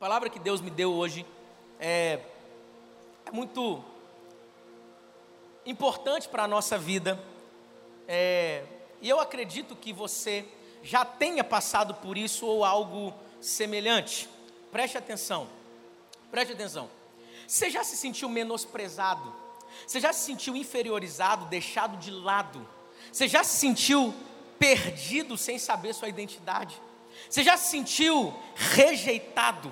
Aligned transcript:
palavra 0.00 0.30
que 0.30 0.38
Deus 0.38 0.62
me 0.62 0.70
deu 0.70 0.94
hoje 0.94 1.26
é, 1.78 2.20
é 3.26 3.30
muito 3.30 3.84
importante 5.66 6.26
para 6.26 6.44
a 6.44 6.48
nossa 6.48 6.78
vida. 6.78 7.22
É, 8.08 8.64
e 9.02 9.10
eu 9.10 9.20
acredito 9.20 9.76
que 9.76 9.92
você 9.92 10.46
já 10.82 11.04
tenha 11.04 11.44
passado 11.44 11.92
por 11.92 12.16
isso 12.16 12.46
ou 12.46 12.64
algo 12.64 13.12
semelhante. 13.42 14.26
Preste 14.72 14.96
atenção. 14.96 15.46
Preste 16.30 16.54
atenção. 16.54 16.88
Você 17.46 17.68
já 17.68 17.84
se 17.84 17.94
sentiu 17.94 18.30
menosprezado? 18.30 19.30
Você 19.86 20.00
já 20.00 20.14
se 20.14 20.24
sentiu 20.24 20.56
inferiorizado, 20.56 21.44
deixado 21.44 21.98
de 21.98 22.10
lado? 22.10 22.66
Você 23.12 23.28
já 23.28 23.44
se 23.44 23.58
sentiu 23.58 24.14
perdido 24.58 25.36
sem 25.36 25.58
saber 25.58 25.92
sua 25.92 26.08
identidade? 26.08 26.80
Você 27.28 27.44
já 27.44 27.58
se 27.58 27.70
sentiu 27.70 28.34
rejeitado? 28.54 29.70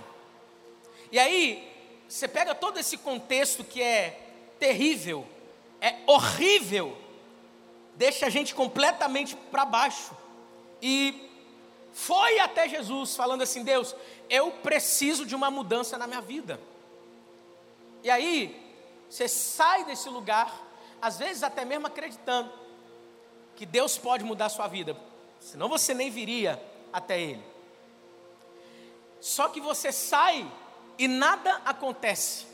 E 1.11 1.18
aí, 1.18 1.66
você 2.09 2.27
pega 2.27 2.55
todo 2.55 2.78
esse 2.78 2.96
contexto 2.96 3.64
que 3.64 3.83
é 3.83 4.19
terrível, 4.59 5.27
é 5.80 5.96
horrível, 6.06 6.96
deixa 7.95 8.27
a 8.27 8.30
gente 8.30 8.55
completamente 8.55 9.36
para 9.50 9.64
baixo. 9.64 10.16
E 10.80 11.28
foi 11.92 12.38
até 12.38 12.69
Jesus 12.69 13.16
falando 13.16 13.42
assim: 13.42 13.62
Deus, 13.62 13.95
eu 14.28 14.50
preciso 14.50 15.27
de 15.27 15.34
uma 15.34 15.50
mudança 15.50 15.98
na 15.98 16.06
minha 16.06 16.20
vida. 16.20 16.60
E 18.02 18.11
aí, 18.11 18.69
você 19.09 19.27
sai 19.27 19.84
desse 19.84 20.09
lugar, 20.09 20.66
às 21.00 21.19
vezes 21.19 21.42
até 21.42 21.64
mesmo 21.64 21.86
acreditando 21.86 22.50
que 23.56 23.66
Deus 23.66 23.98
pode 23.98 24.25
mudar 24.25 24.47
a 24.47 24.50
sua 24.50 24.69
vida, 24.69 24.97
senão 25.41 25.69
você 25.69 25.92
nem 25.92 26.11
viria 26.11 26.62
até 26.92 27.20
Ele. 27.20 27.42
Só 29.20 29.48
que 29.48 29.61
você 29.61 29.91
sai 29.91 30.48
e 30.98 31.07
nada 31.07 31.61
acontece. 31.65 32.47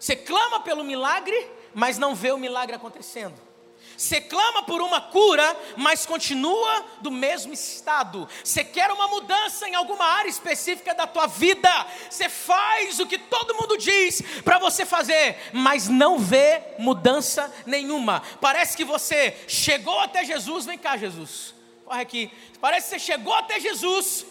Você 0.00 0.16
clama 0.16 0.60
pelo 0.60 0.84
milagre, 0.84 1.50
mas 1.74 1.98
não 1.98 2.14
vê 2.14 2.32
o 2.32 2.38
milagre 2.38 2.74
acontecendo. 2.74 3.48
Você 3.96 4.20
clama 4.20 4.62
por 4.62 4.80
uma 4.80 5.00
cura, 5.00 5.56
mas 5.76 6.06
continua 6.06 6.84
do 7.00 7.10
mesmo 7.10 7.52
estado. 7.52 8.28
Você 8.44 8.62
quer 8.62 8.92
uma 8.92 9.08
mudança 9.08 9.68
em 9.68 9.74
alguma 9.74 10.04
área 10.04 10.28
específica 10.28 10.94
da 10.94 11.04
tua 11.04 11.26
vida. 11.26 11.68
Você 12.08 12.28
faz 12.28 13.00
o 13.00 13.06
que 13.06 13.18
todo 13.18 13.56
mundo 13.56 13.76
diz 13.76 14.22
para 14.44 14.60
você 14.60 14.86
fazer, 14.86 15.50
mas 15.52 15.88
não 15.88 16.16
vê 16.16 16.62
mudança 16.78 17.52
nenhuma. 17.66 18.22
Parece 18.40 18.76
que 18.76 18.84
você 18.84 19.36
chegou 19.48 19.98
até 19.98 20.24
Jesus, 20.24 20.64
vem 20.64 20.78
cá, 20.78 20.96
Jesus. 20.96 21.52
Corre 21.84 22.02
aqui. 22.02 22.30
Parece 22.60 22.90
que 22.90 23.00
você 23.00 23.12
chegou 23.12 23.34
até 23.34 23.58
Jesus 23.58 24.24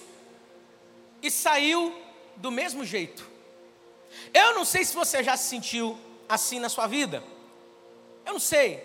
e 1.21 1.29
saiu 1.29 1.93
do 2.37 2.51
mesmo 2.51 2.85
jeito. 2.85 3.29
Eu 4.33 4.55
não 4.55 4.65
sei 4.65 4.83
se 4.83 4.95
você 4.95 5.23
já 5.23 5.35
se 5.35 5.47
sentiu 5.47 5.97
assim 6.27 6.59
na 6.59 6.69
sua 6.69 6.87
vida. 6.87 7.23
Eu 8.25 8.33
não 8.33 8.39
sei. 8.39 8.83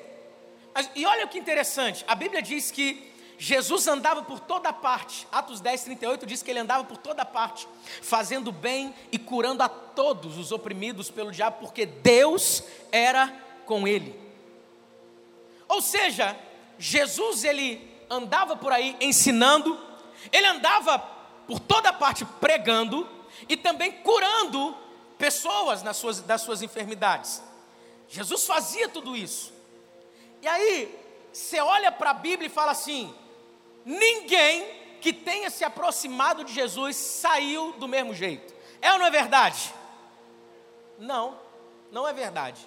Mas, 0.75 0.91
e 0.95 1.05
olha 1.05 1.27
que 1.27 1.39
interessante, 1.39 2.05
a 2.06 2.14
Bíblia 2.14 2.41
diz 2.41 2.70
que 2.70 3.12
Jesus 3.39 3.89
andava 3.89 4.23
por 4.23 4.39
toda 4.39 4.73
parte. 4.73 5.27
Atos 5.33 5.61
10, 5.61 5.84
38 5.84 6.27
diz 6.27 6.42
que 6.42 6.50
ele 6.50 6.61
andava 6.61 6.84
por 6.84 6.97
toda 6.97 7.25
parte, 7.25 7.67
fazendo 8.00 8.53
bem 8.53 8.95
e 9.11 9.19
curando 9.19 9.62
a 9.62 9.69
todos 9.69 10.39
os 10.39 10.53
oprimidos 10.53 11.11
pelo 11.11 11.33
diabo, 11.33 11.58
porque 11.61 11.84
Deus 11.84 12.62
era 12.92 13.34
com 13.67 13.86
ele. 13.89 14.19
Ou 15.69 15.83
seja, 15.83 16.36
Jesus 16.78 17.42
ele 17.45 17.91
andava 18.08 18.55
por 18.55 18.70
aí 18.73 18.97
ensinando, 19.00 19.77
ele 20.30 20.47
andava 20.47 20.98
por 21.47 21.58
toda 21.58 21.92
parte 21.92 22.25
pregando, 22.25 23.08
e 23.48 23.57
também 23.57 23.93
curando 23.93 24.77
pessoas 25.19 25.83
nas 25.83 25.97
suas, 25.97 26.21
das 26.21 26.43
suas 26.43 26.62
enfermidades. 26.62 27.43
Jesus 28.09 28.45
fazia 28.45 28.89
tudo 28.89 29.17
isso. 29.17 29.53
E 30.41 30.48
aí, 30.48 30.98
você 31.33 31.61
olha 31.61 31.91
para 31.91 32.11
a 32.11 32.14
Bíblia 32.14 32.47
e 32.47 32.51
fala 32.51 32.73
assim: 32.73 33.14
ninguém 33.85 34.83
que 35.01 35.13
tenha 35.13 35.51
se 35.51 35.64
aproximado 35.64 36.45
de 36.45 36.52
Jesus 36.52 36.97
saiu 36.97 37.73
do 37.73 37.89
mesmo 37.89 38.14
jeito. 38.14 38.55
É 38.81 38.92
ou 38.92 38.98
não 38.98 39.07
é 39.07 39.11
verdade? 39.11 39.73
Não, 40.98 41.39
não 41.91 42.07
é 42.07 42.13
verdade. 42.13 42.61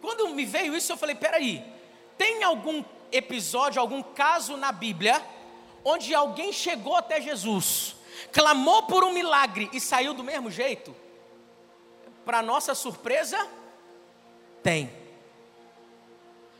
Quando 0.00 0.28
me 0.30 0.44
veio 0.44 0.76
isso, 0.76 0.92
eu 0.92 0.96
falei: 0.96 1.14
peraí, 1.14 1.64
tem 2.16 2.44
algum 2.44 2.84
episódio, 3.10 3.80
algum 3.80 4.02
caso 4.02 4.56
na 4.56 4.72
Bíblia 4.72 5.24
onde 5.84 6.12
alguém 6.14 6.52
chegou 6.52 6.96
até 6.96 7.20
Jesus 7.20 7.94
clamou 8.32 8.84
por 8.84 9.04
um 9.04 9.12
milagre 9.12 9.68
e 9.72 9.80
saiu 9.80 10.14
do 10.14 10.24
mesmo 10.24 10.50
jeito? 10.50 10.94
Para 12.24 12.42
nossa 12.42 12.74
surpresa, 12.74 13.48
tem. 14.62 14.90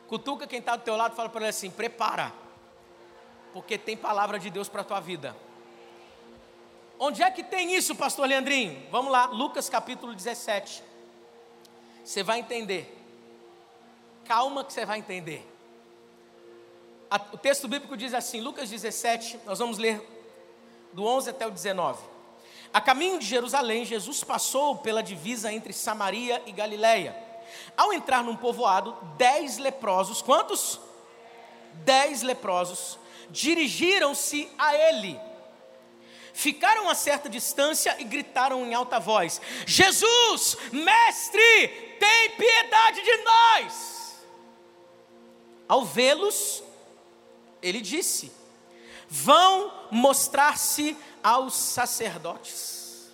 Cutuca 0.06 0.46
quem 0.46 0.60
está 0.60 0.76
do 0.76 0.84
teu 0.84 0.96
lado 0.96 1.12
e 1.12 1.16
fala 1.16 1.28
para 1.28 1.40
ele 1.40 1.48
assim: 1.50 1.70
prepara, 1.70 2.32
porque 3.52 3.76
tem 3.76 3.96
palavra 3.96 4.38
de 4.38 4.50
Deus 4.50 4.68
para 4.68 4.82
a 4.82 4.84
tua 4.84 5.00
vida. 5.00 5.36
Onde 6.98 7.22
é 7.22 7.30
que 7.30 7.42
tem 7.42 7.74
isso, 7.74 7.94
pastor 7.94 8.26
Leandrinho? 8.26 8.86
Vamos 8.90 9.12
lá, 9.12 9.26
Lucas 9.26 9.68
capítulo 9.68 10.14
17. 10.14 10.82
Você 12.02 12.22
vai 12.22 12.38
entender. 12.38 12.96
Calma 14.24 14.64
que 14.64 14.72
você 14.72 14.86
vai 14.86 14.98
entender. 14.98 15.46
O 17.32 17.38
texto 17.38 17.68
bíblico 17.68 17.96
diz 17.96 18.14
assim, 18.14 18.40
Lucas 18.40 18.70
17, 18.70 19.40
nós 19.44 19.58
vamos 19.58 19.78
ler 19.78 20.00
do 20.96 21.04
11 21.04 21.28
até 21.28 21.46
o 21.46 21.50
19. 21.50 22.02
A 22.72 22.80
caminho 22.80 23.18
de 23.18 23.26
Jerusalém, 23.26 23.84
Jesus 23.84 24.24
passou 24.24 24.78
pela 24.78 25.02
divisa 25.02 25.52
entre 25.52 25.70
Samaria 25.74 26.42
e 26.46 26.52
Galiléia. 26.52 27.14
Ao 27.76 27.92
entrar 27.92 28.24
num 28.24 28.34
povoado, 28.34 28.96
dez 29.18 29.58
leprosos, 29.58 30.22
quantos? 30.22 30.80
Dez 31.84 32.22
leprosos, 32.22 32.98
dirigiram-se 33.28 34.48
a 34.56 34.74
ele. 34.74 35.20
Ficaram 36.32 36.88
a 36.88 36.94
certa 36.94 37.28
distância 37.28 37.94
e 37.98 38.04
gritaram 38.04 38.64
em 38.64 38.72
alta 38.72 38.98
voz: 38.98 39.38
Jesus, 39.66 40.56
mestre, 40.72 41.68
tem 42.00 42.30
piedade 42.30 43.02
de 43.02 43.16
nós. 43.18 44.24
Ao 45.68 45.84
vê-los, 45.84 46.62
ele 47.60 47.82
disse: 47.82 48.32
vão 49.08 49.72
mostrar-se 49.90 50.96
aos 51.22 51.54
sacerdotes. 51.54 53.10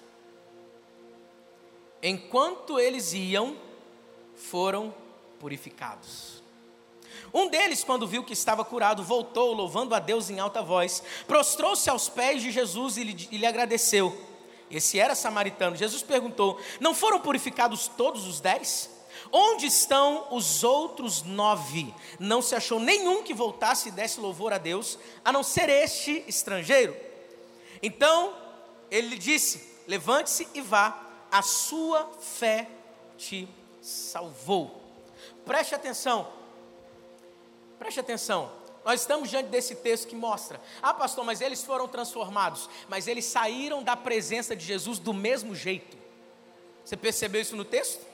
Enquanto 2.03 2.79
eles 2.79 3.13
iam, 3.13 3.57
foram 4.35 4.95
purificados. 5.39 6.43
Um 7.33 7.49
deles, 7.49 7.83
quando 7.83 8.07
viu 8.07 8.25
que 8.25 8.33
estava 8.33 8.65
curado, 8.65 9.03
voltou, 9.03 9.55
louvando 9.55 9.95
a 9.95 9.99
Deus 9.99 10.29
em 10.29 10.39
alta 10.39 10.61
voz, 10.61 11.03
prostrou-se 11.27 11.89
aos 11.89 12.09
pés 12.09 12.43
de 12.43 12.51
Jesus 12.51 12.97
e 12.97 13.05
lhe, 13.05 13.29
e 13.31 13.39
lhe 13.39 13.47
agradeceu. 13.47 14.15
Esse 14.71 14.99
era 14.99 15.15
samaritano. 15.15 15.77
Jesus 15.77 16.03
perguntou: 16.03 16.61
Não 16.81 16.95
foram 16.95 17.21
purificados 17.21 17.89
todos 17.89 18.27
os 18.27 18.41
dez? 18.41 18.91
Onde 19.33 19.67
estão 19.67 20.27
os 20.31 20.63
outros 20.63 21.23
nove? 21.23 21.95
Não 22.21 22.43
se 22.43 22.55
achou 22.55 22.79
nenhum 22.79 23.23
que 23.23 23.33
voltasse 23.33 23.89
e 23.89 23.93
desse 23.93 24.21
louvor 24.21 24.53
a 24.53 24.59
Deus, 24.59 24.99
a 25.25 25.33
não 25.33 25.43
ser 25.43 25.71
este 25.71 26.23
estrangeiro. 26.29 26.95
Então 27.83 28.37
ele 28.91 29.09
lhe 29.09 29.19
disse: 29.19 29.73
Levante-se 29.89 30.47
e 30.53 30.61
vá, 30.61 31.01
a 31.31 31.41
sua 31.41 32.11
fé 32.21 32.69
te 33.17 33.49
salvou. 33.81 34.83
Preste 35.47 35.75
atenção, 35.75 36.31
preste 37.79 38.01
atenção. 38.01 38.53
Nós 38.85 39.01
estamos 39.01 39.31
diante 39.31 39.49
desse 39.49 39.77
texto 39.77 40.09
que 40.09 40.15
mostra: 40.15 40.61
ah, 40.83 40.93
pastor, 40.93 41.25
mas 41.25 41.41
eles 41.41 41.65
foram 41.65 41.89
transformados, 41.89 42.69
mas 42.87 43.09
eles 43.09 43.25
saíram 43.25 43.83
da 43.83 43.97
presença 43.97 44.55
de 44.55 44.67
Jesus 44.67 44.99
do 44.99 45.15
mesmo 45.15 45.55
jeito. 45.55 45.97
Você 46.85 46.99
percebeu 46.99 47.41
isso 47.41 47.57
no 47.57 47.65
texto? 47.65 48.12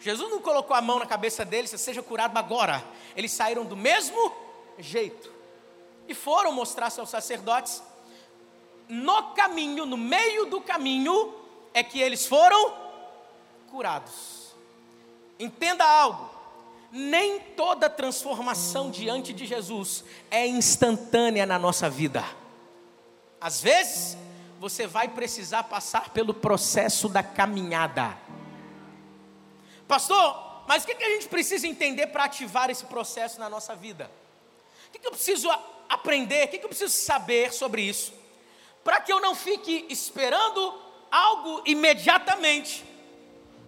Jesus 0.00 0.30
não 0.30 0.40
colocou 0.40 0.74
a 0.74 0.80
mão 0.80 0.98
na 0.98 1.06
cabeça 1.06 1.44
deles, 1.44 1.70
seja 1.70 2.02
curado 2.02 2.36
agora. 2.36 2.82
Eles 3.14 3.32
saíram 3.32 3.64
do 3.64 3.76
mesmo 3.76 4.32
jeito. 4.78 5.30
E 6.08 6.14
foram 6.14 6.52
mostrar-se 6.52 6.98
aos 6.98 7.10
sacerdotes. 7.10 7.82
No 8.88 9.34
caminho, 9.34 9.84
no 9.84 9.96
meio 9.96 10.46
do 10.46 10.60
caminho, 10.60 11.34
é 11.74 11.82
que 11.82 12.00
eles 12.00 12.26
foram 12.26 12.74
curados. 13.70 14.54
Entenda 15.38 15.84
algo. 15.84 16.30
Nem 16.90 17.38
toda 17.38 17.88
transformação 17.88 18.90
diante 18.90 19.32
de 19.32 19.46
Jesus 19.46 20.02
é 20.30 20.46
instantânea 20.46 21.46
na 21.46 21.58
nossa 21.58 21.88
vida. 21.88 22.24
Às 23.40 23.60
vezes, 23.60 24.16
você 24.58 24.86
vai 24.86 25.08
precisar 25.08 25.64
passar 25.64 26.10
pelo 26.10 26.34
processo 26.34 27.08
da 27.08 27.22
caminhada. 27.22 28.18
Pastor, 29.90 30.62
mas 30.66 30.84
o 30.84 30.86
que, 30.86 31.04
a 31.04 31.10
gente 31.10 31.28
precisa 31.28 31.66
entender 31.66 32.06
para 32.06 32.24
ativar 32.24 32.70
esse 32.70 32.86
processo 32.86 33.38
na 33.38 33.50
nossa 33.50 33.74
vida? 33.76 34.10
O 34.88 34.92
que, 34.92 35.06
eu 35.06 35.10
preciso 35.10 35.50
aprender? 35.88 36.46
O 36.46 36.48
que, 36.48 36.64
eu 36.64 36.68
preciso 36.68 36.94
saber 36.94 37.52
sobre 37.52 37.82
isso? 37.82 38.20
para 38.82 39.00
que 39.00 39.12
eu 39.12 39.20
não 39.20 39.34
fique 39.34 39.86
esperando 39.90 40.74
algo 41.10 41.62
imediatamente, 41.66 42.84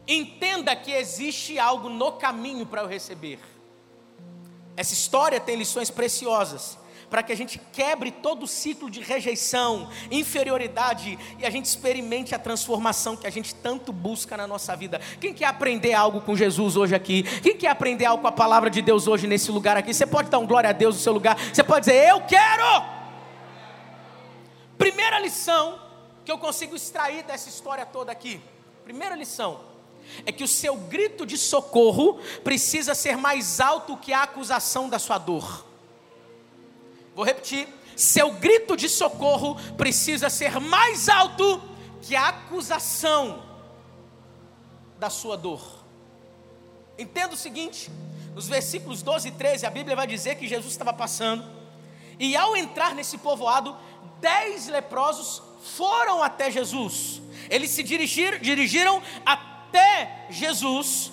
entenda 0.07 0.75
que 0.75 0.91
existe 0.93 1.59
algo 1.59 1.89
no 1.89 2.13
caminho 2.13 2.67
para 2.67 2.83
eu 2.83 2.89
receber. 2.89 3.39
Essa 4.77 4.95
história 4.95 5.39
tem 5.39 5.57
lições 5.57 5.91
preciosas 5.91 6.79
para 7.13 7.23
que 7.23 7.31
a 7.31 7.37
gente 7.37 7.61
quebre 7.75 8.11
todo 8.11 8.45
o 8.45 8.49
ciclo 8.49 8.89
de 8.89 9.03
rejeição, 9.03 9.91
inferioridade 10.11 11.19
e 11.39 11.45
a 11.45 11.51
gente 11.51 11.67
experimente 11.67 12.35
a 12.35 12.39
transformação 12.39 13.15
que 13.15 13.27
a 13.27 13.31
gente 13.31 13.55
tanto 13.55 13.93
busca 13.93 14.35
na 14.35 14.47
nossa 14.47 14.75
vida. 14.75 14.99
Quem 15.21 15.35
quer 15.35 15.45
aprender 15.45 15.93
algo 15.93 16.23
com 16.23 16.35
Jesus 16.35 16.75
hoje 16.75 16.95
aqui? 16.95 17.23
Quem 17.43 17.55
quer 17.55 17.69
aprender 17.69 18.07
algo 18.07 18.23
com 18.23 18.29
a 18.29 18.33
palavra 18.33 18.71
de 18.71 18.81
Deus 18.81 19.07
hoje 19.07 19.27
nesse 19.27 19.51
lugar 19.51 19.77
aqui? 19.77 19.93
Você 19.93 20.07
pode 20.07 20.31
dar 20.31 20.39
um 20.39 20.47
glória 20.47 20.71
a 20.71 20.73
Deus 20.73 20.95
no 20.95 21.03
seu 21.03 21.13
lugar. 21.13 21.37
Você 21.39 21.63
pode 21.63 21.81
dizer: 21.85 22.09
"Eu 22.09 22.23
quero". 22.23 22.83
Primeira 24.79 25.21
lição 25.21 25.79
que 26.25 26.33
eu 26.33 26.39
consigo 26.39 26.75
extrair 26.75 27.25
dessa 27.25 27.51
história 27.51 27.85
toda 27.85 28.11
aqui. 28.11 28.41
Primeira 28.85 29.15
lição 29.15 29.61
é 30.25 30.33
que 30.33 30.43
o 30.43 30.49
seu 30.49 30.77
grito 30.77 31.27
de 31.27 31.37
socorro 31.37 32.19
precisa 32.43 32.95
ser 32.95 33.19
mais 33.19 33.61
alto 33.61 33.99
que 33.99 34.15
a 34.15 34.23
acusação 34.23 34.89
da 34.89 34.99
sua 34.99 35.19
dor. 35.19 35.72
Vou 37.15 37.25
repetir: 37.25 37.69
seu 37.97 38.33
grito 38.33 38.77
de 38.77 38.89
socorro 38.89 39.57
precisa 39.77 40.31
ser 40.31 40.59
mais 40.61 41.09
alto 41.09 41.63
que 42.01 42.17
a 42.17 42.29
acusação 42.29 43.43
da 44.99 45.11
sua 45.11 45.37
dor. 45.37 45.85
Entenda 46.99 47.35
o 47.35 47.37
seguinte: 47.37 47.91
nos 48.35 48.49
versículos 48.49 49.03
12 49.03 49.29
e 49.29 49.33
13, 49.33 49.67
a 49.67 49.71
Bíblia 49.71 49.97
vai 49.97 50.07
dizer 50.07 50.37
que 50.37 50.49
Jesus 50.49 50.73
estava 50.73 50.93
passando, 50.93 51.45
e 52.19 52.37
ao 52.37 52.57
entrar 52.57 52.95
nesse 52.95 53.19
povoado, 53.19 53.77
dez 54.21 54.69
leprosos 54.69 55.43
foram 55.77 56.23
até 56.23 56.51
Jesus. 56.51 57.21
Eles 57.51 57.71
se 57.71 57.83
dirigir, 57.83 58.41
dirigiram 58.41 59.03
até 59.25 60.27
Jesus 60.31 61.13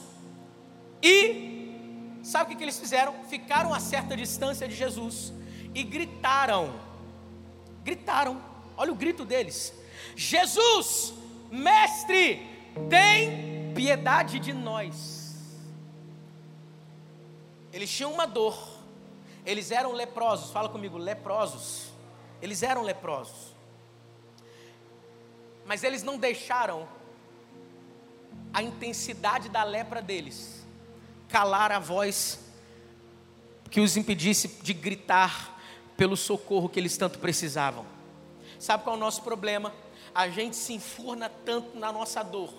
e 1.02 2.20
sabe 2.24 2.54
o 2.54 2.58
que 2.58 2.64
eles 2.64 2.80
fizeram? 2.80 3.14
Ficaram 3.30 3.74
a 3.74 3.80
certa 3.80 4.16
distância 4.16 4.68
de 4.68 4.76
Jesus 4.76 5.34
e 5.74 5.84
gritaram. 5.84 6.74
Gritaram. 7.84 8.42
Olha 8.78 8.92
o 8.92 8.96
grito 8.96 9.26
deles: 9.26 9.74
Jesus, 10.16 11.14
mestre, 11.52 12.48
tem 12.90 13.74
piedade 13.74 14.40
de 14.40 14.54
nós. 14.54 15.20
Eles 17.72 17.90
tinham 17.90 18.14
uma 18.14 18.26
dor. 18.26 18.58
Eles 19.46 19.72
eram 19.72 19.94
leprosos. 19.94 20.52
Fala 20.52 20.70
comigo, 20.70 20.98
leprosos. 20.98 21.92
Eles 22.42 22.64
eram 22.64 22.82
leprosos. 22.82 23.54
Mas 25.66 25.84
eles 25.84 26.02
não 26.02 26.18
deixaram 26.18 26.88
a 28.54 28.64
intensidade 28.64 29.50
da 29.50 29.64
lepra 29.64 30.02
deles 30.02 30.66
calar 31.28 31.72
a 31.72 31.78
voz 31.78 32.40
que 33.70 33.80
os 33.80 33.96
impedisse 33.96 34.48
de 34.64 34.74
gritar 34.74 35.59
pelo 36.00 36.16
socorro 36.16 36.70
que 36.70 36.80
eles 36.80 36.96
tanto 36.96 37.20
precisavam. 37.20 37.86
Sabe 38.58 38.86
qual 38.86 38.96
é 38.96 38.98
o 38.98 39.00
nosso 39.02 39.22
problema? 39.22 39.74
A 40.16 40.30
gente 40.30 40.56
se 40.56 40.72
enfurna 40.72 41.28
tanto 41.28 41.78
na 41.78 41.92
nossa 41.92 42.24
dor, 42.24 42.54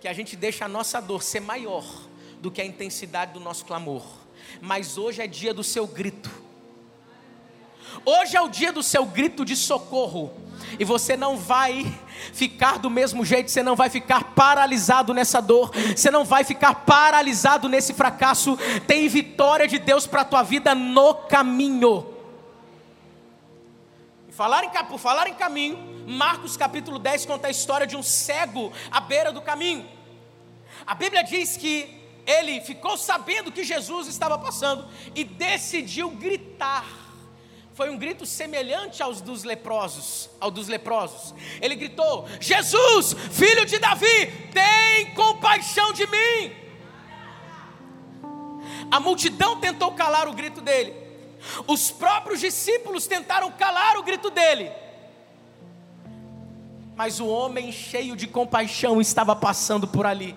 que 0.00 0.08
a 0.08 0.14
gente 0.14 0.34
deixa 0.34 0.64
a 0.64 0.68
nossa 0.68 0.98
dor 0.98 1.22
ser 1.22 1.40
maior 1.40 1.84
do 2.40 2.50
que 2.50 2.62
a 2.62 2.64
intensidade 2.64 3.34
do 3.34 3.40
nosso 3.40 3.66
clamor. 3.66 4.02
Mas 4.62 4.96
hoje 4.96 5.20
é 5.20 5.26
dia 5.26 5.52
do 5.52 5.62
seu 5.62 5.86
grito. 5.86 6.30
Hoje 8.04 8.36
é 8.36 8.40
o 8.40 8.48
dia 8.48 8.72
do 8.72 8.82
seu 8.82 9.04
grito 9.04 9.44
de 9.44 9.56
socorro. 9.56 10.32
E 10.78 10.84
você 10.84 11.16
não 11.16 11.36
vai 11.36 11.86
ficar 12.32 12.78
do 12.78 12.90
mesmo 12.90 13.24
jeito, 13.24 13.50
você 13.50 13.62
não 13.62 13.74
vai 13.74 13.88
ficar 13.88 14.34
paralisado 14.34 15.14
nessa 15.14 15.40
dor, 15.40 15.70
você 15.96 16.10
não 16.10 16.24
vai 16.24 16.44
ficar 16.44 16.74
paralisado 16.74 17.68
nesse 17.68 17.94
fracasso. 17.94 18.58
Tem 18.86 19.08
vitória 19.08 19.66
de 19.66 19.78
Deus 19.78 20.06
para 20.06 20.22
a 20.22 20.24
tua 20.24 20.42
vida 20.42 20.74
no 20.74 21.14
caminho. 21.14 22.14
Falar 24.30 24.64
em, 24.64 24.70
por 24.84 24.98
falar 24.98 25.26
em 25.26 25.34
caminho, 25.34 25.76
Marcos 26.06 26.56
capítulo 26.56 26.98
10 26.98 27.26
conta 27.26 27.48
a 27.48 27.50
história 27.50 27.86
de 27.86 27.96
um 27.96 28.02
cego 28.02 28.72
à 28.90 29.00
beira 29.00 29.32
do 29.32 29.42
caminho. 29.42 29.84
A 30.86 30.94
Bíblia 30.94 31.24
diz 31.24 31.56
que 31.56 32.02
ele 32.24 32.60
ficou 32.60 32.96
sabendo 32.96 33.50
que 33.50 33.64
Jesus 33.64 34.06
estava 34.06 34.38
passando 34.38 34.86
e 35.14 35.24
decidiu 35.24 36.10
gritar 36.10 37.07
foi 37.78 37.90
um 37.90 37.96
grito 37.96 38.26
semelhante 38.26 39.04
aos 39.04 39.20
dos 39.20 39.44
leprosos, 39.44 40.28
ao 40.40 40.50
dos 40.50 40.66
leprosos. 40.66 41.32
Ele 41.62 41.76
gritou: 41.76 42.26
Jesus, 42.40 43.12
filho 43.30 43.64
de 43.64 43.78
Davi, 43.78 44.26
tem 44.52 45.14
compaixão 45.14 45.92
de 45.92 46.04
mim. 46.08 46.52
A 48.90 48.98
multidão 48.98 49.60
tentou 49.60 49.92
calar 49.92 50.26
o 50.26 50.32
grito 50.32 50.60
dele. 50.60 50.92
Os 51.68 51.88
próprios 51.88 52.40
discípulos 52.40 53.06
tentaram 53.06 53.52
calar 53.52 53.96
o 53.96 54.02
grito 54.02 54.28
dele. 54.28 54.72
Mas 56.96 57.20
o 57.20 57.28
homem 57.28 57.70
cheio 57.70 58.16
de 58.16 58.26
compaixão 58.26 59.00
estava 59.00 59.36
passando 59.36 59.86
por 59.86 60.04
ali. 60.04 60.36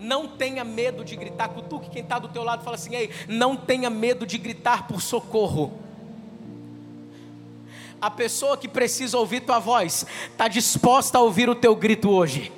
Não 0.00 0.26
tenha 0.26 0.64
medo 0.64 1.04
de 1.04 1.14
gritar. 1.14 1.48
Cutuque 1.50 1.90
quem 1.90 2.02
está 2.02 2.18
do 2.18 2.28
teu 2.28 2.42
lado 2.42 2.64
fala 2.64 2.76
assim: 2.76 2.94
Ei, 2.94 3.10
não 3.28 3.54
tenha 3.54 3.90
medo 3.90 4.26
de 4.26 4.38
gritar 4.38 4.88
por 4.88 5.02
socorro. 5.02 5.78
A 8.00 8.10
pessoa 8.10 8.56
que 8.56 8.66
precisa 8.66 9.18
ouvir 9.18 9.40
tua 9.40 9.58
voz 9.58 10.06
está 10.32 10.48
disposta 10.48 11.18
a 11.18 11.20
ouvir 11.20 11.50
o 11.50 11.54
teu 11.54 11.76
grito 11.76 12.08
hoje. 12.08 12.50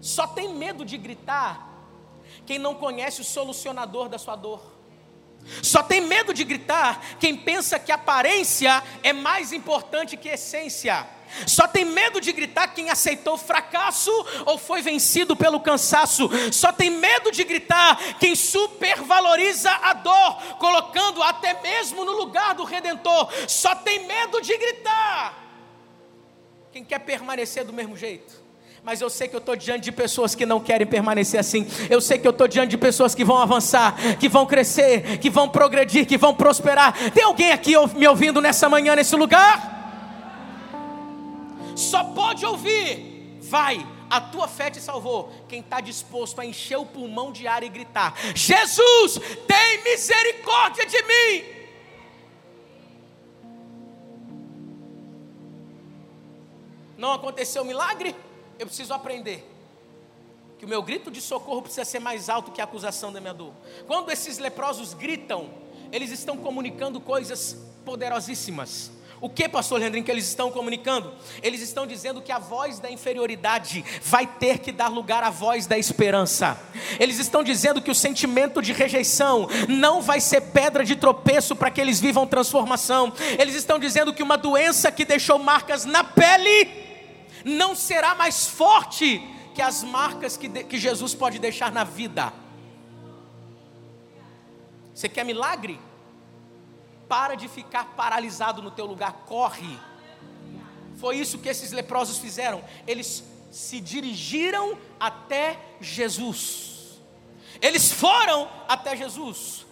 Só 0.00 0.28
tem 0.28 0.54
medo 0.54 0.84
de 0.84 0.96
gritar 0.96 1.68
quem 2.46 2.58
não 2.58 2.74
conhece 2.74 3.20
o 3.20 3.24
solucionador 3.24 4.08
da 4.08 4.16
sua 4.16 4.36
dor. 4.36 4.78
Só 5.62 5.82
tem 5.82 6.00
medo 6.00 6.32
de 6.32 6.44
gritar 6.44 7.16
quem 7.18 7.36
pensa 7.36 7.78
que 7.78 7.90
aparência 7.90 8.82
é 9.02 9.12
mais 9.12 9.52
importante 9.52 10.16
que 10.16 10.28
essência. 10.28 11.17
Só 11.46 11.66
tem 11.66 11.84
medo 11.84 12.20
de 12.20 12.32
gritar 12.32 12.68
quem 12.68 12.90
aceitou 12.90 13.36
fracasso 13.36 14.10
ou 14.46 14.58
foi 14.58 14.82
vencido 14.82 15.36
pelo 15.36 15.60
cansaço. 15.60 16.28
Só 16.52 16.72
tem 16.72 16.90
medo 16.90 17.30
de 17.30 17.44
gritar 17.44 18.18
quem 18.18 18.34
supervaloriza 18.34 19.70
a 19.70 19.92
dor, 19.92 20.36
colocando 20.58 21.22
até 21.22 21.60
mesmo 21.60 22.04
no 22.04 22.12
lugar 22.12 22.54
do 22.54 22.64
redentor. 22.64 23.28
Só 23.46 23.74
tem 23.74 24.06
medo 24.06 24.40
de 24.40 24.56
gritar 24.56 25.46
quem 26.72 26.84
quer 26.84 26.98
permanecer 27.00 27.64
do 27.64 27.72
mesmo 27.72 27.96
jeito 27.96 28.48
mas 28.88 29.02
eu 29.02 29.10
sei 29.10 29.28
que 29.28 29.36
eu 29.36 29.38
estou 29.38 29.54
diante 29.54 29.84
de 29.84 29.92
pessoas 29.92 30.34
que 30.34 30.46
não 30.46 30.60
querem 30.60 30.86
permanecer 30.86 31.38
assim. 31.38 31.66
Eu 31.90 32.00
sei 32.00 32.16
que 32.16 32.26
eu 32.26 32.30
estou 32.30 32.48
diante 32.48 32.70
de 32.70 32.78
pessoas 32.78 33.14
que 33.14 33.22
vão 33.22 33.36
avançar, 33.36 33.94
que 34.18 34.30
vão 34.30 34.46
crescer, 34.46 35.18
que 35.18 35.28
vão 35.28 35.46
progredir, 35.46 36.06
que 36.06 36.16
vão 36.16 36.34
prosperar. 36.34 36.94
Tem 37.10 37.22
alguém 37.22 37.52
aqui 37.52 37.74
me 37.94 38.08
ouvindo 38.08 38.40
nessa 38.40 38.66
manhã, 38.66 38.96
nesse 38.96 39.14
lugar? 39.14 39.77
Só 41.78 42.02
pode 42.02 42.44
ouvir, 42.44 43.38
vai, 43.40 43.86
a 44.10 44.20
tua 44.20 44.48
fé 44.48 44.68
te 44.68 44.80
salvou. 44.80 45.32
Quem 45.48 45.60
está 45.60 45.80
disposto 45.80 46.40
a 46.40 46.44
encher 46.44 46.76
o 46.76 46.84
pulmão 46.84 47.30
de 47.30 47.46
ar 47.46 47.62
e 47.62 47.68
gritar: 47.68 48.14
Jesus, 48.34 49.20
tem 49.46 49.84
misericórdia 49.84 50.84
de 50.86 51.02
mim. 51.02 51.44
Não 56.96 57.12
aconteceu 57.12 57.64
milagre? 57.64 58.14
Eu 58.58 58.66
preciso 58.66 58.92
aprender 58.92 59.48
que 60.58 60.64
o 60.64 60.68
meu 60.68 60.82
grito 60.82 61.12
de 61.12 61.20
socorro 61.20 61.62
precisa 61.62 61.84
ser 61.84 62.00
mais 62.00 62.28
alto 62.28 62.50
que 62.50 62.60
a 62.60 62.64
acusação 62.64 63.12
da 63.12 63.20
minha 63.20 63.32
dor. 63.32 63.52
Quando 63.86 64.10
esses 64.10 64.38
leprosos 64.38 64.94
gritam, 64.94 65.48
eles 65.92 66.10
estão 66.10 66.36
comunicando 66.36 67.00
coisas 67.00 67.56
poderosíssimas. 67.84 68.90
O 69.20 69.28
que, 69.28 69.48
pastor 69.48 69.80
Leandrinho, 69.80 70.04
que 70.04 70.10
eles 70.10 70.28
estão 70.28 70.50
comunicando? 70.50 71.12
Eles 71.42 71.60
estão 71.60 71.86
dizendo 71.86 72.22
que 72.22 72.30
a 72.30 72.38
voz 72.38 72.78
da 72.78 72.88
inferioridade 72.88 73.84
vai 74.02 74.26
ter 74.26 74.58
que 74.58 74.70
dar 74.70 74.86
lugar 74.88 75.24
à 75.24 75.30
voz 75.30 75.66
da 75.66 75.76
esperança. 75.76 76.56
Eles 77.00 77.18
estão 77.18 77.42
dizendo 77.42 77.82
que 77.82 77.90
o 77.90 77.94
sentimento 77.94 78.62
de 78.62 78.72
rejeição 78.72 79.48
não 79.68 80.00
vai 80.00 80.20
ser 80.20 80.40
pedra 80.40 80.84
de 80.84 80.94
tropeço 80.94 81.56
para 81.56 81.70
que 81.70 81.80
eles 81.80 81.98
vivam 81.98 82.26
transformação. 82.28 83.12
Eles 83.38 83.56
estão 83.56 83.78
dizendo 83.78 84.14
que 84.14 84.22
uma 84.22 84.38
doença 84.38 84.92
que 84.92 85.04
deixou 85.04 85.38
marcas 85.38 85.84
na 85.84 86.04
pele 86.04 86.68
não 87.44 87.74
será 87.74 88.14
mais 88.14 88.46
forte 88.46 89.20
que 89.52 89.62
as 89.62 89.82
marcas 89.82 90.36
que, 90.36 90.46
de, 90.46 90.62
que 90.62 90.78
Jesus 90.78 91.14
pode 91.14 91.40
deixar 91.40 91.72
na 91.72 91.82
vida. 91.82 92.32
Você 94.94 95.08
quer 95.08 95.24
milagre? 95.24 95.80
Para 97.08 97.34
de 97.34 97.48
ficar 97.48 97.94
paralisado 97.96 98.60
no 98.60 98.70
teu 98.70 98.86
lugar, 98.86 99.12
corre. 99.26 99.78
Foi 100.98 101.16
isso 101.16 101.38
que 101.38 101.48
esses 101.48 101.72
leprosos 101.72 102.18
fizeram. 102.18 102.62
Eles 102.86 103.24
se 103.50 103.80
dirigiram 103.80 104.78
até 105.00 105.58
Jesus. 105.80 107.00
Eles 107.60 107.90
foram 107.90 108.48
até 108.68 108.96
Jesus. 108.96 109.66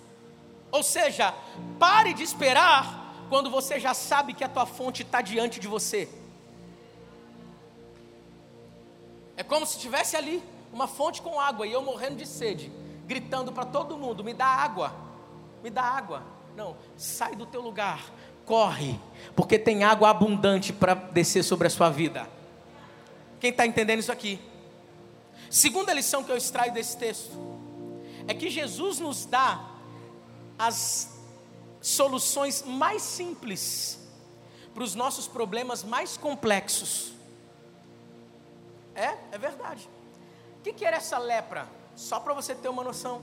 Ou 0.71 0.83
seja, 0.83 1.35
pare 1.79 2.15
de 2.15 2.23
esperar 2.23 3.07
quando 3.29 3.51
você 3.51 3.79
já 3.79 3.93
sabe 3.93 4.35
que 4.35 4.45
a 4.45 4.49
tua 4.49 4.67
fonte 4.67 5.03
está 5.03 5.21
diante 5.21 5.61
de 5.61 5.69
você. 5.69 6.09
É 9.37 9.43
como 9.43 9.67
se 9.67 9.79
tivesse 9.79 10.17
ali 10.17 10.43
uma 10.73 10.87
fonte 10.87 11.21
com 11.21 11.39
água 11.39 11.67
e 11.67 11.73
eu 11.73 11.83
morrendo 11.83 12.17
de 12.17 12.27
sede, 12.27 12.73
gritando 13.07 13.53
para 13.53 13.67
todo 13.67 13.99
mundo: 13.99 14.25
me 14.25 14.33
dá 14.33 14.47
água, 14.47 14.93
me 15.63 15.71
dá 15.71 15.83
água. 15.83 16.36
Não, 16.57 16.77
sai 16.97 17.37
do 17.37 17.45
teu 17.45 17.61
lugar, 17.61 18.11
corre, 18.47 18.99
porque 19.35 19.59
tem 19.59 19.85
água 19.85 20.09
abundante 20.09 20.73
para 20.73 20.95
descer 20.95 21.43
sobre 21.45 21.67
a 21.67 21.71
sua 21.71 21.91
vida. 21.91 22.27
Quem 23.39 23.51
está 23.51 23.67
entendendo 23.67 24.01
isso 24.01 24.11
aqui? 24.11 24.41
Segunda 25.51 25.93
lição 25.93 26.25
que 26.25 26.33
eu 26.33 26.37
extraio 26.37 26.73
desse 26.73 26.97
texto 26.97 27.37
é 28.27 28.33
que 28.33 28.49
Jesus 28.49 28.99
nos 28.99 29.27
dá 29.27 29.65
as 30.59 31.15
soluções 31.81 32.63
mais 32.63 33.03
simples 33.03 33.99
para 34.75 34.83
os 34.83 34.95
nossos 34.95 35.29
problemas 35.29 35.85
mais 35.85 36.17
complexos. 36.17 37.13
É, 38.95 39.15
é 39.31 39.39
verdade. 39.39 39.89
O 40.59 40.63
que, 40.63 40.73
que 40.73 40.85
era 40.85 40.97
essa 40.97 41.19
lepra? 41.19 41.69
Só 41.95 42.19
para 42.19 42.35
você 42.35 42.55
ter 42.55 42.69
uma 42.69 42.83
noção. 42.83 43.23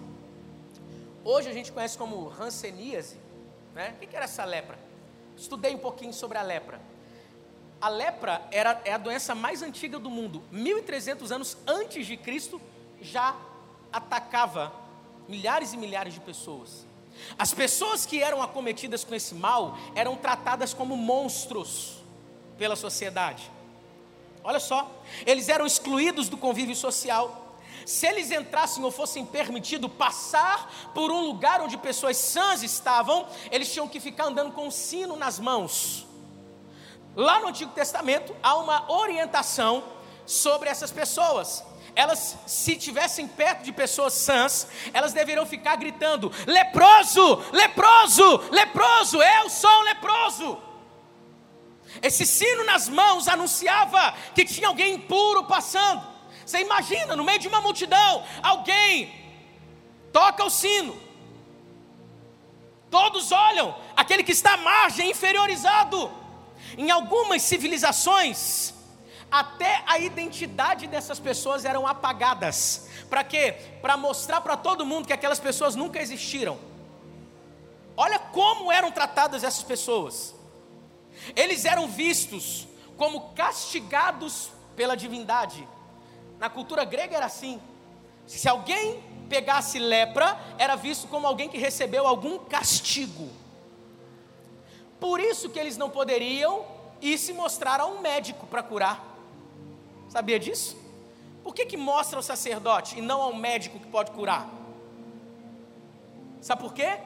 Hoje 1.25 1.50
a 1.50 1.54
gente 1.54 1.72
conhece 1.72 1.98
como 1.98 2.28
ranceníase. 2.28 3.23
Né? 3.74 3.96
O 3.96 4.08
que, 4.08 4.15
era 4.15 4.25
essa 4.25 4.46
lepra? 4.46 4.77
Estudei 5.36 5.74
um 5.74 5.80
pouquinho 5.80 6.13
sobre 6.13 6.38
a 6.38 6.42
lepra. 6.42 6.80
A 7.82 7.89
lepra 7.89 8.42
era, 8.51 8.82
é 8.86 8.94
a 8.94 8.98
doença 8.98 9.36
mais 9.36 9.62
antiga 9.62 10.00
do 10.00 10.10
mundo. 10.10 10.44
1300 10.51 11.32
anos 11.32 11.58
antes 11.68 12.06
de 12.06 12.15
Cristo 12.15 12.62
já 13.01 13.36
atacava 13.92 14.72
milhares 15.27 15.74
e 15.74 15.77
milhares 15.77 16.13
de 16.13 16.20
pessoas. 16.20 16.86
As 17.38 17.53
pessoas 17.53 18.06
que 18.06 18.22
eram 18.22 18.42
acometidas 18.42 19.03
com 19.03 19.13
esse 19.13 19.36
mal 19.36 19.77
eram 19.96 20.15
tratadas 20.15 20.74
como 20.74 20.96
monstros 20.96 22.01
pela 22.58 22.75
sociedade. 22.75 23.51
Olha 24.44 24.60
só, 24.60 24.92
eles 25.25 25.50
eram 25.50 25.65
excluídos 25.65 26.27
do 26.30 26.38
convívio 26.38 26.75
social. 26.75 27.42
Se 27.86 28.08
eles 28.08 28.32
entrassem 28.32 28.84
ou 28.84 28.92
fossem 28.92 29.25
permitidos 29.25 29.92
passar 29.92 30.92
por 30.94 31.12
um 31.12 31.22
lugar 31.22 31.62
onde 31.62 31.78
pessoas 31.78 32.18
sãs 32.18 32.63
estavam, 32.63 33.28
eles 33.52 33.72
tinham 33.72 33.88
que 33.88 34.00
ficar 34.00 34.25
andando 34.25 34.52
com 34.52 34.68
um 34.68 34.72
sino 34.72 35.16
nas 35.16 35.40
mãos. 35.40 36.08
Lá 37.16 37.40
no 37.40 37.48
Antigo 37.48 37.72
Testamento 37.72 38.36
há 38.42 38.56
uma 38.56 38.92
orientação 38.92 39.84
sobre 40.25 40.70
essas 40.70 40.92
pessoas. 40.92 41.63
Elas, 41.96 42.38
se 42.48 42.75
tivessem 42.75 43.28
perto 43.28 43.63
de 43.63 43.72
pessoas 43.72 44.13
sãs, 44.13 44.68
elas 44.94 45.13
deveriam 45.13 45.46
ficar 45.46 45.75
gritando: 45.75 46.32
leproso, 46.48 47.44
leproso, 47.52 48.42
leproso, 48.52 49.22
eu 49.22 49.50
sou 49.50 49.70
um 49.70 49.84
leproso. 49.84 50.58
Esse 52.02 52.25
sino 52.25 52.63
nas 52.63 52.90
mãos 52.90 53.28
anunciava 53.28 54.16
que 54.34 54.44
tinha 54.44 54.68
alguém 54.68 54.96
impuro 54.96 55.44
passando. 55.44 56.12
Você 56.45 56.59
imagina, 56.62 57.15
no 57.15 57.23
meio 57.23 57.39
de 57.39 57.47
uma 57.47 57.62
multidão, 57.62 58.23
alguém 58.41 59.13
toca 60.12 60.43
o 60.43 60.50
sino. 60.50 60.95
Todos 62.89 63.31
olham, 63.31 63.75
aquele 63.95 64.23
que 64.23 64.31
está 64.31 64.53
à 64.53 64.57
margem, 64.57 65.09
inferiorizado. 65.09 66.12
Em 66.77 66.91
algumas 66.91 67.41
civilizações, 67.41 68.73
até 69.31 69.83
a 69.88 69.97
identidade 69.97 70.85
dessas 70.85 71.19
pessoas 71.19 71.65
eram 71.65 71.88
apagadas. 71.88 72.88
Para 73.09 73.23
quê? 73.23 73.53
Para 73.81 73.97
mostrar 73.97 74.41
para 74.41 74.55
todo 74.55 74.85
mundo 74.85 75.07
que 75.07 75.13
aquelas 75.13 75.39
pessoas 75.39 75.75
nunca 75.75 76.00
existiram. 76.00 76.59
Olha 77.97 78.19
como 78.19 78.71
eram 78.71 78.91
tratadas 78.91 79.43
essas 79.43 79.63
pessoas. 79.63 80.35
Eles 81.35 81.65
eram 81.65 81.88
vistos 81.88 82.67
como 82.97 83.33
castigados 83.33 84.51
pela 84.75 84.95
divindade. 84.95 85.67
Na 86.43 86.50
cultura 86.50 86.83
grega 86.83 87.15
era 87.15 87.25
assim. 87.25 87.57
Se 88.27 88.50
alguém 88.50 89.01
pegasse 89.29 89.79
lepra, 89.79 90.38
era 90.57 90.75
visto 90.75 91.07
como 91.07 91.25
alguém 91.25 91.47
que 91.47 91.57
recebeu 91.57 92.05
algum 92.05 92.38
castigo. 92.38 93.29
Por 95.00 95.21
isso 95.21 95.50
que 95.50 95.57
eles 95.57 95.77
não 95.77 95.89
poderiam 95.89 96.65
ir 97.01 97.17
se 97.17 97.31
mostrar 97.31 97.79
a 97.79 97.85
um 97.85 98.01
médico 98.01 98.45
para 98.45 98.62
curar. 98.62 99.01
Sabia 100.09 100.38
disso? 100.38 100.75
Por 101.45 101.55
que, 101.55 101.65
que 101.65 101.77
mostra 101.77 102.19
ao 102.19 102.23
sacerdote 102.23 103.00
e 103.00 103.01
não 103.01 103.21
ao 103.21 103.33
médico 103.33 103.79
que 103.79 103.88
pode 103.88 104.12
curar? 104.12 104.50
Sabe 106.41 106.62
por 106.62 106.73
quê? 106.73 107.00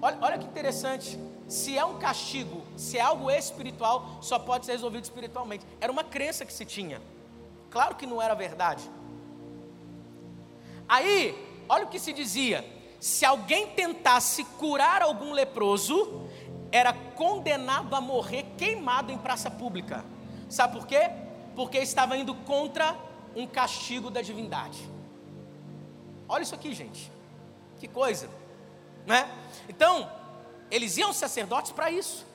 Olha, 0.00 0.18
olha 0.20 0.38
que 0.38 0.46
interessante. 0.46 1.18
Se 1.48 1.76
é 1.76 1.84
um 1.84 1.98
castigo, 1.98 2.62
se 2.76 2.96
é 2.96 3.00
algo 3.00 3.28
espiritual, 3.28 4.18
só 4.20 4.38
pode 4.38 4.66
ser 4.66 4.72
resolvido 4.72 5.02
espiritualmente. 5.02 5.66
Era 5.80 5.90
uma 5.90 6.04
crença 6.04 6.46
que 6.46 6.52
se 6.52 6.64
tinha. 6.64 7.02
Claro 7.70 7.96
que 7.96 8.06
não 8.06 8.20
era 8.20 8.34
verdade. 8.34 8.88
Aí, 10.88 11.36
olha 11.68 11.84
o 11.84 11.88
que 11.88 11.98
se 11.98 12.12
dizia: 12.12 12.64
se 13.00 13.24
alguém 13.24 13.68
tentasse 13.68 14.44
curar 14.44 15.02
algum 15.02 15.32
leproso, 15.32 16.28
era 16.72 16.92
condenado 16.92 17.94
a 17.94 18.00
morrer 18.00 18.44
queimado 18.56 19.12
em 19.12 19.18
praça 19.18 19.50
pública. 19.50 20.04
Sabe 20.48 20.78
por 20.78 20.86
quê? 20.86 21.10
Porque 21.54 21.78
estava 21.78 22.16
indo 22.16 22.34
contra 22.34 22.96
um 23.34 23.46
castigo 23.46 24.10
da 24.10 24.22
divindade. 24.22 24.78
Olha 26.28 26.42
isso 26.42 26.54
aqui, 26.54 26.74
gente. 26.74 27.10
Que 27.78 27.86
coisa, 27.86 28.28
né? 29.06 29.30
Então, 29.68 30.10
eles 30.70 30.96
iam 30.96 31.12
sacerdotes 31.12 31.72
para 31.72 31.90
isso 31.90 32.27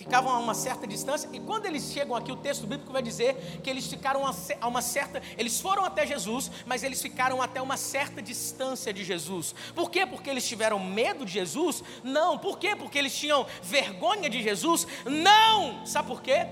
ficavam 0.00 0.32
a 0.32 0.38
uma 0.38 0.54
certa 0.54 0.86
distância, 0.86 1.28
e 1.30 1.38
quando 1.38 1.66
eles 1.66 1.92
chegam 1.92 2.16
aqui, 2.16 2.32
o 2.32 2.36
texto 2.36 2.66
bíblico 2.66 2.90
vai 2.90 3.02
dizer 3.02 3.60
que 3.62 3.68
eles 3.68 3.86
ficaram 3.86 4.22
a 4.26 4.66
uma 4.66 4.80
certa, 4.80 5.20
eles 5.36 5.60
foram 5.60 5.84
até 5.84 6.06
Jesus, 6.06 6.50
mas 6.64 6.82
eles 6.82 7.02
ficaram 7.02 7.42
até 7.42 7.60
uma 7.60 7.76
certa 7.76 8.22
distância 8.22 8.94
de 8.94 9.04
Jesus. 9.04 9.54
Por 9.74 9.90
quê? 9.90 10.06
Porque 10.06 10.30
eles 10.30 10.48
tiveram 10.48 10.78
medo 10.80 11.26
de 11.26 11.32
Jesus? 11.32 11.84
Não. 12.02 12.38
Por 12.38 12.58
quê? 12.58 12.74
Porque 12.74 12.98
eles 12.98 13.14
tinham 13.14 13.46
vergonha 13.62 14.30
de 14.30 14.42
Jesus? 14.42 14.86
Não. 15.04 15.84
Sabe 15.84 16.08
por 16.08 16.22
quê? 16.22 16.46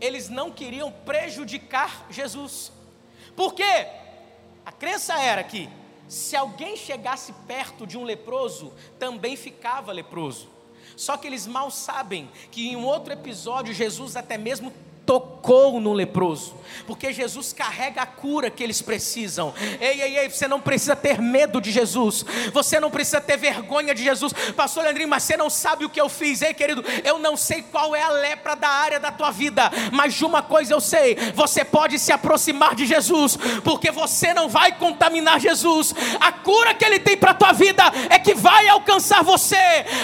Eles 0.00 0.30
não 0.30 0.50
queriam 0.50 0.90
prejudicar 0.90 2.06
Jesus. 2.08 2.72
Por 3.36 3.52
quê? 3.52 3.86
A 4.64 4.72
crença 4.72 5.12
era 5.20 5.44
que 5.44 5.68
se 6.08 6.34
alguém 6.34 6.74
chegasse 6.74 7.34
perto 7.46 7.86
de 7.86 7.98
um 7.98 8.02
leproso, 8.02 8.72
também 8.98 9.36
ficava 9.36 9.92
leproso. 9.92 10.53
Só 10.96 11.16
que 11.16 11.26
eles 11.26 11.46
mal 11.46 11.70
sabem 11.70 12.30
que 12.50 12.68
em 12.68 12.76
um 12.76 12.84
outro 12.84 13.12
episódio 13.12 13.74
Jesus 13.74 14.16
até 14.16 14.38
mesmo 14.38 14.72
tocou 15.06 15.80
no 15.80 15.92
leproso, 15.92 16.54
porque 16.86 17.12
Jesus 17.12 17.52
carrega 17.52 18.02
a 18.02 18.06
cura 18.06 18.50
que 18.50 18.62
eles 18.62 18.80
precisam. 18.80 19.52
Ei, 19.80 20.00
ei, 20.00 20.18
ei, 20.18 20.30
você 20.30 20.48
não 20.48 20.60
precisa 20.60 20.96
ter 20.96 21.20
medo 21.20 21.60
de 21.60 21.70
Jesus, 21.70 22.24
você 22.52 22.80
não 22.80 22.90
precisa 22.90 23.20
ter 23.20 23.36
vergonha 23.36 23.94
de 23.94 24.02
Jesus, 24.02 24.32
Pastor 24.56 24.84
Leandrinho, 24.84 25.08
mas 25.08 25.22
você 25.22 25.36
não 25.36 25.50
sabe 25.50 25.84
o 25.84 25.90
que 25.90 26.00
eu 26.00 26.08
fiz, 26.08 26.40
ei, 26.40 26.54
querido, 26.54 26.82
eu 27.04 27.18
não 27.18 27.36
sei 27.36 27.62
qual 27.62 27.94
é 27.94 28.02
a 28.02 28.10
lepra 28.10 28.56
da 28.56 28.68
área 28.68 28.98
da 28.98 29.12
tua 29.12 29.30
vida, 29.30 29.70
mas 29.92 30.14
de 30.14 30.24
uma 30.24 30.42
coisa 30.42 30.72
eu 30.72 30.80
sei: 30.80 31.16
você 31.34 31.64
pode 31.64 31.98
se 31.98 32.10
aproximar 32.10 32.74
de 32.74 32.86
Jesus, 32.86 33.36
porque 33.62 33.90
você 33.90 34.32
não 34.32 34.48
vai 34.48 34.72
contaminar 34.72 35.38
Jesus. 35.38 35.94
A 36.18 36.32
cura 36.32 36.74
que 36.74 36.84
Ele 36.84 36.98
tem 36.98 37.16
para 37.16 37.32
a 37.32 37.34
tua 37.34 37.52
vida 37.52 37.82
é 38.08 38.18
que 38.18 38.34
vai 38.34 38.68
alcançar 38.68 39.22
você, 39.22 39.56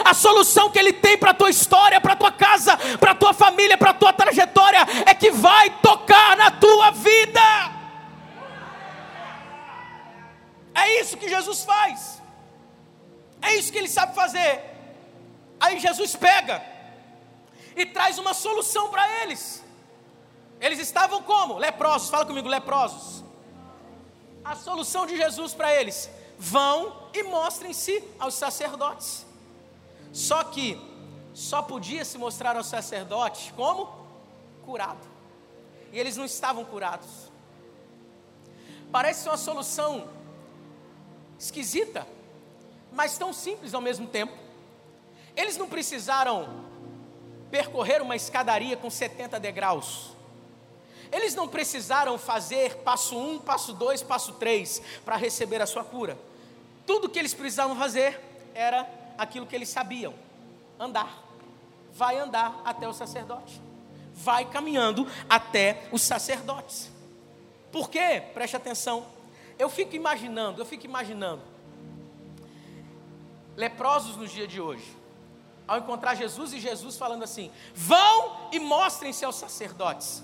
a 0.05 0.13
solução 0.13 0.71
que 0.71 0.79
Ele 0.79 0.93
tem 0.93 1.17
para 1.17 1.31
a 1.31 1.35
tua 1.35 1.49
história, 1.49 2.01
para 2.01 2.13
a 2.13 2.17
tua 2.17 2.33
casa, 2.33 2.77
para 2.99 3.13
a 3.13 3.15
tua 3.15 3.33
família, 3.33 3.79
para 3.79 3.91
a 3.91 3.95
tua 3.95 4.13
trajetória 4.13 4.90
é 5.07 5.15
que 5.15 5.31
vai 5.31 5.71
tocar 5.81 6.37
na 6.37 6.51
tua 6.51 6.91
vida. 6.91 7.41
É 10.75 11.01
isso 11.01 11.17
que 11.17 11.29
Jesus 11.29 11.65
faz. 11.65 12.21
É 13.43 13.55
isso 13.55 13.73
que 13.73 13.79
ele 13.79 13.89
sabe 13.89 14.15
fazer. 14.15 14.63
Aí 15.59 15.79
Jesus 15.79 16.17
pega 16.17 16.63
e 17.77 17.87
traz 17.87 18.19
uma 18.19 18.35
solução 18.35 18.89
para 18.89 19.23
eles. 19.23 19.65
Eles 20.61 20.79
estavam 20.79 21.23
como? 21.23 21.59
Leprosos. 21.59 22.11
Fala 22.11 22.27
comigo, 22.27 22.49
leprosos. 22.49 23.25
A 24.45 24.57
solução 24.57 25.07
de 25.07 25.17
Jesus 25.17 25.55
para 25.55 25.75
eles: 25.75 26.11
vão 26.39 27.09
e 27.13 27.23
mostrem-se 27.23 28.03
aos 28.19 28.35
sacerdotes. 28.35 29.27
Só 30.13 30.43
que 30.45 30.81
só 31.33 31.63
podia 31.63 32.05
se 32.05 32.19
mostrar 32.19 32.57
aos 32.57 32.67
sacerdotes 32.67 33.53
como? 33.57 34.00
Curado. 34.61 35.07
E 35.93 35.99
eles 35.99 36.17
não 36.17 36.25
estavam 36.25 36.65
curados. 36.65 37.31
Parece 38.93 39.29
uma 39.29 39.37
solução 39.37 40.09
esquisita, 41.39 42.07
mas 42.93 43.17
tão 43.17 43.33
simples 43.33 43.73
ao 43.75 43.81
mesmo 43.81 44.07
tempo. 44.07 44.33
Eles 45.37 45.57
não 45.57 45.69
precisaram 45.69 46.65
percorrer 47.51 48.03
uma 48.03 48.17
escadaria 48.17 48.77
com 48.77 48.91
70 48.91 49.39
degraus. 49.41 50.11
Eles 51.13 51.35
não 51.35 51.49
precisaram 51.49 52.17
fazer 52.19 52.77
passo 52.79 53.17
1, 53.17 53.33
um, 53.33 53.39
passo 53.39 53.73
2, 53.73 54.03
passo 54.03 54.35
3 54.35 54.81
para 55.05 55.17
receber 55.17 55.61
a 55.61 55.67
sua 55.67 55.83
cura. 55.83 56.17
Tudo 56.87 57.09
que 57.09 57.19
eles 57.19 57.35
precisavam 57.35 57.77
fazer 57.77 58.21
era 58.55 58.89
aquilo 59.19 59.47
que 59.47 59.55
eles 59.55 59.69
sabiam: 59.69 60.15
andar. 60.79 61.25
Vai 61.93 62.19
andar 62.19 62.61
até 62.65 62.89
o 62.89 62.93
sacerdote. 62.93 63.61
Vai 64.23 64.45
caminhando 64.45 65.07
até 65.29 65.89
os 65.91 66.03
sacerdotes. 66.03 66.91
Por 67.73 67.89
quê? 67.89 68.23
Preste 68.35 68.57
atenção. 68.57 69.07
Eu 69.59 69.69
fico 69.69 69.95
imaginando, 69.95 70.61
eu 70.61 70.67
fico 70.67 70.85
imaginando. 70.85 71.43
Leprosos 73.57 74.17
nos 74.17 74.31
dias 74.31 74.49
de 74.49 74.61
hoje. 74.61 74.97
Ao 75.67 75.79
encontrar 75.79 76.15
Jesus 76.15 76.53
e 76.53 76.61
Jesus 76.61 76.97
falando 76.97 77.23
assim: 77.23 77.51
vão 77.75 78.49
e 78.53 78.59
mostrem-se 78.59 79.25
aos 79.25 79.37
sacerdotes. 79.37 80.23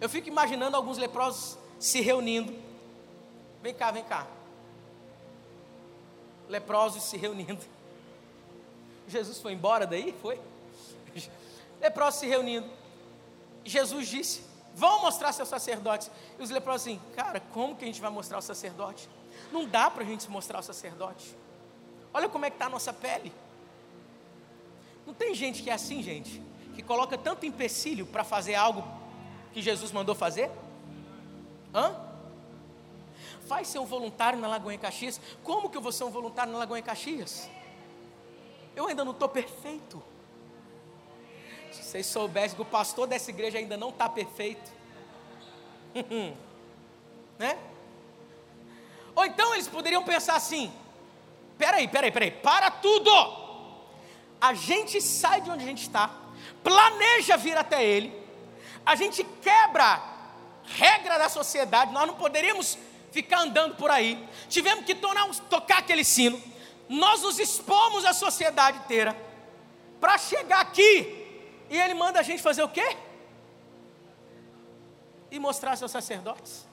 Eu 0.00 0.08
fico 0.08 0.28
imaginando 0.28 0.76
alguns 0.76 0.98
leprosos 0.98 1.58
se 1.78 2.00
reunindo. 2.00 2.54
Vem 3.62 3.74
cá, 3.74 3.90
vem 3.90 4.04
cá. 4.04 4.26
Leprosos 6.48 7.02
se 7.04 7.16
reunindo. 7.16 7.62
Jesus 9.06 9.40
foi 9.40 9.52
embora 9.52 9.86
daí? 9.86 10.14
Foi? 10.22 10.40
Leprosos 11.80 12.20
se 12.20 12.26
reunindo. 12.26 12.81
Jesus 13.64 14.08
disse: 14.08 14.42
Vão 14.74 15.02
mostrar 15.02 15.32
seus 15.32 15.48
sacerdotes. 15.48 16.10
E 16.38 16.42
os 16.42 16.50
leprosos 16.50 16.82
assim, 16.82 17.00
cara, 17.14 17.40
como 17.52 17.76
que 17.76 17.84
a 17.84 17.86
gente 17.86 18.00
vai 18.00 18.10
mostrar 18.10 18.38
o 18.38 18.42
sacerdote? 18.42 19.08
Não 19.50 19.66
dá 19.66 19.90
para 19.90 20.02
a 20.02 20.06
gente 20.06 20.28
mostrar 20.30 20.58
o 20.58 20.62
sacerdote. 20.62 21.36
Olha 22.12 22.28
como 22.28 22.44
é 22.44 22.50
que 22.50 22.56
está 22.56 22.66
a 22.66 22.70
nossa 22.70 22.92
pele. 22.92 23.32
Não 25.06 25.14
tem 25.14 25.34
gente 25.34 25.62
que 25.62 25.70
é 25.70 25.72
assim, 25.72 26.02
gente, 26.02 26.42
que 26.74 26.82
coloca 26.82 27.18
tanto 27.18 27.44
empecilho 27.44 28.06
para 28.06 28.24
fazer 28.24 28.54
algo 28.54 28.84
que 29.52 29.60
Jesus 29.60 29.92
mandou 29.92 30.14
fazer? 30.14 30.50
Hã? 31.74 31.96
Vai 33.46 33.64
ser 33.64 33.78
um 33.78 33.84
voluntário 33.84 34.38
na 34.38 34.48
Lagoinha 34.48 34.78
Caxias. 34.78 35.20
Como 35.42 35.68
que 35.68 35.76
eu 35.76 35.82
vou 35.82 35.92
ser 35.92 36.04
um 36.04 36.10
voluntário 36.10 36.52
na 36.52 36.58
Lagoinha 36.58 36.82
Caxias? 36.82 37.48
Eu 38.74 38.86
ainda 38.86 39.04
não 39.04 39.12
estou 39.12 39.28
perfeito. 39.28 40.02
Se 41.72 41.82
vocês 41.82 42.06
soubessem 42.06 42.56
que 42.56 42.62
o 42.62 42.66
pastor 42.66 43.06
dessa 43.06 43.30
igreja 43.30 43.58
ainda 43.58 43.76
não 43.76 43.88
está 43.88 44.08
perfeito. 44.08 44.70
né? 47.38 47.58
Ou 49.14 49.24
então 49.24 49.54
eles 49.54 49.68
poderiam 49.68 50.02
pensar 50.02 50.36
assim: 50.36 50.72
peraí, 51.58 51.88
peraí, 51.88 52.10
peraí, 52.10 52.30
para 52.30 52.70
tudo! 52.70 53.10
A 54.40 54.54
gente 54.54 55.00
sai 55.00 55.40
de 55.40 55.50
onde 55.50 55.62
a 55.62 55.66
gente 55.66 55.82
está, 55.82 56.10
planeja 56.64 57.36
vir 57.36 57.56
até 57.56 57.84
ele, 57.84 58.12
a 58.84 58.96
gente 58.96 59.22
quebra 59.40 60.02
regra 60.64 61.18
da 61.18 61.28
sociedade, 61.28 61.92
nós 61.92 62.06
não 62.06 62.14
poderíamos 62.14 62.78
ficar 63.10 63.40
andando 63.40 63.76
por 63.76 63.90
aí, 63.90 64.28
tivemos 64.48 64.84
que 64.84 64.94
tornar, 64.94 65.28
tocar 65.48 65.78
aquele 65.78 66.02
sino, 66.02 66.42
nós 66.88 67.22
nos 67.22 67.38
expomos 67.38 68.04
à 68.04 68.12
sociedade 68.12 68.78
inteira, 68.78 69.16
para 70.00 70.18
chegar 70.18 70.60
aqui, 70.60 71.21
e 71.72 71.80
ele 71.80 71.94
manda 71.94 72.20
a 72.20 72.22
gente 72.22 72.42
fazer 72.42 72.62
o 72.62 72.68
quê? 72.68 72.98
E 75.30 75.38
mostrar 75.38 75.74
seus 75.74 75.90
sacerdotes. 75.90 76.66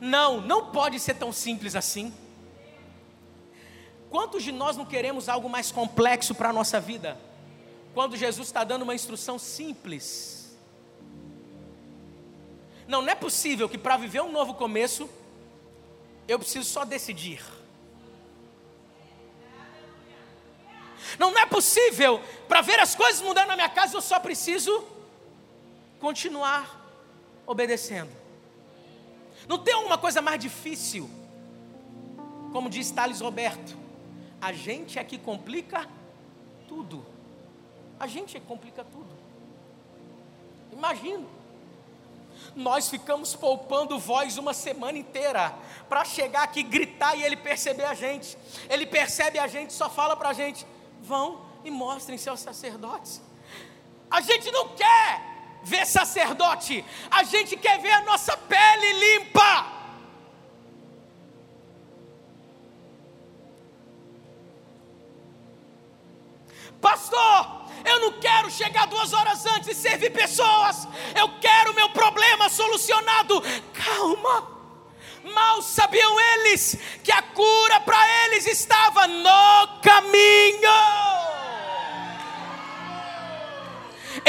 Não, 0.00 0.40
não 0.40 0.72
pode 0.72 0.98
ser 0.98 1.12
tão 1.12 1.30
simples 1.30 1.76
assim. 1.76 2.10
Quantos 4.08 4.42
de 4.42 4.50
nós 4.50 4.78
não 4.78 4.86
queremos 4.86 5.28
algo 5.28 5.50
mais 5.50 5.70
complexo 5.70 6.34
para 6.34 6.48
a 6.48 6.52
nossa 6.54 6.80
vida? 6.80 7.20
Quando 7.92 8.16
Jesus 8.16 8.48
está 8.48 8.64
dando 8.64 8.80
uma 8.80 8.94
instrução 8.94 9.38
simples. 9.38 10.56
Não, 12.86 13.02
não 13.02 13.10
é 13.10 13.14
possível 13.14 13.68
que 13.68 13.76
para 13.76 13.98
viver 13.98 14.22
um 14.22 14.32
novo 14.32 14.54
começo, 14.54 15.06
eu 16.26 16.38
preciso 16.38 16.66
só 16.66 16.82
decidir. 16.82 17.42
Não, 21.18 21.30
não 21.30 21.40
é 21.40 21.46
possível. 21.46 22.20
Para 22.48 22.60
ver 22.60 22.80
as 22.80 22.94
coisas 22.94 23.20
mudando 23.20 23.48
na 23.48 23.56
minha 23.56 23.68
casa, 23.68 23.96
eu 23.96 24.00
só 24.00 24.18
preciso 24.18 24.84
continuar 26.00 26.78
obedecendo. 27.46 28.10
Não 29.46 29.58
tem 29.58 29.74
alguma 29.74 29.96
coisa 29.96 30.20
mais 30.20 30.38
difícil. 30.40 31.08
Como 32.52 32.68
diz 32.68 32.90
Thales 32.90 33.20
Roberto, 33.20 33.76
a 34.40 34.52
gente 34.52 34.98
é 34.98 35.04
que 35.04 35.18
complica 35.18 35.88
tudo. 36.66 37.04
A 37.98 38.06
gente 38.06 38.36
é 38.36 38.40
que 38.40 38.46
complica 38.46 38.84
tudo. 38.84 39.08
Imagina. 40.72 41.26
Nós 42.54 42.88
ficamos 42.88 43.34
poupando 43.34 43.98
voz 43.98 44.38
uma 44.38 44.54
semana 44.54 44.96
inteira 44.96 45.54
para 45.88 46.04
chegar 46.04 46.44
aqui, 46.44 46.62
gritar 46.62 47.16
e 47.16 47.22
ele 47.22 47.36
perceber 47.36 47.84
a 47.84 47.94
gente. 47.94 48.36
Ele 48.68 48.86
percebe 48.86 49.38
a 49.38 49.46
gente, 49.46 49.72
só 49.72 49.90
fala 49.90 50.16
para 50.16 50.30
a 50.30 50.32
gente: 50.32 50.66
vão 51.00 51.46
e 51.64 51.70
mostrem-se 51.70 52.28
aos 52.28 52.40
sacerdotes. 52.40 53.20
A 54.10 54.20
gente 54.20 54.50
não 54.50 54.68
quer 54.68 55.22
ver 55.62 55.86
sacerdote, 55.86 56.84
a 57.10 57.22
gente 57.24 57.56
quer 57.56 57.78
ver 57.78 57.92
a 57.92 58.02
nossa 58.02 58.36
pele 58.36 58.92
limpa. 58.92 59.78
Pastor, 66.80 67.66
eu 67.84 68.00
não 68.00 68.20
quero 68.20 68.50
chegar 68.50 68.86
duas 68.86 69.12
horas 69.12 69.44
antes 69.46 69.68
e 69.68 69.74
servir 69.74 70.10
pessoas, 70.10 70.86
eu 71.16 71.28
quero 71.40 71.74
meu 71.74 71.90
problema 71.90 72.48
solucionado. 72.48 73.42
Calma. 73.72 74.58
Mal 75.34 75.60
sabiam 75.60 76.18
eles 76.20 76.78
que 77.02 77.12
a 77.12 77.20
cura 77.20 77.80
para 77.80 77.98
eles 78.24 78.46
estava 78.46 79.06
no 79.08 79.80
caminho. 79.82 80.67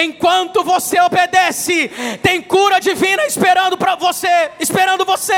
Enquanto 0.02 0.64
você 0.64 1.00
obedece, 1.02 1.90
tem 2.22 2.42
cura 2.42 2.80
divina 2.80 3.26
esperando 3.26 3.78
para 3.78 3.96
você, 3.96 4.52
esperando 4.60 5.04
você. 5.06 5.34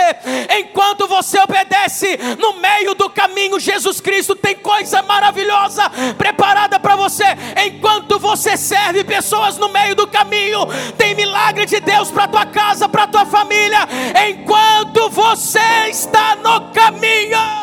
Enquanto 0.60 1.08
você 1.08 1.40
obedece, 1.40 2.20
no 2.38 2.54
meio 2.54 2.94
do 2.94 3.10
caminho, 3.10 3.60
Jesus 3.60 4.00
Cristo 4.00 4.36
tem 4.36 4.56
coisa 4.56 5.02
maravilhosa 5.02 5.90
preparada 6.18 6.80
para 6.80 6.96
você. 6.96 7.26
Enquanto 7.66 8.20
você 8.20 8.56
serve 8.56 9.04
pessoas 9.04 9.58
no 9.58 9.70
meio 9.70 9.96
do 9.96 10.08
caminho, 10.08 10.68
tem 10.98 11.16
milagre 11.16 11.66
de 11.66 11.80
Deus 11.80 12.12
para 12.12 12.28
tua 12.28 12.46
casa, 12.46 12.88
para 12.88 13.08
tua 13.08 13.26
família. 13.26 13.88
Enquanto 14.30 15.10
você 15.10 15.90
está 15.90 16.36
no 16.36 16.72
caminho. 16.72 17.61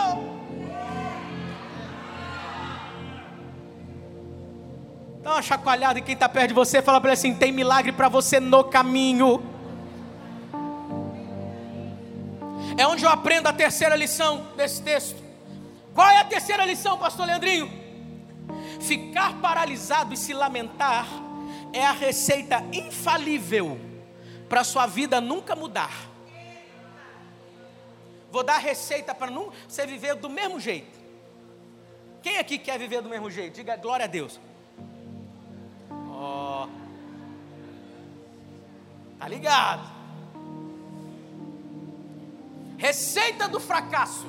Dá 5.29 5.35
uma 5.35 5.43
chacoalhada 5.43 5.99
em 5.99 6.03
quem 6.03 6.15
está 6.15 6.27
perto 6.27 6.49
de 6.49 6.55
você, 6.55 6.81
fala 6.81 6.99
para 7.03 7.11
ele 7.11 7.19
assim: 7.19 7.35
tem 7.35 7.53
milagre 7.53 7.93
para 7.93 8.09
você 8.09 8.41
no 8.41 8.65
caminho. 8.65 9.45
É 12.79 12.87
onde 12.87 13.05
eu 13.05 13.11
aprendo 13.11 13.47
a 13.47 13.53
terceira 13.53 13.95
lição 13.95 14.47
desse 14.57 14.81
texto. 14.81 15.23
Qual 15.95 16.09
é 16.09 16.17
a 16.17 16.25
terceira 16.25 16.65
lição, 16.65 16.97
pastor 16.97 17.27
Leandrinho? 17.27 17.71
Ficar 18.81 19.35
paralisado 19.35 20.15
e 20.15 20.17
se 20.17 20.33
lamentar 20.33 21.07
é 21.75 21.85
a 21.85 21.93
receita 21.93 22.65
infalível 22.73 23.79
para 24.49 24.65
sua 24.65 24.87
vida 24.87 25.21
nunca 25.21 25.55
mudar. 25.55 25.93
Vou 28.33 28.43
dar 28.43 28.57
receita 28.57 29.15
para 29.15 29.31
você 29.69 29.87
viver 29.87 30.15
do 30.15 30.31
mesmo 30.31 30.59
jeito. 30.59 30.99
Quem 32.23 32.39
aqui 32.39 32.57
quer 32.57 32.79
viver 32.79 33.03
do 33.03 33.11
mesmo 33.11 33.31
jeito? 33.31 33.57
Diga 33.57 33.77
glória 33.77 34.05
a 34.05 34.09
Deus. 34.09 34.41
Ó. 36.19 36.65
Oh. 36.65 36.69
Tá 39.19 39.29
ligado? 39.29 39.83
Receita 42.77 43.49
do 43.49 43.61
fracasso. 43.61 44.27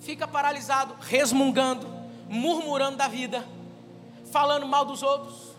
Fica 0.00 0.28
paralisado, 0.28 0.94
resmungando, 1.00 1.86
murmurando 2.28 2.96
da 2.96 3.08
vida, 3.08 3.44
falando 4.30 4.66
mal 4.66 4.84
dos 4.84 5.02
outros. 5.02 5.52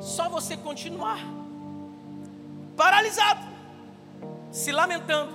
Só 0.00 0.28
você 0.28 0.56
continuar 0.56 1.18
paralisado, 2.76 3.46
se 4.50 4.72
lamentando. 4.72 5.32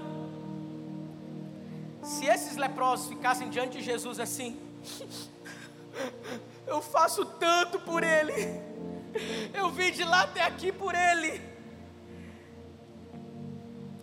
Se 2.04 2.26
esses 2.26 2.58
leprosos 2.58 3.08
ficassem 3.08 3.50
diante 3.50 3.78
de 3.78 3.84
Jesus 3.84 4.20
assim, 4.20 4.60
eu 6.66 6.82
faço 6.82 7.26
tanto 7.26 7.80
por 7.80 8.04
ele. 8.04 8.77
Eu 9.54 9.70
vim 9.70 9.92
de 9.92 10.04
lá 10.04 10.22
até 10.22 10.44
aqui 10.44 10.72
por 10.72 10.94
ele. 10.96 11.42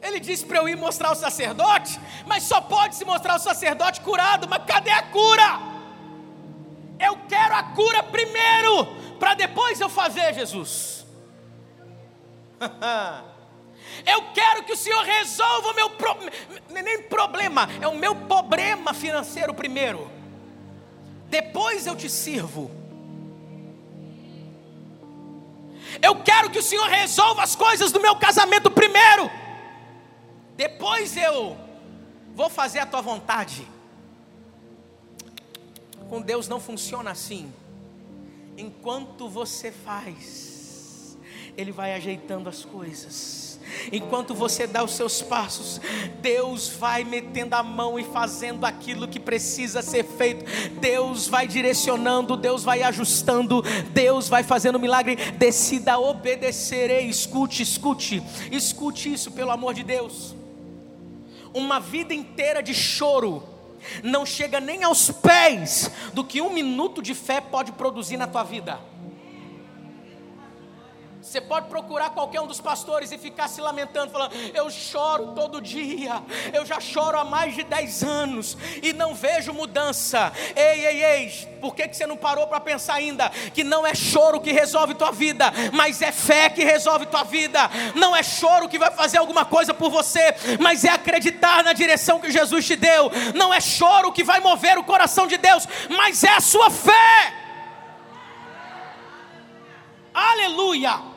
Ele 0.04 0.20
disse 0.20 0.44
para 0.44 0.58
eu 0.58 0.68
ir 0.68 0.76
mostrar 0.76 1.12
o 1.12 1.14
sacerdote, 1.14 1.98
mas 2.26 2.42
só 2.42 2.60
pode 2.60 2.94
se 2.94 3.06
mostrar 3.06 3.36
o 3.36 3.38
sacerdote 3.38 4.02
curado. 4.02 4.46
Mas 4.46 4.62
cadê 4.66 4.90
a 4.90 5.02
cura? 5.04 5.58
Eu 7.00 7.18
quero 7.26 7.54
a 7.54 7.62
cura 7.62 8.02
primeiro, 8.02 8.86
para 9.18 9.32
depois 9.32 9.80
eu 9.80 9.88
fazer, 9.88 10.34
Jesus. 10.34 11.06
eu 14.06 14.22
quero 14.34 14.64
que 14.64 14.72
o 14.72 14.76
Senhor 14.76 15.02
resolva 15.02 15.70
o 15.70 15.74
meu 15.74 15.90
pro... 15.90 16.16
nem 16.68 17.02
problema, 17.02 17.68
é 17.80 17.88
o 17.88 17.96
meu 17.96 18.14
problema 18.14 18.92
financeiro 18.92 19.54
primeiro. 19.54 20.10
depois 21.28 21.86
eu 21.86 21.96
te 21.96 22.10
sirvo. 22.10 22.83
Eu 26.04 26.22
quero 26.22 26.50
que 26.50 26.58
o 26.58 26.62
Senhor 26.62 26.86
resolva 26.86 27.42
as 27.42 27.56
coisas 27.56 27.90
do 27.90 27.98
meu 27.98 28.14
casamento 28.16 28.70
primeiro, 28.70 29.30
depois 30.54 31.16
eu 31.16 31.56
vou 32.34 32.50
fazer 32.50 32.80
a 32.80 32.86
tua 32.86 33.00
vontade. 33.00 33.66
Com 36.10 36.20
Deus 36.20 36.46
não 36.46 36.60
funciona 36.60 37.10
assim. 37.10 37.50
Enquanto 38.58 39.30
você 39.30 39.72
faz, 39.72 41.16
Ele 41.56 41.72
vai 41.72 41.94
ajeitando 41.94 42.50
as 42.50 42.66
coisas. 42.66 43.43
Enquanto 43.92 44.34
você 44.34 44.66
dá 44.66 44.82
os 44.82 44.92
seus 44.92 45.22
passos, 45.22 45.80
Deus 46.20 46.68
vai 46.68 47.04
metendo 47.04 47.54
a 47.54 47.62
mão 47.62 47.98
e 47.98 48.04
fazendo 48.04 48.64
aquilo 48.64 49.08
que 49.08 49.20
precisa 49.20 49.82
ser 49.82 50.04
feito. 50.04 50.44
Deus 50.80 51.28
vai 51.28 51.46
direcionando, 51.46 52.36
Deus 52.36 52.64
vai 52.64 52.82
ajustando, 52.82 53.62
Deus 53.92 54.28
vai 54.28 54.42
fazendo 54.42 54.78
milagre. 54.78 55.16
Decida 55.32 55.98
obedecer. 55.98 56.90
Ei, 56.90 57.08
escute, 57.08 57.62
escute, 57.62 58.22
escute 58.50 59.12
isso, 59.12 59.30
pelo 59.32 59.50
amor 59.50 59.74
de 59.74 59.82
Deus. 59.82 60.34
Uma 61.52 61.78
vida 61.78 62.12
inteira 62.12 62.62
de 62.62 62.74
choro 62.74 63.42
não 64.02 64.24
chega 64.24 64.60
nem 64.60 64.82
aos 64.82 65.10
pés 65.10 65.90
do 66.12 66.24
que 66.24 66.40
um 66.40 66.52
minuto 66.52 67.02
de 67.02 67.14
fé 67.14 67.40
pode 67.40 67.72
produzir 67.72 68.16
na 68.16 68.26
tua 68.26 68.42
vida. 68.42 68.78
Você 71.34 71.40
pode 71.40 71.66
procurar 71.66 72.10
qualquer 72.10 72.40
um 72.40 72.46
dos 72.46 72.60
pastores 72.60 73.10
e 73.10 73.18
ficar 73.18 73.48
se 73.48 73.60
lamentando, 73.60 74.12
falando: 74.12 74.32
Eu 74.54 74.70
choro 74.70 75.32
todo 75.34 75.60
dia, 75.60 76.22
eu 76.52 76.64
já 76.64 76.78
choro 76.78 77.18
há 77.18 77.24
mais 77.24 77.56
de 77.56 77.64
10 77.64 78.04
anos 78.04 78.56
e 78.80 78.92
não 78.92 79.16
vejo 79.16 79.52
mudança. 79.52 80.32
Ei, 80.54 80.86
ei, 80.86 81.04
ei, 81.04 81.48
por 81.60 81.74
que, 81.74 81.88
que 81.88 81.96
você 81.96 82.06
não 82.06 82.16
parou 82.16 82.46
para 82.46 82.60
pensar 82.60 82.94
ainda 82.94 83.30
que 83.52 83.64
não 83.64 83.84
é 83.84 83.96
choro 83.96 84.40
que 84.40 84.52
resolve 84.52 84.94
tua 84.94 85.10
vida, 85.10 85.52
mas 85.72 86.00
é 86.02 86.12
fé 86.12 86.48
que 86.48 86.62
resolve 86.62 87.06
tua 87.06 87.24
vida? 87.24 87.68
Não 87.96 88.14
é 88.14 88.22
choro 88.22 88.68
que 88.68 88.78
vai 88.78 88.92
fazer 88.92 89.18
alguma 89.18 89.44
coisa 89.44 89.74
por 89.74 89.90
você, 89.90 90.36
mas 90.60 90.84
é 90.84 90.90
acreditar 90.90 91.64
na 91.64 91.72
direção 91.72 92.20
que 92.20 92.30
Jesus 92.30 92.64
te 92.64 92.76
deu. 92.76 93.10
Não 93.34 93.52
é 93.52 93.60
choro 93.60 94.12
que 94.12 94.22
vai 94.22 94.38
mover 94.38 94.78
o 94.78 94.84
coração 94.84 95.26
de 95.26 95.36
Deus, 95.36 95.66
mas 95.98 96.22
é 96.22 96.30
a 96.30 96.40
sua 96.40 96.70
fé. 96.70 97.34
Aleluia! 100.14 101.13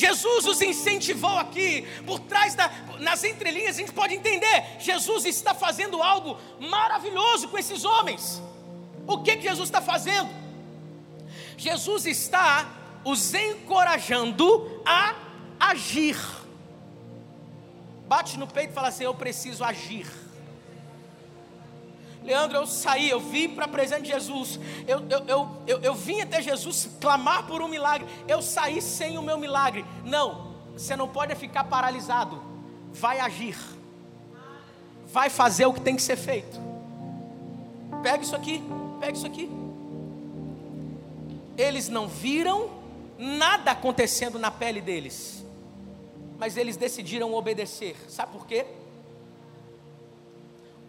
Jesus 0.00 0.46
os 0.46 0.62
incentivou 0.62 1.36
aqui, 1.36 1.86
por 2.06 2.18
trás 2.20 2.54
da, 2.54 2.70
nas 2.98 3.22
entrelinhas 3.22 3.76
a 3.76 3.80
gente 3.80 3.92
pode 3.92 4.14
entender, 4.14 4.56
Jesus 4.78 5.26
está 5.26 5.54
fazendo 5.54 6.02
algo 6.02 6.38
maravilhoso 6.58 7.48
com 7.48 7.58
esses 7.58 7.84
homens. 7.84 8.42
O 9.06 9.18
que, 9.22 9.36
que 9.36 9.42
Jesus 9.42 9.68
está 9.68 9.82
fazendo? 9.82 10.30
Jesus 11.58 12.06
está 12.06 12.66
os 13.04 13.34
encorajando 13.34 14.80
a 14.86 15.14
agir. 15.58 16.16
Bate 18.08 18.38
no 18.38 18.46
peito 18.46 18.70
e 18.70 18.74
fala 18.74 18.88
assim: 18.88 19.04
Eu 19.04 19.14
preciso 19.14 19.62
agir. 19.62 20.06
Leandro, 22.30 22.58
eu 22.58 22.66
saí, 22.66 23.10
eu 23.10 23.18
vim 23.18 23.48
para 23.48 23.64
a 23.64 23.68
presença 23.68 24.02
de 24.02 24.08
Jesus, 24.08 24.60
eu, 24.86 25.00
eu, 25.10 25.18
eu, 25.26 25.48
eu, 25.66 25.80
eu 25.80 25.94
vim 25.96 26.20
até 26.20 26.40
Jesus 26.40 26.88
clamar 27.00 27.44
por 27.44 27.60
um 27.60 27.66
milagre, 27.66 28.06
eu 28.28 28.40
saí 28.40 28.80
sem 28.80 29.18
o 29.18 29.22
meu 29.22 29.36
milagre. 29.36 29.84
Não, 30.04 30.54
você 30.72 30.94
não 30.94 31.08
pode 31.08 31.34
ficar 31.34 31.64
paralisado, 31.64 32.40
vai 32.92 33.18
agir, 33.18 33.58
vai 35.06 35.28
fazer 35.28 35.66
o 35.66 35.72
que 35.72 35.80
tem 35.80 35.96
que 35.96 36.02
ser 36.02 36.14
feito. 36.14 36.56
Pega 38.00 38.22
isso 38.22 38.36
aqui, 38.36 38.62
pega 39.00 39.12
isso 39.12 39.26
aqui. 39.26 39.50
Eles 41.58 41.88
não 41.88 42.06
viram 42.06 42.70
nada 43.18 43.72
acontecendo 43.72 44.38
na 44.38 44.52
pele 44.52 44.80
deles, 44.80 45.44
mas 46.38 46.56
eles 46.56 46.76
decidiram 46.76 47.34
obedecer, 47.34 47.96
sabe 48.08 48.30
por 48.30 48.46
quê? 48.46 48.64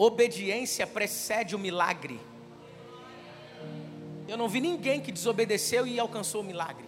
Obediência 0.03 0.87
precede 0.87 1.55
o 1.55 1.59
milagre. 1.59 2.19
Eu 4.27 4.35
não 4.35 4.49
vi 4.49 4.59
ninguém 4.59 4.99
que 4.99 5.11
desobedeceu 5.11 5.85
e 5.85 5.99
alcançou 5.99 6.41
o 6.41 6.43
milagre. 6.43 6.87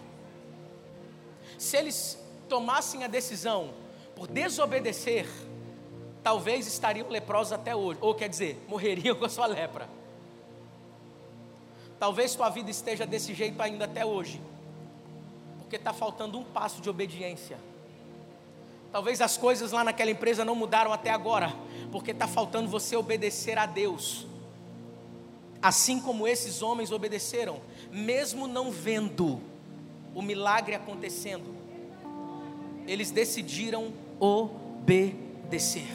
Se 1.56 1.76
eles 1.76 2.18
tomassem 2.48 3.04
a 3.04 3.06
decisão 3.06 3.72
por 4.16 4.26
desobedecer, 4.26 5.28
talvez 6.24 6.66
estariam 6.66 7.08
leprosos 7.08 7.52
até 7.52 7.72
hoje, 7.76 8.00
ou 8.02 8.16
quer 8.16 8.28
dizer, 8.28 8.60
morreriam 8.66 9.14
com 9.14 9.26
a 9.26 9.28
sua 9.28 9.46
lepra. 9.46 9.88
Talvez 12.00 12.34
tua 12.34 12.50
vida 12.50 12.68
esteja 12.68 13.06
desse 13.06 13.32
jeito 13.32 13.62
ainda 13.62 13.84
até 13.84 14.04
hoje, 14.04 14.42
porque 15.60 15.76
está 15.76 15.92
faltando 15.92 16.36
um 16.36 16.42
passo 16.42 16.82
de 16.82 16.90
obediência. 16.90 17.60
Talvez 18.90 19.20
as 19.20 19.36
coisas 19.36 19.70
lá 19.70 19.84
naquela 19.84 20.10
empresa 20.10 20.44
não 20.44 20.56
mudaram 20.56 20.92
até 20.92 21.10
agora, 21.10 21.54
porque 21.94 22.10
está 22.10 22.26
faltando 22.26 22.68
você 22.68 22.96
obedecer 22.96 23.56
a 23.56 23.66
Deus. 23.66 24.26
Assim 25.62 26.00
como 26.00 26.26
esses 26.26 26.60
homens 26.60 26.90
obedeceram, 26.90 27.60
mesmo 27.92 28.48
não 28.48 28.68
vendo 28.68 29.40
o 30.12 30.20
milagre 30.20 30.74
acontecendo, 30.74 31.54
eles 32.84 33.12
decidiram 33.12 33.92
obedecer. 34.18 35.86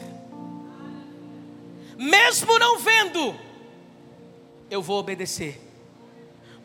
Mesmo 1.98 2.58
não 2.58 2.78
vendo, 2.78 3.34
eu 4.70 4.80
vou 4.80 4.98
obedecer, 5.00 5.60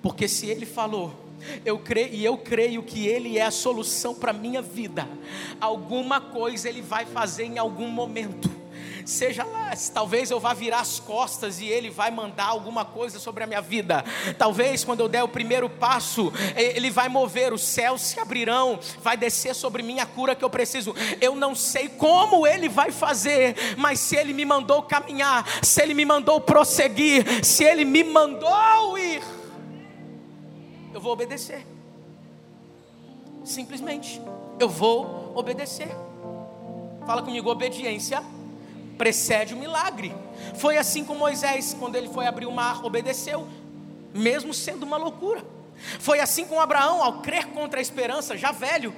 porque 0.02 0.30
se 0.30 0.46
ele 0.48 0.66
falou, 0.66 1.14
eu 1.66 1.78
creio, 1.78 2.14
e 2.14 2.24
eu 2.24 2.38
creio 2.38 2.82
que 2.82 3.06
Ele 3.06 3.38
é 3.38 3.42
a 3.42 3.52
solução 3.52 4.16
para 4.16 4.32
minha 4.32 4.62
vida. 4.62 5.06
Alguma 5.60 6.22
coisa 6.22 6.70
Ele 6.70 6.82
vai 6.82 7.06
fazer 7.06 7.44
em 7.44 7.58
algum 7.58 7.90
momento. 7.90 8.65
Seja 9.06 9.44
lá, 9.44 9.72
talvez 9.94 10.32
eu 10.32 10.40
vá 10.40 10.54
virar 10.54 10.80
as 10.80 11.00
costas 11.00 11.60
e 11.60 11.66
Ele 11.66 11.90
vai 11.90 12.10
mandar 12.10 12.48
alguma 12.48 12.84
coisa 12.84 13.20
sobre 13.20 13.44
a 13.44 13.48
minha 13.48 13.62
vida. 13.62 14.04
Talvez 14.38 14.84
quando 14.84 15.02
eu 15.02 15.08
der 15.08 15.24
o 15.24 15.28
primeiro 15.28 15.70
passo, 15.70 16.34
Ele 16.56 16.90
vai 16.90 17.08
mover, 17.08 17.54
os 17.54 17.62
céus 17.62 18.02
se 18.02 18.20
abrirão, 18.20 18.80
vai 19.02 19.16
descer 19.16 19.54
sobre 19.54 19.84
mim 19.84 20.00
a 20.00 20.06
cura 20.06 20.36
que 20.36 20.44
eu 20.44 20.50
preciso. 20.50 20.96
Eu 21.22 21.36
não 21.36 21.54
sei 21.54 21.88
como 21.88 22.48
Ele 22.48 22.68
vai 22.68 22.92
fazer, 22.92 23.56
mas 23.78 24.00
se 24.00 24.16
Ele 24.16 24.34
me 24.34 24.44
mandou 24.44 24.82
caminhar, 24.82 25.46
se 25.62 25.82
Ele 25.82 25.94
me 25.94 26.04
mandou 26.04 26.42
prosseguir, 26.42 27.46
se 27.46 27.64
Ele 27.64 27.86
me 27.86 28.04
mandou 28.04 28.98
ir 28.98 29.22
eu 30.96 31.02
vou 31.02 31.12
obedecer. 31.12 31.68
Simplesmente, 33.44 34.22
eu 34.58 34.70
vou 34.70 35.34
obedecer. 35.36 35.90
Fala 37.06 37.22
comigo, 37.22 37.50
obediência 37.50 38.24
precede 38.98 39.54
o 39.54 39.58
milagre. 39.58 40.16
Foi 40.56 40.78
assim 40.78 41.04
com 41.04 41.16
Moisés, 41.16 41.76
quando 41.80 41.96
ele 41.96 42.10
foi 42.10 42.26
abrir 42.26 42.46
o 42.46 42.52
mar, 42.52 42.84
obedeceu, 42.86 43.48
mesmo 44.14 44.54
sendo 44.54 44.84
uma 44.84 44.98
loucura. 44.98 45.44
Foi 46.00 46.20
assim 46.20 46.46
com 46.46 46.60
Abraão, 46.60 47.04
ao 47.04 47.22
crer 47.22 47.48
contra 47.48 47.80
a 47.80 47.82
esperança, 47.82 48.38
já 48.38 48.52
velho, 48.52 48.94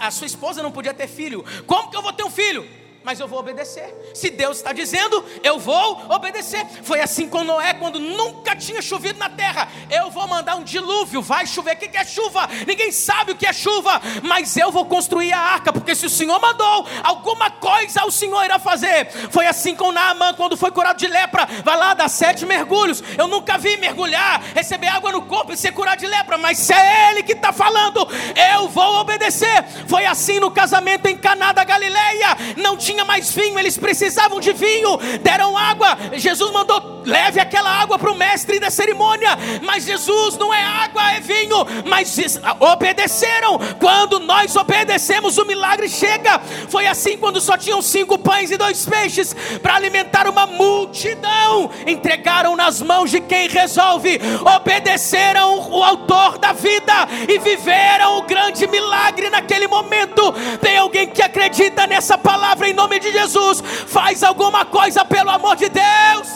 a 0.00 0.10
sua 0.10 0.26
esposa 0.26 0.62
não 0.62 0.72
podia 0.72 0.92
ter 0.92 1.06
filho. 1.06 1.44
Como 1.66 1.90
que 1.90 1.96
eu 1.96 2.02
vou 2.02 2.12
ter 2.12 2.24
um 2.24 2.30
filho? 2.30 2.68
Mas 3.04 3.20
eu 3.20 3.28
vou 3.28 3.38
obedecer. 3.38 3.94
Se 4.14 4.30
Deus 4.30 4.56
está 4.56 4.72
dizendo, 4.72 5.22
eu 5.42 5.58
vou 5.58 6.00
obedecer. 6.08 6.66
Foi 6.82 7.00
assim 7.00 7.28
com 7.28 7.44
Noé, 7.44 7.74
quando 7.74 8.00
nunca 8.00 8.56
tinha 8.56 8.80
chovido 8.80 9.18
na 9.18 9.28
terra. 9.28 9.68
Eu 9.90 10.10
vou 10.10 10.26
mandar 10.26 10.56
um 10.56 10.64
dilúvio, 10.64 11.20
vai 11.20 11.46
chover. 11.46 11.74
O 11.74 11.76
que 11.76 11.94
é 11.96 12.04
chuva? 12.04 12.48
Ninguém 12.66 12.90
sabe 12.90 13.32
o 13.32 13.36
que 13.36 13.46
é 13.46 13.52
chuva, 13.52 14.00
mas 14.22 14.56
eu 14.56 14.72
vou 14.72 14.86
construir 14.86 15.34
a 15.34 15.38
arca, 15.38 15.70
porque 15.70 15.94
se 15.94 16.06
o 16.06 16.10
Senhor 16.10 16.40
mandou, 16.40 16.86
alguma 17.02 17.50
coisa 17.50 18.06
o 18.06 18.10
Senhor 18.10 18.42
irá 18.42 18.58
fazer. 18.58 19.10
Foi 19.30 19.46
assim 19.46 19.76
com 19.76 19.92
Naamã, 19.92 20.32
quando 20.32 20.56
foi 20.56 20.70
curado 20.70 20.96
de 20.96 21.06
lepra. 21.06 21.46
Vai 21.62 21.76
lá, 21.76 21.92
dá 21.92 22.08
sete 22.08 22.46
mergulhos. 22.46 23.02
Eu 23.18 23.28
nunca 23.28 23.58
vi 23.58 23.76
mergulhar, 23.76 24.42
receber 24.54 24.88
água 24.88 25.12
no 25.12 25.22
corpo 25.22 25.52
e 25.52 25.56
ser 25.58 25.72
curado 25.72 25.98
de 25.98 26.06
lepra, 26.06 26.38
mas 26.38 26.56
se 26.56 26.72
é 26.72 27.10
Ele 27.10 27.22
que 27.22 27.32
está 27.32 27.52
falando, 27.52 28.08
eu 28.54 28.68
vou 28.68 29.00
obedecer. 29.00 29.62
Foi 29.86 30.06
assim 30.06 30.40
no 30.40 30.50
casamento 30.50 31.06
em 31.06 31.18
Caná 31.18 31.52
da 31.52 31.64
Galileia. 31.64 32.36
Não 32.56 32.76
tinha 32.78 32.93
tinha 32.94 33.04
mais 33.04 33.32
vinho, 33.32 33.58
eles 33.58 33.76
precisavam 33.76 34.38
de 34.38 34.52
vinho, 34.52 34.96
deram 35.20 35.56
água. 35.56 35.98
Jesus 36.12 36.52
mandou, 36.52 37.02
leve 37.04 37.40
aquela 37.40 37.68
água 37.68 37.98
para 37.98 38.10
o 38.10 38.14
mestre 38.14 38.60
da 38.60 38.70
cerimônia. 38.70 39.36
Mas 39.62 39.84
Jesus 39.84 40.38
não 40.38 40.54
é 40.54 40.62
água, 40.62 41.12
é 41.12 41.20
vinho. 41.20 41.56
Mas 41.84 42.16
obedeceram. 42.60 43.58
Quando 43.80 44.20
nós 44.20 44.54
obedecemos, 44.54 45.38
o 45.38 45.44
milagre 45.44 45.88
chega. 45.88 46.40
Foi 46.68 46.86
assim 46.86 47.18
quando 47.18 47.40
só 47.40 47.56
tinham 47.56 47.82
cinco 47.82 48.16
pães 48.16 48.52
e 48.52 48.56
dois 48.56 48.86
peixes 48.86 49.34
para 49.60 49.74
alimentar 49.74 50.28
uma 50.28 50.46
multidão. 50.46 51.70
Entregaram 51.86 52.54
nas 52.56 52.80
mãos 52.80 53.10
de 53.10 53.20
quem 53.20 53.48
resolve, 53.48 54.20
obedeceram 54.56 55.70
o 55.70 55.82
autor 55.82 56.38
da 56.38 56.52
vida 56.52 57.08
e 57.28 57.38
viveram 57.38 58.18
o 58.18 58.22
grande 58.22 58.66
milagre 58.68 59.30
naquele 59.30 59.66
momento. 59.66 60.32
Tem 60.60 60.78
alguém 60.78 61.08
que 61.08 61.22
acredita 61.22 61.86
nessa 61.86 62.16
palavra 62.16 62.68
em 62.68 62.72
nome 62.72 62.83
nome 62.84 63.00
de 63.00 63.10
Jesus. 63.10 63.60
Faz 63.60 64.22
alguma 64.22 64.64
coisa 64.64 65.04
pelo 65.04 65.30
amor 65.30 65.56
de 65.56 65.68
Deus. 65.68 66.28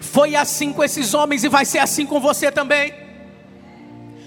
Foi 0.00 0.36
assim 0.36 0.72
com 0.72 0.84
esses 0.84 1.14
homens 1.14 1.42
e 1.42 1.48
vai 1.48 1.64
ser 1.64 1.78
assim 1.78 2.06
com 2.06 2.20
você 2.20 2.52
também. 2.52 2.94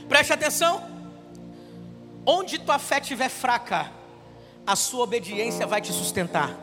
Preste 0.10 0.34
atenção. 0.34 0.84
Onde 2.26 2.58
tua 2.60 2.80
fé 2.80 2.98
estiver 3.00 3.30
fraca, 3.30 3.92
a 4.66 4.76
sua 4.76 5.04
obediência 5.04 5.68
vai 5.68 5.80
te 5.80 5.94
sustentar. 5.94 6.58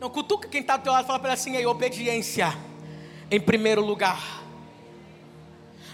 Não 0.00 0.10
cutuca 0.10 0.48
quem 0.48 0.60
está 0.60 0.76
do 0.76 0.82
teu 0.82 0.92
lado 0.92 1.04
e 1.04 1.06
fala 1.06 1.20
para 1.20 1.28
ele 1.28 1.34
assim, 1.34 1.54
ei, 1.54 1.66
obediência 1.66 2.69
em 3.30 3.40
primeiro 3.40 3.84
lugar. 3.84 4.42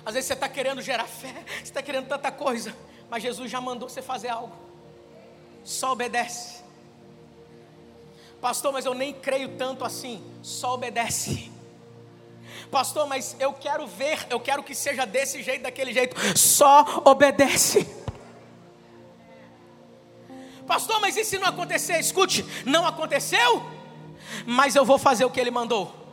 Às 0.04 0.14
vezes 0.14 0.28
você 0.28 0.34
está 0.34 0.48
querendo 0.48 0.80
gerar 0.80 1.04
fé, 1.04 1.34
você 1.58 1.64
está 1.64 1.82
querendo 1.82 2.06
tanta 2.06 2.30
coisa, 2.30 2.74
mas 3.10 3.22
Jesus 3.22 3.50
já 3.50 3.60
mandou 3.60 3.88
você 3.88 4.00
fazer 4.00 4.28
algo. 4.28 4.54
Só 5.64 5.92
obedece. 5.92 6.64
Pastor, 8.40 8.72
mas 8.72 8.84
eu 8.84 8.94
nem 8.94 9.12
creio 9.12 9.56
tanto 9.56 9.84
assim. 9.84 10.22
Só 10.42 10.74
obedece. 10.74 11.50
Pastor, 12.70 13.06
mas 13.06 13.36
eu 13.40 13.52
quero 13.52 13.86
ver, 13.86 14.26
eu 14.30 14.38
quero 14.38 14.62
que 14.62 14.74
seja 14.74 15.04
desse 15.04 15.42
jeito, 15.42 15.62
daquele 15.62 15.92
jeito. 15.92 16.16
Só 16.38 17.02
obedece. 17.04 17.86
Pastor, 20.66 21.00
mas 21.00 21.16
e 21.16 21.24
se 21.24 21.38
não 21.38 21.48
acontecer? 21.48 21.98
Escute, 21.98 22.44
não 22.64 22.86
aconteceu? 22.86 23.76
mas 24.44 24.74
eu 24.74 24.84
vou 24.84 24.98
fazer 24.98 25.24
o 25.24 25.30
que 25.30 25.40
ele 25.40 25.50
mandou. 25.50 26.05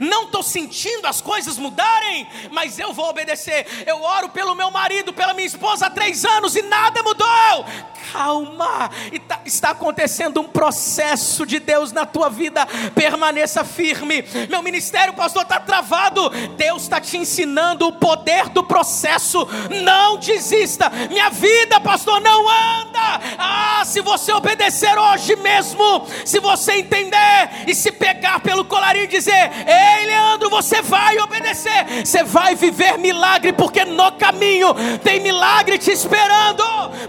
Não 0.00 0.24
estou 0.24 0.42
sentindo 0.42 1.06
as 1.06 1.20
coisas 1.20 1.58
mudarem, 1.58 2.26
mas 2.50 2.78
eu 2.78 2.92
vou 2.92 3.08
obedecer. 3.08 3.66
Eu 3.86 4.02
oro 4.02 4.28
pelo 4.28 4.54
meu 4.54 4.70
marido, 4.70 5.12
pela 5.12 5.34
minha 5.34 5.46
esposa 5.46 5.86
há 5.86 5.90
três 5.90 6.24
anos 6.24 6.56
e 6.56 6.62
nada 6.62 7.02
mudou. 7.02 7.64
Calma, 8.12 8.90
tá, 9.26 9.40
está 9.44 9.70
acontecendo 9.70 10.40
um 10.40 10.48
processo 10.48 11.44
de 11.44 11.58
Deus 11.58 11.92
na 11.92 12.06
tua 12.06 12.30
vida. 12.30 12.66
Permaneça 12.94 13.64
firme. 13.64 14.24
Meu 14.48 14.62
ministério, 14.62 15.12
pastor, 15.12 15.42
está 15.42 15.60
travado. 15.60 16.30
Deus 16.56 16.82
está 16.82 17.00
te 17.00 17.16
ensinando 17.18 17.86
o 17.86 17.92
poder 17.92 18.48
do 18.48 18.64
processo. 18.64 19.46
Não 19.82 20.16
desista. 20.16 20.88
Minha 20.90 21.28
vida, 21.28 21.80
pastor, 21.80 22.20
não 22.20 22.48
anda. 22.48 23.20
Ah, 23.38 23.82
se 23.84 24.00
você 24.00 24.32
obedecer 24.32 24.96
hoje 24.96 25.36
mesmo, 25.36 26.06
se 26.24 26.40
você 26.40 26.74
entender 26.74 27.50
e 27.66 27.74
se 27.74 27.92
pegar 27.92 28.40
pelo 28.40 28.64
colarinho 28.64 29.04
e 29.04 29.08
dizer 29.08 29.50
Ei, 29.68 30.06
Leandro, 30.06 30.48
você 30.48 30.80
vai 30.80 31.18
obedecer. 31.18 32.02
Você 32.02 32.24
vai 32.24 32.54
viver 32.54 32.96
milagre, 32.96 33.52
porque 33.52 33.84
no 33.84 34.10
caminho 34.12 34.68
tem 35.04 35.20
milagre 35.20 35.76
te 35.76 35.90
esperando. 35.90 36.64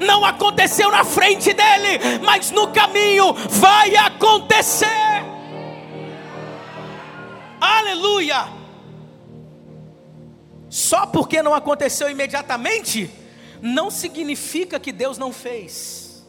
Não 0.06 0.26
aconteceu 0.26 0.92
na 0.92 1.06
frente 1.06 1.54
dele, 1.54 2.20
mas 2.22 2.52
no 2.52 2.68
caminho 2.68 3.34
vai 3.34 3.96
acontecer. 3.96 4.88
Aleluia! 7.62 8.50
Só 10.70 11.06
porque 11.06 11.42
não 11.42 11.54
aconteceu 11.54 12.10
imediatamente, 12.10 13.10
não 13.62 13.90
significa 13.90 14.80
que 14.80 14.92
Deus 14.92 15.18
não 15.18 15.32
fez. 15.32 16.28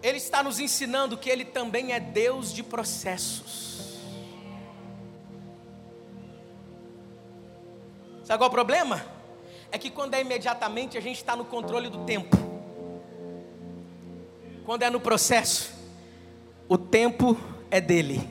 Ele 0.00 0.18
está 0.18 0.42
nos 0.44 0.60
ensinando 0.60 1.16
que 1.18 1.28
Ele 1.28 1.44
também 1.44 1.92
é 1.92 1.98
Deus 1.98 2.54
de 2.54 2.62
processos. 2.62 3.85
Sabe 8.26 8.40
qual 8.40 8.48
é 8.48 8.50
o 8.50 8.50
problema? 8.50 9.06
É 9.70 9.78
que 9.78 9.88
quando 9.88 10.14
é 10.14 10.20
imediatamente 10.20 10.98
a 10.98 11.00
gente 11.00 11.18
está 11.18 11.36
no 11.36 11.44
controle 11.44 11.88
do 11.88 12.04
tempo. 12.04 12.36
Quando 14.64 14.82
é 14.82 14.90
no 14.90 14.98
processo, 14.98 15.72
o 16.68 16.76
tempo 16.76 17.38
é 17.70 17.80
dele, 17.80 18.28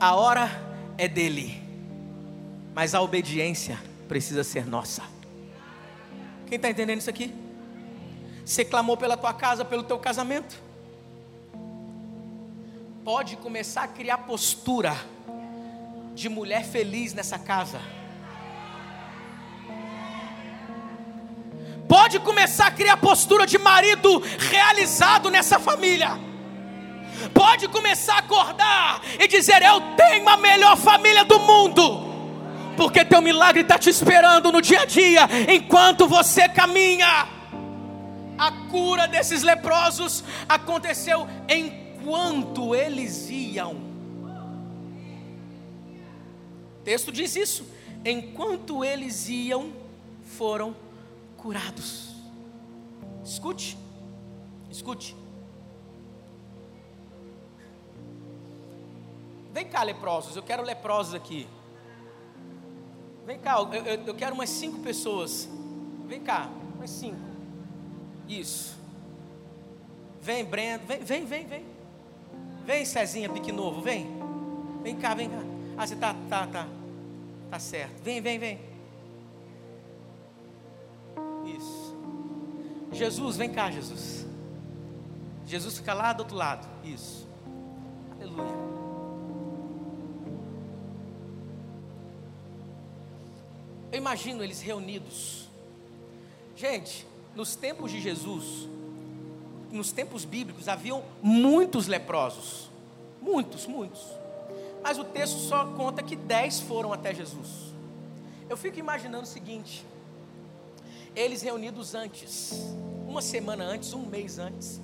a 0.00 0.16
hora 0.16 0.50
é 0.98 1.06
dele, 1.06 1.62
mas 2.74 2.92
a 2.92 3.00
obediência 3.00 3.78
precisa 4.08 4.42
ser 4.42 4.66
nossa. 4.66 5.04
Quem 6.48 6.56
está 6.56 6.68
entendendo 6.68 6.98
isso 6.98 7.10
aqui? 7.10 7.32
Você 8.44 8.64
clamou 8.64 8.96
pela 8.96 9.16
tua 9.16 9.32
casa, 9.32 9.64
pelo 9.64 9.84
teu 9.84 10.00
casamento. 10.00 10.60
Pode 13.04 13.36
começar 13.36 13.84
a 13.84 13.88
criar 13.88 14.18
postura 14.18 14.96
de 16.12 16.28
mulher 16.28 16.64
feliz 16.64 17.14
nessa 17.14 17.38
casa 17.38 17.80
pode 21.90 22.20
começar 22.20 22.68
a 22.68 22.70
criar 22.70 22.96
postura 22.98 23.44
de 23.44 23.58
marido 23.58 24.22
realizado 24.38 25.28
nessa 25.28 25.58
família. 25.58 26.16
Pode 27.34 27.66
começar 27.66 28.14
a 28.14 28.18
acordar 28.18 29.02
e 29.18 29.26
dizer: 29.26 29.60
Eu 29.60 29.80
tenho 29.96 30.28
a 30.28 30.36
melhor 30.36 30.76
família 30.76 31.24
do 31.24 31.40
mundo. 31.40 32.08
Porque 32.76 33.04
teu 33.04 33.20
milagre 33.20 33.62
está 33.62 33.76
te 33.76 33.90
esperando 33.90 34.52
no 34.52 34.62
dia 34.62 34.82
a 34.82 34.84
dia, 34.84 35.28
enquanto 35.52 36.06
você 36.06 36.48
caminha. 36.48 37.28
A 38.38 38.52
cura 38.70 39.08
desses 39.08 39.42
leprosos 39.42 40.24
aconteceu 40.48 41.28
enquanto 41.48 42.74
eles 42.74 43.28
iam. 43.28 43.72
O 46.78 46.82
texto 46.84 47.10
diz 47.10 47.34
isso. 47.34 47.66
Enquanto 48.02 48.82
eles 48.82 49.28
iam, 49.28 49.72
foram 50.38 50.74
curados. 51.40 52.14
Escute, 53.24 53.76
escute. 54.70 55.16
Vem 59.52 59.68
cá, 59.68 59.82
leprosos, 59.82 60.36
eu 60.36 60.42
quero 60.42 60.62
leprosos 60.62 61.14
aqui. 61.14 61.48
Vem 63.26 63.38
cá, 63.38 63.58
eu, 63.58 63.72
eu, 63.72 64.06
eu 64.06 64.14
quero 64.14 64.34
umas 64.34 64.50
cinco 64.50 64.80
pessoas. 64.80 65.48
Vem 66.06 66.20
cá, 66.20 66.48
umas 66.76 66.90
cinco. 66.90 67.20
Isso. 68.28 68.78
Vem, 70.22 70.44
Brendo, 70.44 70.86
vem, 70.86 71.00
vem, 71.02 71.24
vem, 71.24 71.46
vem. 71.46 71.64
Vem, 72.64 72.84
Cezinha 72.84 73.28
Pique 73.28 73.50
Novo, 73.50 73.80
vem. 73.80 74.06
Vem 74.82 74.96
cá, 74.96 75.14
vem 75.14 75.28
cá. 75.28 75.42
Ah, 75.76 75.86
você 75.86 75.96
tá, 75.96 76.14
tá, 76.28 76.46
tá. 76.46 76.66
Tá 77.50 77.58
certo. 77.58 78.02
Vem, 78.02 78.20
vem, 78.20 78.38
vem. 78.38 78.60
Jesus, 82.92 83.36
vem 83.36 83.50
cá, 83.50 83.70
Jesus. 83.70 84.26
Jesus 85.46 85.78
fica 85.78 85.94
lá 85.94 86.12
do 86.12 86.20
outro 86.20 86.36
lado. 86.36 86.68
Isso. 86.84 87.26
Aleluia. 88.12 88.60
Eu 93.92 93.98
imagino 93.98 94.44
eles 94.44 94.60
reunidos. 94.60 95.48
Gente, 96.54 97.06
nos 97.34 97.56
tempos 97.56 97.90
de 97.90 98.00
Jesus, 98.00 98.68
nos 99.70 99.92
tempos 99.92 100.24
bíblicos, 100.24 100.68
haviam 100.68 101.02
muitos 101.22 101.86
leprosos. 101.86 102.70
Muitos, 103.20 103.66
muitos. 103.66 104.00
Mas 104.82 104.98
o 104.98 105.04
texto 105.04 105.38
só 105.38 105.66
conta 105.74 106.02
que 106.02 106.16
dez 106.16 106.60
foram 106.60 106.92
até 106.92 107.14
Jesus. 107.14 107.74
Eu 108.48 108.56
fico 108.56 108.78
imaginando 108.78 109.24
o 109.24 109.26
seguinte: 109.26 109.84
eles 111.20 111.42
reunidos 111.42 111.94
antes, 111.94 112.52
uma 113.06 113.20
semana 113.20 113.64
antes, 113.64 113.92
um 113.92 114.06
mês 114.06 114.38
antes, 114.38 114.80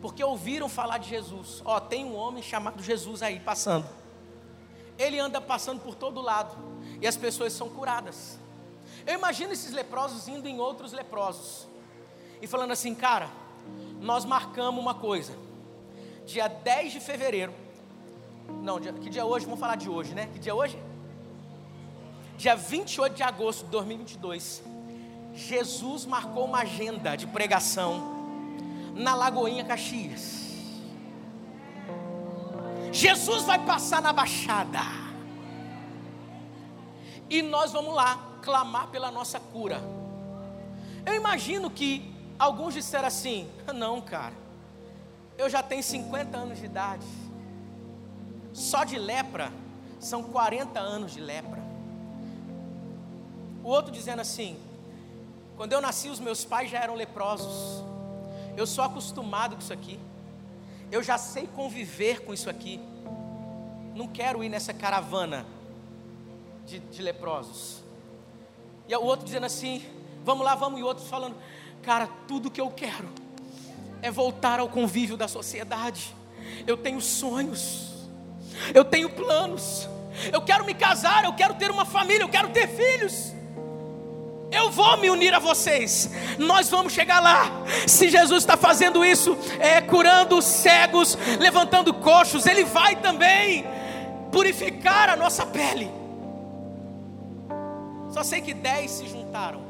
porque 0.00 0.22
ouviram 0.22 0.68
falar 0.68 0.98
de 0.98 1.08
Jesus. 1.08 1.60
Ó, 1.64 1.80
tem 1.80 2.04
um 2.04 2.14
homem 2.14 2.42
chamado 2.42 2.82
Jesus 2.82 3.22
aí 3.22 3.40
passando. 3.40 3.86
Ele 4.96 5.18
anda 5.18 5.40
passando 5.40 5.80
por 5.80 5.94
todo 5.94 6.22
lado 6.22 6.56
e 7.00 7.06
as 7.06 7.16
pessoas 7.16 7.52
são 7.52 7.68
curadas. 7.68 8.38
Eu 9.04 9.14
imagino 9.14 9.52
esses 9.52 9.72
leprosos 9.72 10.28
indo 10.28 10.48
em 10.48 10.60
outros 10.60 10.92
leprosos 10.92 11.66
e 12.40 12.46
falando 12.46 12.70
assim, 12.70 12.94
cara, 12.94 13.28
nós 14.00 14.24
marcamos 14.24 14.80
uma 14.80 14.94
coisa. 14.94 15.32
Dia 16.24 16.48
10 16.48 16.92
de 16.92 17.00
fevereiro. 17.00 17.52
Não, 18.62 18.78
dia, 18.78 18.92
que 18.92 19.10
dia 19.10 19.22
é 19.22 19.24
hoje? 19.24 19.44
Vamos 19.44 19.60
falar 19.60 19.76
de 19.76 19.88
hoje, 19.88 20.14
né? 20.14 20.28
Que 20.32 20.38
dia 20.38 20.52
é 20.52 20.54
hoje? 20.54 20.78
Dia 22.36 22.54
28 22.54 23.14
de 23.14 23.22
agosto 23.22 23.64
de 23.64 23.70
2022 23.70 24.75
Jesus 25.36 26.06
marcou 26.06 26.46
uma 26.46 26.60
agenda 26.60 27.14
de 27.14 27.26
pregação 27.26 28.16
na 28.94 29.14
Lagoinha 29.14 29.62
Caxias. 29.64 30.46
Jesus 32.90 33.42
vai 33.44 33.58
passar 33.64 34.00
na 34.00 34.14
Baixada. 34.14 34.80
E 37.28 37.42
nós 37.42 37.72
vamos 37.72 37.94
lá 37.94 38.18
clamar 38.40 38.88
pela 38.88 39.10
nossa 39.10 39.38
cura. 39.38 39.78
Eu 41.04 41.14
imagino 41.14 41.68
que 41.68 42.10
alguns 42.38 42.72
disseram 42.72 43.08
assim: 43.08 43.46
não, 43.74 44.00
cara, 44.00 44.32
eu 45.36 45.50
já 45.50 45.62
tenho 45.62 45.82
50 45.82 46.34
anos 46.34 46.58
de 46.58 46.64
idade. 46.64 47.06
Só 48.54 48.84
de 48.84 48.98
lepra 48.98 49.52
são 50.00 50.22
40 50.22 50.80
anos 50.80 51.12
de 51.12 51.20
lepra. 51.20 51.62
O 53.62 53.68
outro 53.68 53.92
dizendo 53.92 54.20
assim: 54.20 54.58
quando 55.56 55.72
eu 55.72 55.80
nasci, 55.80 56.08
os 56.08 56.20
meus 56.20 56.44
pais 56.44 56.70
já 56.70 56.78
eram 56.78 56.94
leprosos. 56.94 57.82
Eu 58.56 58.66
sou 58.66 58.84
acostumado 58.84 59.56
com 59.56 59.62
isso 59.62 59.72
aqui. 59.72 59.98
Eu 60.90 61.02
já 61.02 61.18
sei 61.18 61.46
conviver 61.46 62.20
com 62.24 62.32
isso 62.34 62.48
aqui. 62.48 62.80
Não 63.94 64.06
quero 64.06 64.44
ir 64.44 64.48
nessa 64.48 64.74
caravana 64.74 65.46
de, 66.66 66.78
de 66.78 67.02
leprosos. 67.02 67.82
E 68.88 68.94
o 68.94 69.02
outro 69.02 69.24
dizendo 69.24 69.46
assim: 69.46 69.84
Vamos 70.24 70.44
lá, 70.44 70.54
vamos. 70.54 70.78
E 70.78 70.82
outros 70.82 71.08
falando: 71.08 71.36
Cara, 71.82 72.08
tudo 72.28 72.50
que 72.50 72.60
eu 72.60 72.70
quero 72.70 73.08
é 74.02 74.10
voltar 74.10 74.60
ao 74.60 74.68
convívio 74.68 75.16
da 75.16 75.26
sociedade. 75.26 76.14
Eu 76.66 76.76
tenho 76.76 77.00
sonhos, 77.00 77.92
eu 78.74 78.84
tenho 78.84 79.08
planos. 79.10 79.88
Eu 80.32 80.42
quero 80.42 80.64
me 80.64 80.74
casar, 80.74 81.24
eu 81.24 81.34
quero 81.34 81.54
ter 81.54 81.70
uma 81.70 81.84
família, 81.84 82.22
eu 82.22 82.28
quero 82.28 82.50
ter 82.50 82.68
filhos. 82.68 83.34
Eu 84.50 84.70
vou 84.70 84.96
me 84.98 85.10
unir 85.10 85.34
a 85.34 85.38
vocês. 85.38 86.10
Nós 86.38 86.68
vamos 86.70 86.92
chegar 86.92 87.20
lá. 87.20 87.64
Se 87.86 88.08
Jesus 88.08 88.42
está 88.42 88.56
fazendo 88.56 89.04
isso, 89.04 89.36
é, 89.58 89.80
curando 89.80 90.40
cegos, 90.40 91.16
levantando 91.38 91.92
coxos, 91.92 92.46
Ele 92.46 92.64
vai 92.64 92.96
também 92.96 93.64
purificar 94.30 95.10
a 95.10 95.16
nossa 95.16 95.44
pele. 95.44 95.90
Só 98.10 98.22
sei 98.22 98.40
que 98.40 98.54
dez 98.54 98.92
se 98.92 99.08
juntaram. 99.08 99.60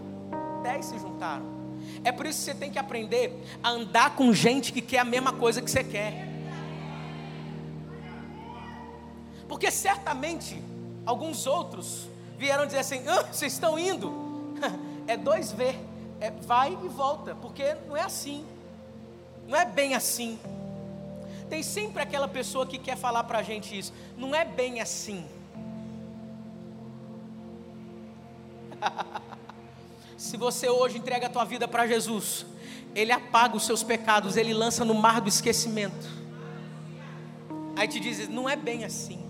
Dez 0.63 0.87
se 0.87 0.99
juntaram. 0.99 1.57
É 2.05 2.13
por 2.13 2.27
isso 2.27 2.39
que 2.41 2.45
você 2.45 2.55
tem 2.55 2.71
que 2.71 2.79
aprender 2.79 3.43
a 3.63 3.71
andar 3.71 4.15
com 4.15 4.33
gente 4.33 4.73
que 4.73 4.83
quer 4.83 4.99
a 4.99 5.05
mesma 5.05 5.33
coisa 5.33 5.63
que 5.63 5.71
você 5.71 5.83
quer. 5.83 6.29
Porque 9.49 9.71
certamente 9.71 10.63
alguns 11.07 11.47
outros 11.47 12.09
vieram 12.39 12.67
dizer 12.67 12.81
assim: 12.81 13.03
ah, 13.09 13.25
vocês 13.33 13.53
estão 13.53 13.79
indo 13.79 14.26
é 15.07 15.17
dois 15.17 15.53
V, 15.53 15.75
é 16.21 16.31
vai 16.31 16.73
e 16.83 16.89
volta, 16.89 17.35
porque 17.35 17.75
não 17.87 17.97
é 17.97 18.03
assim, 18.03 18.45
não 19.47 19.57
é 19.57 19.65
bem 19.65 19.95
assim. 19.95 20.39
Tem 21.49 21.63
sempre 21.63 22.03
aquela 22.03 22.27
pessoa 22.27 22.67
que 22.67 22.79
quer 22.79 22.97
falar 22.97 23.25
para 23.25 23.39
a 23.39 23.43
gente 23.43 23.79
isso, 23.79 23.93
não 24.17 24.35
é 24.35 24.45
bem 24.45 24.81
assim. 24.81 25.25
Se 30.17 30.37
você 30.37 30.69
hoje 30.69 30.99
entrega 30.99 31.27
a 31.27 31.31
tua 31.31 31.45
vida 31.45 31.69
para 31.69 31.87
Jesus, 31.87 32.47
Ele 32.95 33.13
apaga 33.13 33.57
os 33.57 33.65
seus 33.65 33.83
pecados, 33.83 34.37
Ele 34.37 34.53
lança 34.55 34.85
no 34.85 34.95
mar 34.95 35.21
do 35.21 35.29
esquecimento. 35.29 36.17
Aí 37.77 37.87
te 37.87 38.01
diz, 38.01 38.29
não 38.29 38.49
é 38.49 38.57
bem 38.57 38.85
assim. 38.85 39.23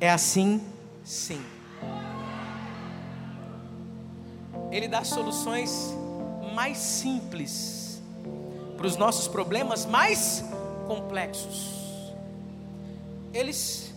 É 0.00 0.10
assim, 0.10 0.62
sim. 1.02 1.44
Ele 4.74 4.88
dá 4.88 5.04
soluções 5.04 5.94
mais 6.52 6.78
simples 6.78 8.02
para 8.76 8.88
os 8.88 8.96
nossos 8.96 9.28
problemas 9.28 9.86
mais 9.86 10.44
complexos. 10.88 11.70
Eles 13.32 13.94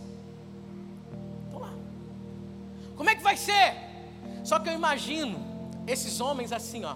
vão 1.49 1.61
lá. 1.61 1.73
Como 2.95 3.09
é 3.09 3.15
que 3.15 3.23
vai 3.23 3.35
ser? 3.35 3.73
Só 4.43 4.59
que 4.59 4.69
eu 4.69 4.73
imagino 4.73 5.39
esses 5.87 6.21
homens 6.21 6.51
assim, 6.51 6.85
ó. 6.85 6.95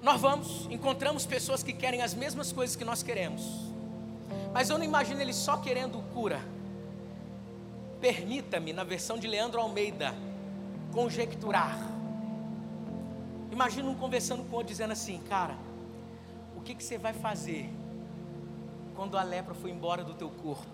Nós 0.00 0.18
vamos, 0.18 0.66
encontramos 0.70 1.26
pessoas 1.26 1.62
que 1.62 1.74
querem 1.74 2.00
as 2.00 2.14
mesmas 2.14 2.52
coisas 2.52 2.74
que 2.74 2.86
nós 2.86 3.02
queremos. 3.02 3.42
Mas 4.50 4.70
eu 4.70 4.78
não 4.78 4.84
imagino 4.86 5.20
eles 5.20 5.36
só 5.36 5.58
querendo 5.58 6.02
cura. 6.14 6.40
Permita-me, 8.00 8.72
na 8.72 8.82
versão 8.82 9.18
de 9.18 9.26
Leandro 9.26 9.60
Almeida, 9.60 10.14
conjecturar. 10.92 11.78
Imagina 13.50 13.88
um 13.88 13.94
conversando 13.94 14.44
com 14.44 14.56
outro 14.56 14.68
dizendo 14.68 14.92
assim, 14.92 15.20
cara, 15.28 15.56
o 16.56 16.60
que, 16.60 16.74
que 16.74 16.82
você 16.82 16.98
vai 16.98 17.12
fazer 17.12 17.70
quando 18.94 19.16
a 19.16 19.22
lepra 19.22 19.54
for 19.54 19.68
embora 19.68 20.04
do 20.04 20.14
teu 20.14 20.30
corpo? 20.30 20.66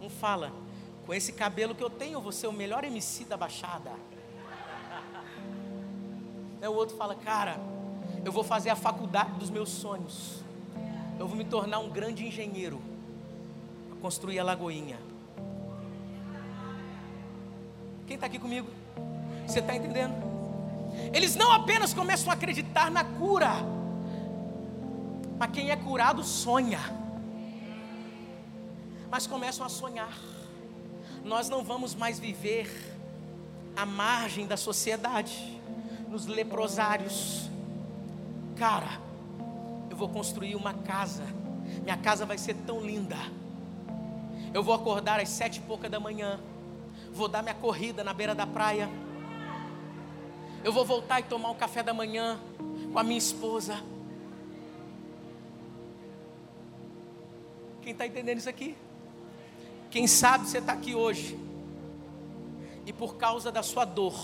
Um 0.00 0.08
fala, 0.08 0.52
com 1.06 1.14
esse 1.14 1.32
cabelo 1.32 1.74
que 1.74 1.82
eu 1.82 1.90
tenho, 1.90 2.14
eu 2.14 2.20
vou 2.20 2.32
ser 2.32 2.46
o 2.46 2.52
melhor 2.52 2.84
MC 2.84 3.24
da 3.24 3.36
Baixada. 3.36 3.92
Aí 6.60 6.68
o 6.68 6.74
outro 6.74 6.96
fala, 6.96 7.14
cara, 7.14 7.58
eu 8.24 8.30
vou 8.30 8.44
fazer 8.44 8.70
a 8.70 8.76
faculdade 8.76 9.32
dos 9.32 9.50
meus 9.50 9.68
sonhos. 9.68 10.42
Eu 11.18 11.26
vou 11.26 11.36
me 11.36 11.44
tornar 11.44 11.80
um 11.80 11.90
grande 11.90 12.24
engenheiro. 12.26 12.80
Construir 14.00 14.38
a 14.38 14.44
Lagoinha. 14.44 15.11
Quem 18.12 18.16
está 18.16 18.26
aqui 18.26 18.38
comigo? 18.38 18.68
Você 19.46 19.60
está 19.60 19.74
entendendo? 19.74 20.12
Eles 21.14 21.34
não 21.34 21.50
apenas 21.50 21.94
começam 21.94 22.30
a 22.30 22.34
acreditar 22.34 22.90
na 22.90 23.02
cura, 23.02 23.52
mas 25.38 25.50
quem 25.50 25.70
é 25.70 25.76
curado 25.76 26.22
sonha, 26.22 26.78
mas 29.10 29.26
começam 29.26 29.64
a 29.64 29.70
sonhar. 29.70 30.14
Nós 31.24 31.48
não 31.48 31.64
vamos 31.64 31.94
mais 31.94 32.20
viver 32.20 32.68
à 33.74 33.86
margem 33.86 34.46
da 34.46 34.58
sociedade, 34.58 35.58
nos 36.06 36.26
leprosários. 36.26 37.48
Cara, 38.56 39.00
eu 39.88 39.96
vou 39.96 40.10
construir 40.10 40.54
uma 40.54 40.74
casa, 40.74 41.24
minha 41.82 41.96
casa 41.96 42.26
vai 42.26 42.36
ser 42.36 42.56
tão 42.66 42.78
linda. 42.78 43.16
Eu 44.52 44.62
vou 44.62 44.74
acordar 44.74 45.18
às 45.18 45.30
sete 45.30 45.60
e 45.60 45.62
pouca 45.62 45.88
da 45.88 45.98
manhã 45.98 46.38
vou 47.12 47.28
dar 47.28 47.42
minha 47.42 47.54
corrida 47.54 48.02
na 48.02 48.12
beira 48.12 48.34
da 48.34 48.46
praia. 48.46 48.88
Eu 50.64 50.72
vou 50.72 50.84
voltar 50.84 51.20
e 51.20 51.24
tomar 51.24 51.50
um 51.50 51.54
café 51.54 51.82
da 51.82 51.92
manhã 51.92 52.40
com 52.92 52.98
a 52.98 53.02
minha 53.02 53.18
esposa. 53.18 53.82
Quem 57.82 57.92
está 57.92 58.06
entendendo 58.06 58.38
isso 58.38 58.48
aqui? 58.48 58.76
Quem 59.90 60.06
sabe 60.06 60.46
você 60.46 60.58
está 60.58 60.72
aqui 60.72 60.94
hoje 60.94 61.38
e 62.86 62.92
por 62.92 63.16
causa 63.16 63.52
da 63.52 63.62
sua 63.62 63.84
dor, 63.84 64.14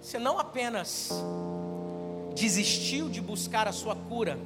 você 0.00 0.18
não 0.18 0.38
apenas 0.38 1.10
desistiu 2.34 3.08
de 3.08 3.20
buscar 3.20 3.66
a 3.66 3.72
sua 3.72 3.96
cura, 3.96 4.38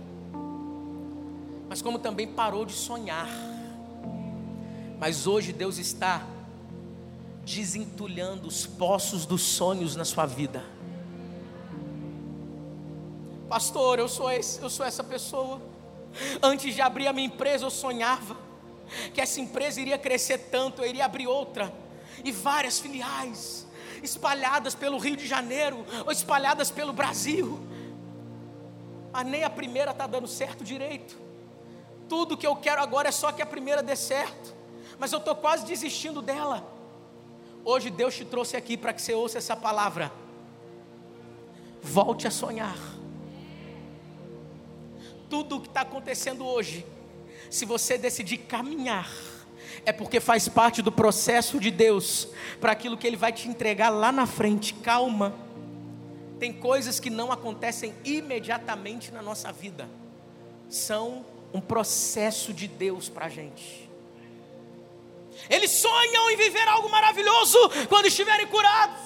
mas 1.69 1.83
como 1.83 1.99
também 1.99 2.27
parou 2.27 2.65
de 2.65 2.73
sonhar. 2.73 3.54
Mas 4.99 5.27
hoje 5.27 5.53
Deus 5.53 5.79
está 5.79 6.27
desentulhando 7.45 8.49
os 8.49 8.67
poços 8.67 9.27
dos 9.27 9.43
sonhos 9.43 9.97
na 9.97 10.05
sua 10.05 10.27
vida. 10.27 10.65
Pastor, 13.49 13.99
eu 13.99 14.09
sou, 14.09 14.31
esse, 14.31 14.61
eu 14.63 14.71
sou 14.71 14.85
essa 14.85 15.05
pessoa. 15.05 15.61
Antes 16.43 16.75
de 16.75 16.81
abrir 16.81 17.07
a 17.07 17.13
minha 17.13 17.27
empresa, 17.27 17.65
eu 17.65 17.71
sonhava 17.71 18.37
que 19.13 19.21
essa 19.21 19.41
empresa 19.41 19.81
iria 19.81 19.99
crescer 19.99 20.39
tanto, 20.39 20.83
eu 20.83 20.89
iria 20.89 21.05
abrir 21.05 21.27
outra, 21.27 21.73
e 22.25 22.31
várias 22.31 22.79
filiais, 22.79 23.67
espalhadas 24.03 24.75
pelo 24.75 24.99
Rio 24.99 25.17
de 25.17 25.27
Janeiro, 25.27 25.85
ou 26.05 26.13
espalhadas 26.13 26.71
pelo 26.71 26.93
Brasil. 26.93 27.61
Mas 29.13 29.27
nem 29.27 29.45
a 29.45 29.51
primeira 29.51 29.91
está 29.91 30.07
dando 30.07 30.27
certo 30.27 30.65
direito. 30.65 31.19
Tudo 32.09 32.37
que 32.37 32.47
eu 32.47 32.57
quero 32.57 32.81
agora 32.81 33.09
é 33.09 33.13
só 33.13 33.33
que 33.33 33.43
a 33.43 33.47
primeira 33.47 33.83
dê 33.83 33.97
certo 33.97 34.55
mas 35.05 35.13
eu 35.13 35.19
estou 35.19 35.37
quase 35.37 35.67
desistindo 35.67 36.23
dela. 36.23 36.67
Hoje 37.63 37.91
Deus 37.91 38.15
te 38.17 38.25
trouxe 38.25 38.57
aqui 38.57 38.75
para 38.75 38.91
que 38.91 39.03
você 39.03 39.13
ouça 39.13 39.37
essa 39.37 39.55
palavra. 39.55 40.11
Volte 41.83 42.27
a 42.27 42.31
sonhar. 42.31 42.79
Tudo 45.29 45.57
o 45.57 45.61
que 45.61 45.69
está 45.69 45.83
acontecendo 45.83 46.47
hoje, 46.47 46.87
se 47.51 47.67
você 47.67 47.99
decidir 47.99 48.39
caminhar, 48.39 49.11
é 49.85 49.93
porque 49.93 50.21
faz 50.21 50.49
parte 50.49 50.81
do 50.81 50.91
processo 50.91 51.61
de 51.61 51.71
Deus 51.71 52.27
para 52.59 52.73
aquilo 52.73 52.97
que 52.97 53.07
Ele 53.07 53.15
vai 53.19 53.31
te 53.31 53.47
entregar 53.47 53.91
lá 53.91 54.11
na 54.11 54.25
frente. 54.25 54.73
Calma. 54.73 55.35
Tem 56.39 56.51
coisas 56.51 56.99
que 56.99 57.11
não 57.11 57.31
acontecem 57.31 57.93
imediatamente 58.07 59.13
na 59.13 59.21
nossa 59.21 59.53
vida, 59.53 59.87
são 60.67 61.27
um 61.53 61.61
processo 61.61 62.55
de 62.55 62.67
Deus 62.67 63.11
para 63.11 63.27
a 63.27 63.29
gente. 63.29 63.84
Eles 65.49 65.71
sonham 65.71 66.31
em 66.31 66.37
viver 66.37 66.67
algo 66.69 66.89
maravilhoso 66.89 67.59
quando 67.89 68.07
estiverem 68.07 68.47
curados. 68.47 69.01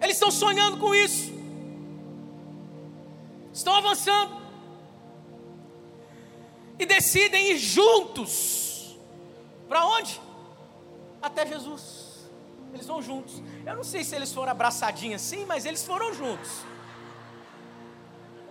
Eles 0.00 0.16
estão 0.16 0.30
sonhando 0.30 0.78
com 0.78 0.94
isso. 0.94 1.32
Estão 3.52 3.74
avançando. 3.74 4.40
E 6.78 6.86
decidem 6.86 7.52
ir 7.52 7.58
juntos. 7.58 8.96
Para 9.68 9.86
onde? 9.86 10.20
Até 11.20 11.46
Jesus. 11.46 12.28
Eles 12.74 12.86
vão 12.86 13.02
juntos. 13.02 13.42
Eu 13.64 13.76
não 13.76 13.84
sei 13.84 14.02
se 14.02 14.14
eles 14.16 14.32
foram 14.32 14.50
abraçadinhos 14.50 15.22
assim, 15.22 15.44
mas 15.44 15.66
eles 15.66 15.84
foram 15.84 16.12
juntos. 16.14 16.50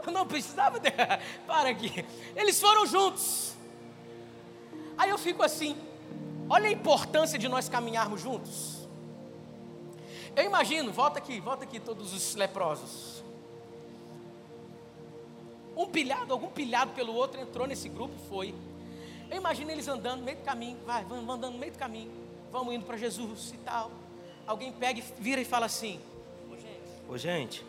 Eu 0.05 0.11
não 0.11 0.25
precisava. 0.25 0.79
De... 0.79 0.89
Para 1.45 1.69
aqui. 1.69 2.05
Eles 2.35 2.59
foram 2.59 2.85
juntos. 2.85 3.53
Aí 4.97 5.09
eu 5.09 5.17
fico 5.17 5.43
assim. 5.43 5.75
Olha 6.53 6.67
a 6.67 6.71
importância 6.71 7.39
de 7.39 7.47
nós 7.47 7.69
caminharmos 7.69 8.19
juntos. 8.19 8.85
Eu 10.35 10.43
imagino, 10.43 10.91
volta 10.91 11.17
aqui, 11.17 11.39
volta 11.39 11.63
aqui, 11.63 11.79
todos 11.79 12.13
os 12.13 12.35
leprosos. 12.35 13.23
Um 15.77 15.85
pilhado, 15.85 16.33
algum 16.33 16.49
pilhado 16.49 16.91
pelo 16.91 17.13
outro 17.13 17.39
entrou 17.39 17.65
nesse 17.65 17.87
grupo 17.87 18.13
e 18.17 18.27
foi. 18.27 18.55
Eu 19.29 19.37
imagino 19.37 19.71
eles 19.71 19.87
andando 19.87 20.19
no 20.19 20.25
meio 20.25 20.39
do 20.39 20.43
caminho, 20.43 20.77
vai, 20.85 21.05
vamos 21.05 21.33
andando 21.33 21.53
no 21.53 21.57
meio 21.57 21.71
do 21.71 21.79
caminho, 21.79 22.11
vamos 22.51 22.73
indo 22.73 22.85
para 22.85 22.97
Jesus 22.97 23.53
e 23.53 23.57
tal. 23.59 23.89
Alguém 24.45 24.73
pega 24.73 24.99
e 24.99 25.03
vira 25.19 25.39
e 25.39 25.45
fala 25.45 25.67
assim: 25.67 26.01
Ô 27.07 27.17
gente, 27.17 27.65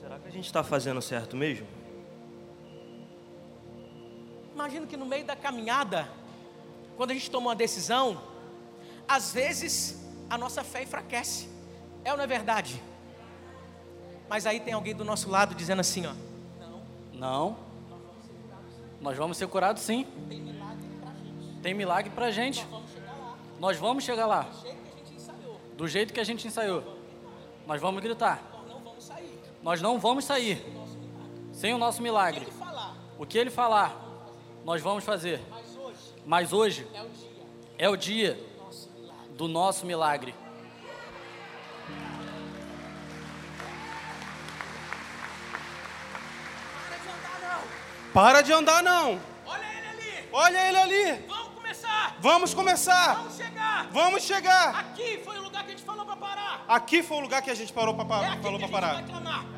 será 0.00 0.18
que 0.18 0.26
a 0.26 0.32
gente 0.32 0.46
está 0.46 0.64
fazendo 0.64 1.00
certo 1.00 1.36
mesmo? 1.36 1.77
Imagino 4.58 4.88
que 4.88 4.96
no 4.96 5.06
meio 5.06 5.24
da 5.24 5.36
caminhada, 5.36 6.08
quando 6.96 7.12
a 7.12 7.14
gente 7.14 7.30
toma 7.30 7.50
uma 7.50 7.54
decisão, 7.54 8.20
às 9.06 9.32
vezes 9.32 10.04
a 10.28 10.36
nossa 10.36 10.64
fé 10.64 10.82
enfraquece. 10.82 11.48
É 12.04 12.10
ou 12.10 12.16
não 12.16 12.24
é 12.24 12.26
verdade? 12.26 12.82
Mas 14.28 14.46
aí 14.46 14.58
tem 14.58 14.74
alguém 14.74 14.96
do 14.96 15.04
nosso 15.04 15.30
lado 15.30 15.54
dizendo 15.54 15.78
assim, 15.78 16.06
ó. 16.06 16.12
Não. 17.14 17.56
Nós 19.00 19.16
vamos 19.16 19.36
ser 19.36 19.46
curados 19.46 19.80
sim. 19.80 20.04
Tem 21.62 21.72
milagre 21.72 22.10
pra 22.10 22.32
gente. 22.32 22.66
Nós 23.60 23.76
vamos 23.76 24.02
chegar 24.02 24.26
lá. 24.26 24.44
Do 25.76 25.86
jeito 25.86 26.12
que 26.12 26.18
a 26.18 26.24
gente 26.24 26.48
ensaiou. 26.48 26.98
Nós 27.64 27.80
vamos 27.80 28.02
gritar. 28.02 28.42
Nós 29.62 29.80
não 29.80 30.00
vamos 30.00 30.24
sair. 30.24 30.60
Sem 31.52 31.72
o 31.74 31.78
nosso 31.78 32.02
milagre. 32.02 32.48
O 33.16 33.24
que 33.24 33.38
ele 33.38 33.50
falar, 33.50 34.07
nós 34.68 34.82
vamos 34.82 35.02
fazer. 35.02 35.40
Mas 36.26 36.52
hoje 36.52 36.86
é 37.78 37.88
o 37.88 37.96
dia 37.96 38.38
do 39.30 39.48
nosso 39.48 39.86
milagre. 39.86 40.34
Para 48.12 48.42
de 48.42 48.52
andar, 48.52 48.82
não. 48.82 49.18
Olha 49.46 49.64
ele 49.64 49.86
ali. 49.86 50.28
Olha 50.32 50.68
ele 50.68 50.76
ali. 50.76 51.26
Vamos 51.26 51.54
começar. 51.54 52.16
Vamos 52.20 52.52
começar. 52.52 53.14
Vamos 53.14 53.36
chegar. 53.36 53.88
Vamos 53.90 54.22
chegar. 54.22 54.80
Aqui 54.80 55.22
foi 55.24 55.38
o 55.38 55.42
lugar 55.44 55.64
que 55.64 55.72
a 55.72 55.76
gente 55.76 55.84
falou 55.84 56.04
para 56.04 56.16
parar. 56.16 56.64
Aqui 56.68 57.02
foi 57.02 57.16
o 57.16 57.20
lugar 57.20 57.40
que 57.40 57.50
a 57.50 57.54
gente 57.54 57.72
parou 57.72 57.94
para 57.94 58.04
É 58.04 58.68
parar. 58.68 59.57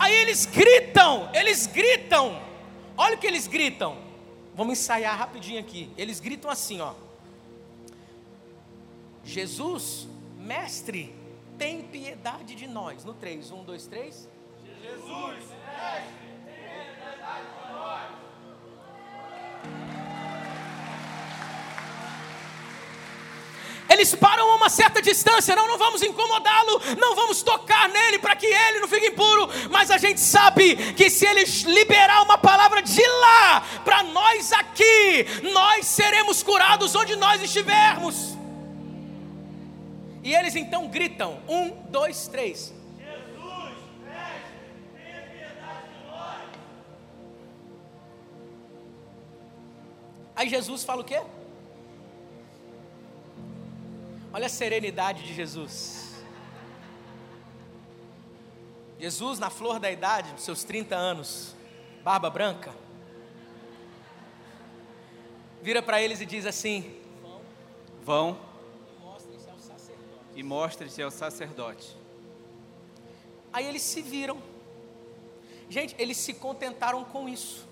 Aí 0.00 0.14
eles 0.14 0.46
gritam, 0.46 1.30
eles 1.34 1.66
gritam. 1.66 2.40
Olha 2.96 3.16
o 3.16 3.18
que 3.18 3.26
eles 3.26 3.46
gritam. 3.46 3.98
Vamos 4.54 4.78
ensaiar 4.78 5.14
rapidinho 5.14 5.60
aqui. 5.60 5.90
Eles 5.94 6.20
gritam 6.20 6.50
assim, 6.50 6.80
ó. 6.80 6.94
Jesus, 9.22 10.08
mestre, 10.38 11.14
tem 11.58 11.82
piedade 11.82 12.54
de 12.54 12.66
nós. 12.66 13.04
No 13.04 13.12
3, 13.12 13.50
1, 13.50 13.62
2, 13.62 13.86
3. 13.88 14.28
Eles 23.90 24.14
param 24.14 24.52
a 24.52 24.54
uma 24.54 24.68
certa 24.70 25.02
distância, 25.02 25.56
não, 25.56 25.66
não 25.66 25.76
vamos 25.76 26.00
incomodá-lo, 26.00 26.80
não 26.96 27.16
vamos 27.16 27.42
tocar 27.42 27.88
nele 27.88 28.20
para 28.20 28.36
que 28.36 28.46
ele 28.46 28.78
não 28.78 28.86
fique 28.86 29.08
impuro, 29.08 29.48
mas 29.68 29.90
a 29.90 29.98
gente 29.98 30.20
sabe 30.20 30.76
que 30.94 31.10
se 31.10 31.26
ele 31.26 31.42
liberar 31.66 32.22
uma 32.22 32.38
palavra 32.38 32.80
de 32.82 33.04
lá 33.04 33.60
para 33.84 34.04
nós 34.04 34.52
aqui, 34.52 35.26
nós 35.52 35.86
seremos 35.86 36.40
curados 36.40 36.94
onde 36.94 37.16
nós 37.16 37.42
estivermos. 37.42 38.38
E 40.22 40.34
eles 40.34 40.54
então 40.54 40.86
gritam: 40.86 41.40
um, 41.48 41.70
dois, 41.88 42.28
três. 42.28 42.72
Aí 50.36 50.48
Jesus 50.48 50.84
fala 50.84 51.02
o 51.02 51.04
quê? 51.04 51.20
Olha 54.32 54.46
a 54.46 54.50
serenidade 54.50 55.24
de 55.24 55.34
Jesus. 55.34 56.22
Jesus, 58.98 59.38
na 59.38 59.50
flor 59.50 59.80
da 59.80 59.90
idade, 59.90 60.32
dos 60.34 60.44
seus 60.44 60.62
30 60.62 60.94
anos, 60.94 61.56
barba 62.04 62.28
branca, 62.30 62.72
vira 65.62 65.82
para 65.82 66.00
eles 66.00 66.20
e 66.20 66.26
diz 66.26 66.46
assim: 66.46 66.94
Vão 68.02 68.38
e 70.34 70.42
mostre-se 70.42 71.02
ao 71.02 71.10
sacerdote. 71.10 71.96
Aí 73.52 73.66
eles 73.66 73.82
se 73.82 74.00
viram. 74.00 74.40
Gente, 75.68 75.94
eles 75.98 76.16
se 76.16 76.34
contentaram 76.34 77.04
com 77.04 77.28
isso. 77.28 77.69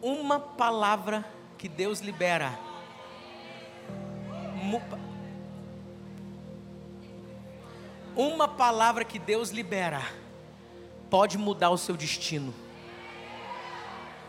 Uma 0.00 0.40
palavra 0.40 1.24
que 1.58 1.68
Deus 1.68 2.00
libera. 2.00 2.58
Uma 8.16 8.48
palavra 8.48 9.04
que 9.04 9.18
Deus 9.18 9.50
libera 9.50 10.02
pode 11.08 11.36
mudar 11.36 11.70
o 11.70 11.78
seu 11.78 11.96
destino. 11.96 12.54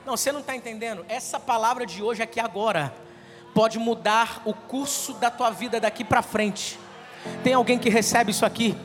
Não, 0.06 0.18
você 0.18 0.32
não 0.32 0.40
está 0.40 0.56
entendendo? 0.56 1.06
Essa 1.08 1.40
palavra 1.40 1.86
de 1.86 2.02
hoje 2.02 2.24
aqui 2.24 2.40
agora 2.40 2.94
pode 3.54 3.78
mudar 3.78 4.42
o 4.46 4.54
curso 4.54 5.14
da 5.14 5.30
tua 5.30 5.52
vida 5.52 5.80
daqui 5.80 6.04
para 6.04 6.22
frente. 6.22 6.80
Tem 7.44 7.54
alguém 7.54 7.78
que 7.78 7.90
recebe 7.90 8.32
isso 8.32 8.46
aqui? 8.46 8.76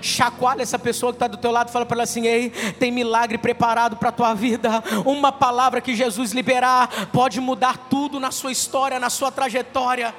Chacoalha 0.00 0.62
essa 0.62 0.78
pessoa 0.78 1.12
que 1.12 1.16
está 1.16 1.26
do 1.26 1.36
teu 1.36 1.50
lado 1.50 1.70
fala 1.70 1.86
para 1.86 1.96
ela 1.96 2.02
assim: 2.04 2.26
Ei, 2.26 2.50
tem 2.78 2.90
milagre 2.90 3.38
preparado 3.38 3.96
para 3.96 4.08
a 4.08 4.12
tua 4.12 4.34
vida. 4.34 4.82
Uma 5.04 5.32
palavra 5.32 5.80
que 5.80 5.94
Jesus 5.94 6.32
liberar 6.32 7.08
pode 7.12 7.40
mudar 7.40 7.88
tudo 7.88 8.20
na 8.20 8.30
sua 8.30 8.52
história, 8.52 9.00
na 9.00 9.10
sua 9.10 9.30
trajetória. 9.30 10.14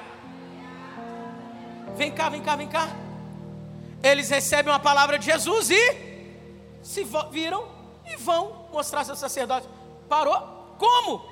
Vem 1.95 2.11
cá, 2.11 2.29
vem 2.29 2.41
cá, 2.41 2.55
vem 2.55 2.67
cá. 2.67 2.89
Eles 4.03 4.29
recebem 4.29 4.71
uma 4.71 4.79
palavra 4.79 5.17
de 5.17 5.25
Jesus 5.25 5.69
e 5.69 5.97
se 6.83 7.05
viram 7.31 7.67
e 8.05 8.17
vão 8.17 8.67
mostrar 8.71 9.03
seu 9.03 9.15
sacerdote. 9.15 9.67
Parou? 10.07 10.75
Como? 10.77 11.25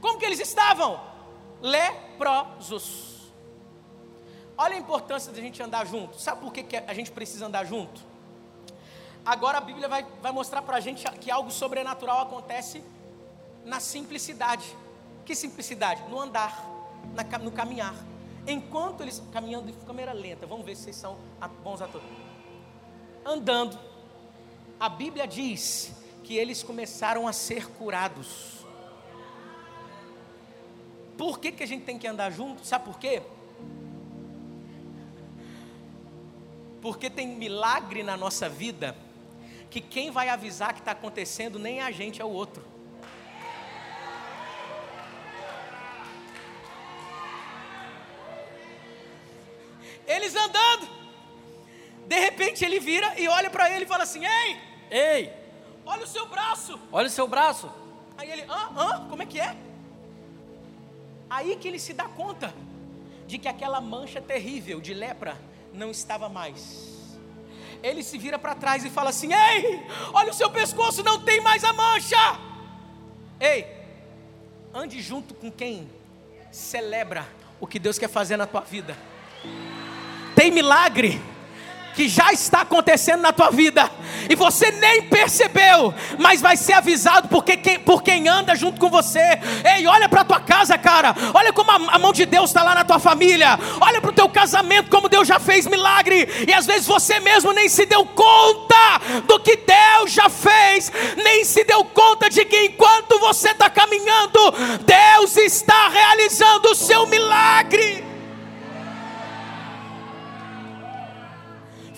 Como 0.00 0.18
que 0.18 0.24
eles 0.24 0.40
estavam? 0.40 0.98
Leprosos. 1.60 3.15
Olha 4.58 4.74
a 4.74 4.78
importância 4.78 5.32
da 5.32 5.40
gente 5.40 5.62
andar 5.62 5.86
junto. 5.86 6.18
Sabe 6.18 6.40
por 6.40 6.52
que, 6.52 6.62
que 6.62 6.76
a 6.76 6.94
gente 6.94 7.10
precisa 7.10 7.46
andar 7.46 7.64
junto? 7.64 8.00
Agora 9.24 9.58
a 9.58 9.60
Bíblia 9.60 9.88
vai, 9.88 10.06
vai 10.22 10.32
mostrar 10.32 10.62
para 10.62 10.76
a 10.76 10.80
gente 10.80 11.04
que 11.18 11.30
algo 11.30 11.50
sobrenatural 11.50 12.20
acontece 12.20 12.82
na 13.64 13.80
simplicidade. 13.80 14.64
Que 15.24 15.34
simplicidade? 15.34 16.08
No 16.08 16.20
andar, 16.20 16.64
na 17.12 17.38
no 17.38 17.50
caminhar. 17.50 17.94
Enquanto 18.46 19.02
eles 19.02 19.22
caminhando 19.32 19.66
de 19.66 19.72
câmera 19.84 20.12
lenta, 20.12 20.46
vamos 20.46 20.64
ver 20.64 20.76
se 20.76 20.84
vocês 20.84 20.96
são 20.96 21.18
bons 21.62 21.82
atores. 21.82 22.06
Andando, 23.24 23.76
a 24.78 24.88
Bíblia 24.88 25.26
diz 25.26 25.92
que 26.22 26.36
eles 26.36 26.62
começaram 26.62 27.26
a 27.26 27.32
ser 27.32 27.68
curados. 27.72 28.64
Por 31.18 31.40
que, 31.40 31.50
que 31.50 31.62
a 31.62 31.66
gente 31.66 31.84
tem 31.84 31.98
que 31.98 32.06
andar 32.06 32.30
junto? 32.30 32.64
Sabe 32.64 32.84
por 32.84 32.98
quê? 32.98 33.22
Porque 36.86 37.10
tem 37.10 37.26
milagre 37.26 38.04
na 38.04 38.16
nossa 38.16 38.48
vida 38.48 38.96
que 39.68 39.80
quem 39.80 40.12
vai 40.12 40.28
avisar 40.28 40.72
que 40.72 40.78
está 40.78 40.92
acontecendo 40.92 41.58
nem 41.58 41.80
a 41.80 41.90
gente, 41.90 42.22
é 42.22 42.24
o 42.24 42.28
outro. 42.28 42.62
Eles 50.06 50.36
andando, 50.36 50.88
de 52.06 52.20
repente 52.20 52.64
ele 52.64 52.78
vira 52.78 53.18
e 53.18 53.26
olha 53.26 53.50
para 53.50 53.68
ele 53.68 53.84
e 53.84 53.88
fala 53.88 54.04
assim: 54.04 54.24
Ei, 54.24 54.56
Ei, 54.88 55.32
olha 55.84 56.04
o 56.04 56.06
seu 56.06 56.24
braço. 56.28 56.78
olha 56.92 57.08
o 57.08 57.10
seu 57.10 57.26
braço. 57.26 57.68
Aí 58.16 58.30
ele, 58.30 58.42
hã, 58.42 58.70
hã, 58.80 59.08
como 59.08 59.24
é 59.24 59.26
que 59.26 59.40
é? 59.40 59.56
Aí 61.28 61.56
que 61.56 61.66
ele 61.66 61.80
se 61.80 61.92
dá 61.92 62.04
conta 62.04 62.54
de 63.26 63.38
que 63.38 63.48
aquela 63.48 63.80
mancha 63.80 64.20
terrível 64.20 64.80
de 64.80 64.94
lepra 64.94 65.36
não 65.76 65.90
estava 65.90 66.28
mais. 66.28 67.06
Ele 67.82 68.02
se 68.02 68.18
vira 68.18 68.38
para 68.38 68.54
trás 68.54 68.84
e 68.84 68.90
fala 68.90 69.10
assim: 69.10 69.32
Ei, 69.32 69.86
olha 70.12 70.30
o 70.30 70.34
seu 70.34 70.50
pescoço, 70.50 71.02
não 71.02 71.20
tem 71.20 71.40
mais 71.40 71.62
a 71.62 71.72
mancha. 71.72 72.40
Ei, 73.38 73.66
ande 74.74 75.00
junto 75.00 75.34
com 75.34 75.50
quem 75.50 75.88
celebra 76.50 77.28
o 77.60 77.66
que 77.66 77.78
Deus 77.78 77.98
quer 77.98 78.08
fazer 78.08 78.36
na 78.36 78.46
tua 78.46 78.62
vida. 78.62 78.96
Tem 80.34 80.50
milagre 80.50 81.20
que 81.96 82.08
já 82.10 82.30
está 82.30 82.60
acontecendo 82.60 83.22
na 83.22 83.32
tua 83.32 83.50
vida 83.50 83.90
e 84.28 84.34
você 84.34 84.70
nem 84.70 85.02
percebeu, 85.02 85.94
mas 86.18 86.42
vai 86.42 86.54
ser 86.54 86.74
avisado 86.74 87.26
porque 87.28 87.56
quem, 87.56 87.80
por 87.80 88.02
quem 88.02 88.28
anda 88.28 88.54
junto 88.54 88.78
com 88.78 88.90
você. 88.90 89.40
Ei, 89.64 89.86
olha 89.86 90.06
para 90.06 90.22
tua 90.22 90.38
casa, 90.38 90.76
cara. 90.76 91.16
Olha 91.32 91.54
como 91.54 91.70
a, 91.70 91.94
a 91.94 91.98
mão 91.98 92.12
de 92.12 92.26
Deus 92.26 92.50
está 92.50 92.62
lá 92.62 92.74
na 92.74 92.84
tua 92.84 92.98
família. 92.98 93.58
Olha 93.80 94.00
para 94.00 94.10
o 94.10 94.14
teu 94.14 94.28
casamento, 94.28 94.90
como 94.90 95.08
Deus 95.08 95.26
já 95.26 95.40
fez 95.40 95.66
milagre. 95.66 96.28
E 96.46 96.52
às 96.52 96.66
vezes 96.66 96.86
você 96.86 97.18
mesmo 97.18 97.52
nem 97.54 97.66
se 97.66 97.86
deu 97.86 98.04
conta 98.04 99.00
do 99.26 99.40
que 99.40 99.56
Deus 99.56 100.12
já 100.12 100.28
fez, 100.28 100.92
nem 101.16 101.44
se 101.44 101.64
deu 101.64 101.82
conta 101.82 102.28
de 102.28 102.44
que 102.44 102.66
enquanto 102.66 103.18
você 103.20 103.52
está 103.52 103.70
caminhando, 103.70 104.38
Deus 104.84 105.36
está 105.38 105.88
realizando 105.88 106.72
o 106.72 106.74
seu 106.74 107.06
milagre. 107.06 108.05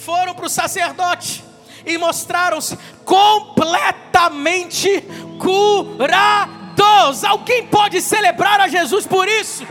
Foram 0.09 0.35
para 0.35 0.47
o 0.47 0.49
sacerdote 0.49 1.45
e 1.85 1.99
mostraram-se 1.99 2.79
completamente 3.05 5.05
curados. 5.39 7.25
Alguém 7.25 7.67
pode 7.67 8.01
celebrar 8.01 8.59
a 8.59 8.69
Jesus 8.69 9.07
por 9.07 9.29
isso? 9.29 9.67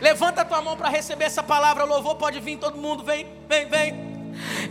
Levanta 0.00 0.40
a 0.40 0.44
tua 0.46 0.62
mão 0.62 0.78
para 0.78 0.88
receber 0.88 1.26
essa 1.26 1.42
palavra. 1.42 1.84
Louvor 1.84 2.14
pode 2.14 2.40
vir, 2.40 2.56
todo 2.56 2.78
mundo 2.78 3.04
vem, 3.04 3.26
vem, 3.46 3.68
vem. 3.68 4.09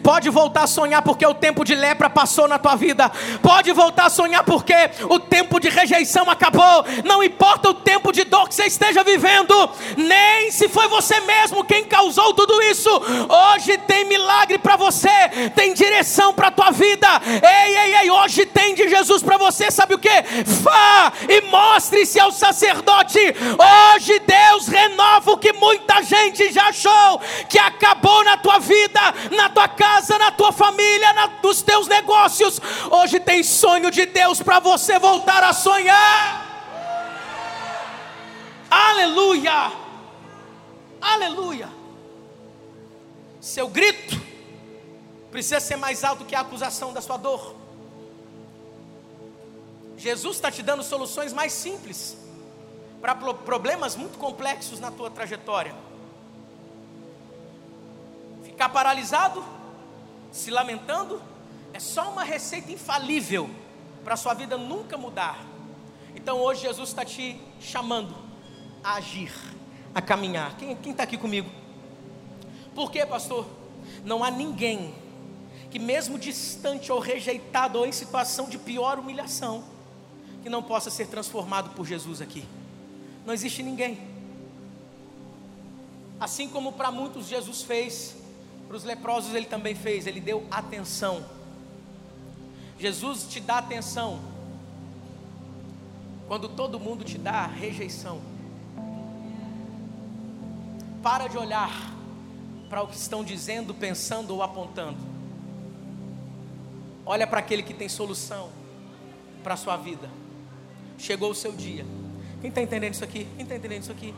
Pode 0.03 0.29
voltar 0.29 0.63
a 0.63 0.67
sonhar 0.67 1.01
porque 1.01 1.25
o 1.25 1.33
tempo 1.33 1.63
de 1.63 1.75
lepra 1.75 2.09
passou 2.09 2.47
na 2.47 2.57
tua 2.57 2.75
vida. 2.75 3.11
Pode 3.41 3.71
voltar 3.71 4.05
a 4.05 4.09
sonhar 4.09 4.43
porque 4.43 4.73
o 5.09 5.19
tempo 5.19 5.59
de 5.59 5.69
rejeição 5.69 6.29
acabou. 6.29 6.85
Não 7.03 7.23
importa 7.23 7.69
o 7.69 7.73
tempo 7.73 8.11
de 8.11 8.23
dor 8.23 8.47
que 8.47 8.55
você 8.55 8.65
esteja 8.65 9.03
vivendo, 9.03 9.53
nem 9.97 10.51
se 10.51 10.67
foi 10.69 10.87
você 10.87 11.19
mesmo 11.21 11.63
quem 11.63 11.83
causou 11.85 12.33
tudo 12.33 12.61
isso. 12.63 12.89
Hoje 13.53 13.77
tem 13.79 14.05
milagre 14.05 14.57
para 14.57 14.75
você, 14.75 15.09
tem 15.55 15.73
direção 15.73 16.33
para 16.33 16.47
a 16.47 16.51
tua 16.51 16.71
vida. 16.71 17.07
Ei, 17.25 17.77
ei, 17.77 17.95
ei, 17.97 18.11
hoje 18.11 18.45
tem 18.45 18.73
de 18.75 18.87
Jesus 18.89 19.21
para 19.21 19.37
você. 19.37 19.69
Sabe 19.71 19.95
o 19.95 19.99
que? 19.99 20.23
Vá 20.45 21.11
e 21.27 21.41
mostre-se 21.41 22.19
ao 22.19 22.31
sacerdote. 22.31 23.19
Hoje 23.19 24.19
Deus 24.19 24.67
renova 24.67 25.31
o 25.31 25.37
que 25.37 25.53
muita 25.53 26.01
gente 26.01 26.51
já 26.51 26.69
achou 26.69 27.21
que 27.47 27.59
acabou 27.59 28.23
na 28.23 28.37
tua 28.37 28.59
vida, 28.59 28.99
na 29.31 29.48
tua 29.49 29.67
casa, 29.67 30.17
na 30.17 30.31
tua 30.31 30.51
família, 30.51 31.13
na, 31.13 31.27
nos 31.43 31.61
teus 31.61 31.87
negócios. 31.87 32.59
Hoje 32.89 33.19
tem 33.19 33.43
sonho 33.43 33.91
de 33.91 34.05
Deus 34.05 34.41
para 34.41 34.59
você 34.59 34.97
voltar 34.97 35.43
a 35.43 35.51
sonhar. 35.53 36.47
Aleluia! 38.69 39.71
Aleluia! 41.01 41.69
Seu 43.41 43.67
grito 43.67 44.19
precisa 45.31 45.59
ser 45.59 45.75
mais 45.75 46.03
alto 46.03 46.25
que 46.25 46.35
a 46.35 46.41
acusação 46.41 46.93
da 46.93 47.01
sua 47.01 47.17
dor. 47.17 47.55
Jesus 49.97 50.37
está 50.37 50.49
te 50.49 50.63
dando 50.63 50.83
soluções 50.83 51.33
mais 51.33 51.51
simples 51.51 52.17
para 53.01 53.15
problemas 53.15 53.95
muito 53.95 54.17
complexos 54.17 54.79
na 54.79 54.91
tua 54.91 55.09
trajetória. 55.09 55.75
Ficar 58.59 58.67
paralisado, 58.73 59.41
se 60.33 60.51
lamentando, 60.51 61.21
é 61.71 61.79
só 61.79 62.11
uma 62.11 62.25
receita 62.25 62.69
infalível 62.69 63.49
para 64.03 64.15
a 64.15 64.17
sua 64.17 64.33
vida 64.33 64.57
nunca 64.57 64.97
mudar. 64.97 65.39
Então 66.13 66.41
hoje 66.41 66.63
Jesus 66.63 66.89
está 66.89 67.05
te 67.05 67.39
chamando 67.61 68.13
a 68.83 68.95
agir, 68.95 69.31
a 69.95 70.01
caminhar. 70.01 70.57
Quem 70.57 70.91
está 70.91 71.03
aqui 71.03 71.17
comigo? 71.17 71.49
Por 72.75 72.91
quê, 72.91 73.05
pastor? 73.05 73.47
Não 74.03 74.25
há 74.25 74.29
ninguém 74.29 74.93
que, 75.71 75.79
mesmo 75.79 76.19
distante 76.19 76.91
ou 76.91 76.99
rejeitado 76.99 77.79
ou 77.79 77.85
em 77.85 77.93
situação 77.93 78.49
de 78.49 78.57
pior 78.57 78.99
humilhação, 78.99 79.63
que 80.43 80.49
não 80.49 80.61
possa 80.61 80.89
ser 80.89 81.07
transformado 81.07 81.69
por 81.69 81.87
Jesus 81.87 82.19
aqui. 82.19 82.43
Não 83.25 83.33
existe 83.33 83.63
ninguém. 83.63 83.97
Assim 86.19 86.49
como 86.49 86.73
para 86.73 86.91
muitos 86.91 87.25
Jesus 87.25 87.61
fez, 87.61 88.19
para 88.69 88.77
os 88.77 88.83
leprosos 88.83 89.33
ele 89.33 89.47
também 89.47 89.73
fez, 89.73 90.05
ele 90.05 90.21
deu 90.21 90.45
atenção. 90.51 91.25
Jesus 92.77 93.23
te 93.23 93.39
dá 93.39 93.57
atenção 93.57 94.19
quando 96.27 96.47
todo 96.47 96.79
mundo 96.79 97.03
te 97.03 97.17
dá 97.17 97.47
rejeição. 97.47 98.21
Para 101.01 101.27
de 101.27 101.35
olhar 101.35 101.71
para 102.69 102.83
o 102.83 102.87
que 102.87 102.95
estão 102.95 103.23
dizendo, 103.23 103.73
pensando 103.73 104.35
ou 104.35 104.43
apontando. 104.43 104.99
Olha 107.03 107.25
para 107.25 107.39
aquele 107.39 107.63
que 107.63 107.73
tem 107.73 107.89
solução 107.89 108.51
para 109.41 109.55
a 109.55 109.57
sua 109.57 109.77
vida. 109.77 110.07
Chegou 110.95 111.31
o 111.31 111.35
seu 111.35 111.53
dia. 111.53 111.87
Quem 112.39 112.49
está 112.49 112.61
entendendo 112.61 112.93
isso 112.93 113.03
aqui? 113.03 113.27
Quem 113.35 113.41
está 113.41 113.55
entendendo 113.55 113.81
isso 113.81 113.91
aqui? 113.91 114.13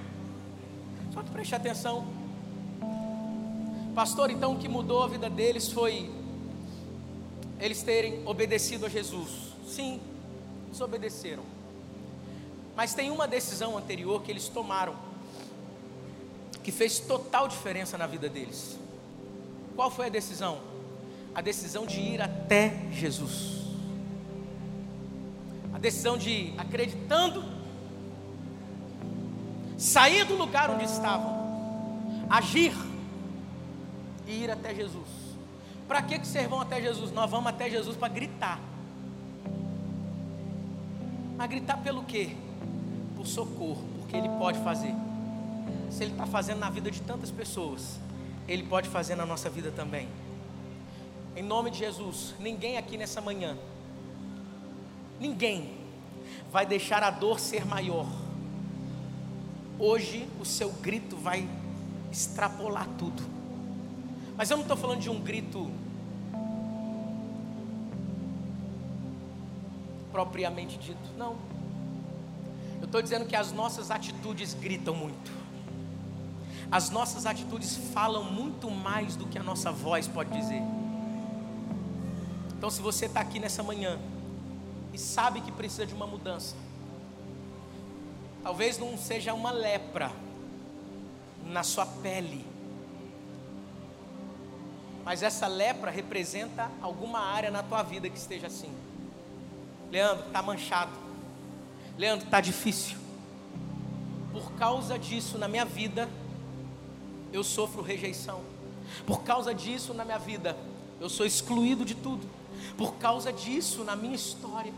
Só 1.13 1.23
que 1.23 1.29
preste 1.29 1.55
atenção. 1.55 2.20
Pastor, 3.93 4.31
então 4.31 4.53
o 4.53 4.57
que 4.57 4.69
mudou 4.69 5.03
a 5.03 5.07
vida 5.07 5.29
deles 5.29 5.69
foi 5.69 6.09
eles 7.59 7.83
terem 7.83 8.25
obedecido 8.25 8.85
a 8.85 8.89
Jesus. 8.89 9.29
Sim, 9.67 9.99
eles 10.67 10.79
obedeceram. 10.79 11.43
Mas 12.75 12.93
tem 12.93 13.11
uma 13.11 13.27
decisão 13.27 13.77
anterior 13.77 14.21
que 14.23 14.31
eles 14.31 14.47
tomaram 14.47 14.95
que 16.63 16.71
fez 16.71 16.99
total 16.99 17.47
diferença 17.47 17.97
na 17.97 18.07
vida 18.07 18.29
deles. 18.29 18.79
Qual 19.75 19.91
foi 19.91 20.07
a 20.07 20.09
decisão? 20.09 20.59
A 21.35 21.41
decisão 21.41 21.85
de 21.85 21.99
ir 21.99 22.21
até 22.21 22.89
Jesus. 22.91 23.61
A 25.73 25.79
decisão 25.79 26.17
de 26.17 26.29
ir 26.29 26.53
acreditando, 26.57 27.43
sair 29.77 30.23
do 30.23 30.35
lugar 30.35 30.69
onde 30.69 30.85
estavam, 30.85 32.27
agir 32.29 32.73
e 34.27 34.43
ir 34.43 34.51
até 34.51 34.73
Jesus. 34.73 35.07
Para 35.87 36.01
que, 36.01 36.19
que 36.19 36.27
vocês 36.27 36.47
vão 36.49 36.61
até 36.61 36.81
Jesus? 36.81 37.11
Nós 37.11 37.29
vamos 37.29 37.47
até 37.47 37.69
Jesus 37.69 37.97
para 37.97 38.07
gritar. 38.07 38.59
Mas 41.37 41.49
gritar 41.49 41.77
pelo 41.77 42.03
quê? 42.03 42.35
Por 43.15 43.27
socorro, 43.27 43.83
porque 43.97 44.15
Ele 44.15 44.29
pode 44.39 44.59
fazer. 44.59 44.93
Se 45.89 46.03
Ele 46.03 46.11
está 46.13 46.25
fazendo 46.25 46.59
na 46.59 46.69
vida 46.69 46.89
de 46.89 47.01
tantas 47.01 47.31
pessoas, 47.31 47.99
Ele 48.47 48.63
pode 48.63 48.87
fazer 48.87 49.15
na 49.15 49.25
nossa 49.25 49.49
vida 49.49 49.71
também. 49.71 50.07
Em 51.35 51.43
nome 51.43 51.71
de 51.71 51.79
Jesus, 51.79 52.35
ninguém 52.39 52.77
aqui 52.77 52.97
nessa 52.97 53.19
manhã, 53.19 53.57
ninguém 55.19 55.77
vai 56.51 56.65
deixar 56.65 57.03
a 57.03 57.09
dor 57.09 57.39
ser 57.39 57.65
maior. 57.65 58.07
Hoje 59.79 60.27
o 60.39 60.45
seu 60.45 60.71
grito 60.73 61.17
vai 61.17 61.47
extrapolar 62.11 62.87
tudo. 62.97 63.40
Mas 64.41 64.49
eu 64.49 64.57
não 64.57 64.63
estou 64.63 64.75
falando 64.75 64.99
de 64.99 65.07
um 65.07 65.19
grito 65.21 65.71
propriamente 70.11 70.79
dito, 70.79 71.13
não. 71.15 71.37
Eu 72.79 72.85
estou 72.85 73.03
dizendo 73.03 73.27
que 73.27 73.35
as 73.35 73.51
nossas 73.51 73.91
atitudes 73.91 74.55
gritam 74.55 74.95
muito. 74.95 75.31
As 76.71 76.89
nossas 76.89 77.27
atitudes 77.27 77.77
falam 77.93 78.23
muito 78.23 78.71
mais 78.71 79.15
do 79.15 79.27
que 79.27 79.37
a 79.37 79.43
nossa 79.43 79.71
voz 79.71 80.07
pode 80.07 80.31
dizer. 80.31 80.63
Então, 82.57 82.71
se 82.71 82.81
você 82.81 83.05
está 83.05 83.19
aqui 83.19 83.39
nessa 83.39 83.61
manhã 83.61 83.99
e 84.91 84.97
sabe 84.97 85.41
que 85.41 85.51
precisa 85.51 85.85
de 85.85 85.93
uma 85.93 86.07
mudança, 86.07 86.55
talvez 88.41 88.79
não 88.79 88.97
seja 88.97 89.35
uma 89.35 89.51
lepra 89.51 90.11
na 91.45 91.61
sua 91.61 91.85
pele, 91.85 92.49
mas 95.03 95.23
essa 95.23 95.47
lepra 95.47 95.89
representa 95.89 96.69
alguma 96.81 97.19
área 97.19 97.49
na 97.49 97.63
tua 97.63 97.81
vida 97.81 98.09
que 98.09 98.17
esteja 98.17 98.47
assim. 98.47 98.71
Leandro, 99.91 100.27
está 100.27 100.41
manchado. 100.41 100.91
Leandro, 101.97 102.25
está 102.25 102.39
difícil. 102.39 102.97
Por 104.31 104.53
causa 104.53 104.97
disso, 104.97 105.37
na 105.37 105.47
minha 105.47 105.65
vida, 105.65 106.07
eu 107.33 107.43
sofro 107.43 107.81
rejeição. 107.81 108.41
Por 109.05 109.23
causa 109.23 109.53
disso, 109.53 109.93
na 109.93 110.05
minha 110.05 110.19
vida, 110.19 110.55
eu 110.99 111.09
sou 111.09 111.25
excluído 111.25 111.83
de 111.83 111.95
tudo. 111.95 112.25
Por 112.77 112.95
causa 112.95 113.33
disso, 113.33 113.83
na 113.83 113.95
minha 113.95 114.15
história. 114.15 114.71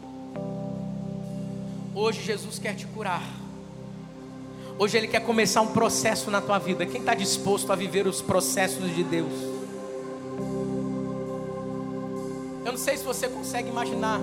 Hoje, 1.94 2.24
Jesus 2.24 2.58
quer 2.58 2.76
te 2.76 2.88
curar. 2.88 3.24
Hoje, 4.80 4.98
Ele 4.98 5.08
quer 5.08 5.24
começar 5.24 5.62
um 5.62 5.74
processo 5.74 6.32
na 6.32 6.42
tua 6.42 6.58
vida. 6.58 6.86
Quem 6.86 7.02
está 7.02 7.14
disposto 7.14 7.72
a 7.72 7.76
viver 7.76 8.08
os 8.08 8.22
processos 8.22 8.96
de 8.96 9.04
Deus? 9.04 9.53
Não 12.74 12.80
sei 12.80 12.98
se 12.98 13.04
você 13.04 13.30
consegue 13.30 13.70
imaginar, 13.70 14.20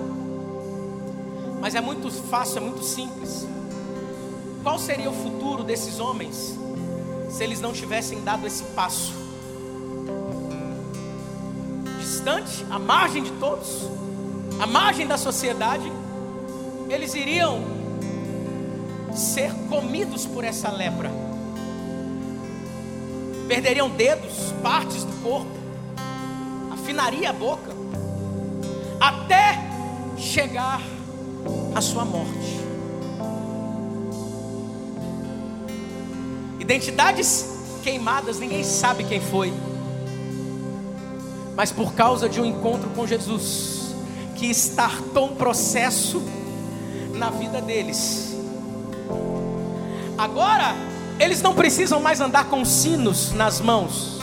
mas 1.61 1.73
é 1.73 1.79
muito 1.79 2.11
fácil, 2.11 2.57
é 2.57 2.59
muito 2.59 2.83
simples. 2.83 3.47
Qual 4.61 4.77
seria 4.77 5.09
o 5.09 5.13
futuro 5.13 5.63
desses 5.63 6.01
homens 6.01 6.57
se 7.29 7.45
eles 7.45 7.61
não 7.61 7.71
tivessem 7.71 8.21
dado 8.25 8.45
esse 8.45 8.61
passo. 8.75 9.13
Distante, 11.97 12.65
à 12.69 12.77
margem 12.77 13.23
de 13.23 13.31
todos, 13.39 13.89
à 14.59 14.67
margem 14.67 15.07
da 15.07 15.17
sociedade, 15.17 15.89
eles 16.89 17.13
iriam 17.13 17.63
ser 19.15 19.53
comidos 19.69 20.25
por 20.25 20.43
essa 20.43 20.69
lepra. 20.69 21.09
Perderiam 23.47 23.89
dedos, 23.89 24.51
partes 24.61 25.05
do 25.05 25.23
corpo, 25.23 25.55
afinaria 26.69 27.29
a 27.29 27.33
boca, 27.33 27.71
até 29.01 29.59
chegar 30.15 30.79
à 31.73 31.81
sua 31.81 32.05
morte. 32.05 32.61
Identidades 36.59 37.79
queimadas, 37.83 38.37
ninguém 38.37 38.63
sabe 38.63 39.03
quem 39.03 39.19
foi. 39.19 39.51
Mas 41.55 41.71
por 41.71 41.93
causa 41.93 42.29
de 42.29 42.39
um 42.39 42.45
encontro 42.45 42.91
com 42.91 43.07
Jesus, 43.07 43.95
que 44.35 44.45
startou 44.51 45.31
um 45.31 45.35
processo 45.35 46.21
na 47.15 47.31
vida 47.31 47.59
deles. 47.59 48.35
Agora, 50.17 50.75
eles 51.19 51.41
não 51.41 51.55
precisam 51.55 51.99
mais 51.99 52.21
andar 52.21 52.45
com 52.45 52.63
sinos 52.63 53.31
nas 53.31 53.59
mãos. 53.59 54.20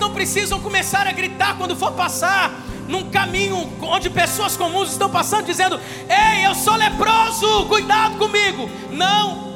Não 0.00 0.10
precisam 0.10 0.58
começar 0.60 1.06
a 1.06 1.12
gritar 1.12 1.58
quando 1.58 1.76
for 1.76 1.92
passar 1.92 2.50
num 2.88 3.10
caminho 3.10 3.70
onde 3.82 4.08
pessoas 4.08 4.56
comuns 4.56 4.90
estão 4.90 5.10
passando, 5.10 5.44
dizendo: 5.44 5.78
Ei, 6.08 6.46
eu 6.46 6.54
sou 6.54 6.74
leproso, 6.74 7.66
cuidado 7.66 8.16
comigo. 8.16 8.68
Não, 8.90 9.49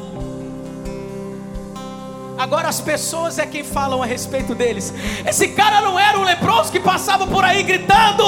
Agora 2.36 2.68
as 2.68 2.80
pessoas 2.80 3.38
é 3.38 3.46
quem 3.46 3.62
falam 3.62 4.02
a 4.02 4.06
respeito 4.06 4.54
deles. 4.54 4.92
Esse 5.24 5.48
cara 5.48 5.80
não 5.80 5.98
era 5.98 6.18
um 6.18 6.24
leproso 6.24 6.70
que 6.72 6.80
passava 6.80 7.26
por 7.26 7.44
aí 7.44 7.62
gritando, 7.62 8.24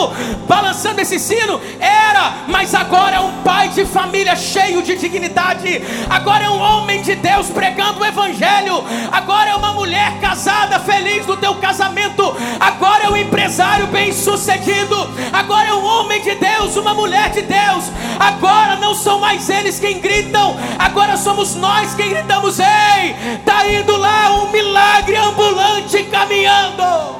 balançando 0.46 1.00
esse 1.00 1.18
sino? 1.18 1.60
Era, 1.80 2.44
mas 2.48 2.74
agora 2.74 3.16
é 3.16 3.20
um 3.20 3.42
pai 3.42 3.68
de 3.70 3.84
família 3.84 4.36
cheio 4.36 4.82
de 4.82 4.96
dignidade. 4.96 5.82
Agora 6.08 6.44
é 6.44 6.50
um 6.50 6.58
homem 6.58 7.02
de 7.02 7.16
Deus 7.16 7.48
pregando 7.50 8.00
o 8.00 8.04
evangelho. 8.04 8.84
Agora 9.10 9.50
é 9.50 9.54
uma 9.54 9.72
mulher 9.72 10.20
casada, 10.20 10.78
feliz 10.78 11.26
no 11.26 11.36
teu 11.36 11.54
casamento. 11.56 12.22
Agora 12.60 13.04
é 13.04 13.08
um 13.08 13.16
empresário 13.16 13.88
bem-sucedido. 13.88 14.96
Agora 15.32 15.68
é 15.68 15.74
homem 16.06 16.22
de 16.22 16.36
Deus, 16.36 16.76
uma 16.76 16.94
mulher 16.94 17.30
de 17.30 17.42
Deus. 17.42 17.90
Agora 18.18 18.76
não 18.76 18.94
são 18.94 19.18
mais 19.18 19.48
eles 19.50 19.80
quem 19.80 20.00
gritam, 20.00 20.56
agora 20.78 21.16
somos 21.16 21.56
nós 21.56 21.94
quem 21.94 22.08
gritamos: 22.08 22.60
"Ei, 22.60 23.14
tá 23.44 23.66
indo 23.68 23.96
lá 23.96 24.32
um 24.32 24.50
milagre 24.50 25.16
ambulante 25.16 26.04
caminhando. 26.04 27.16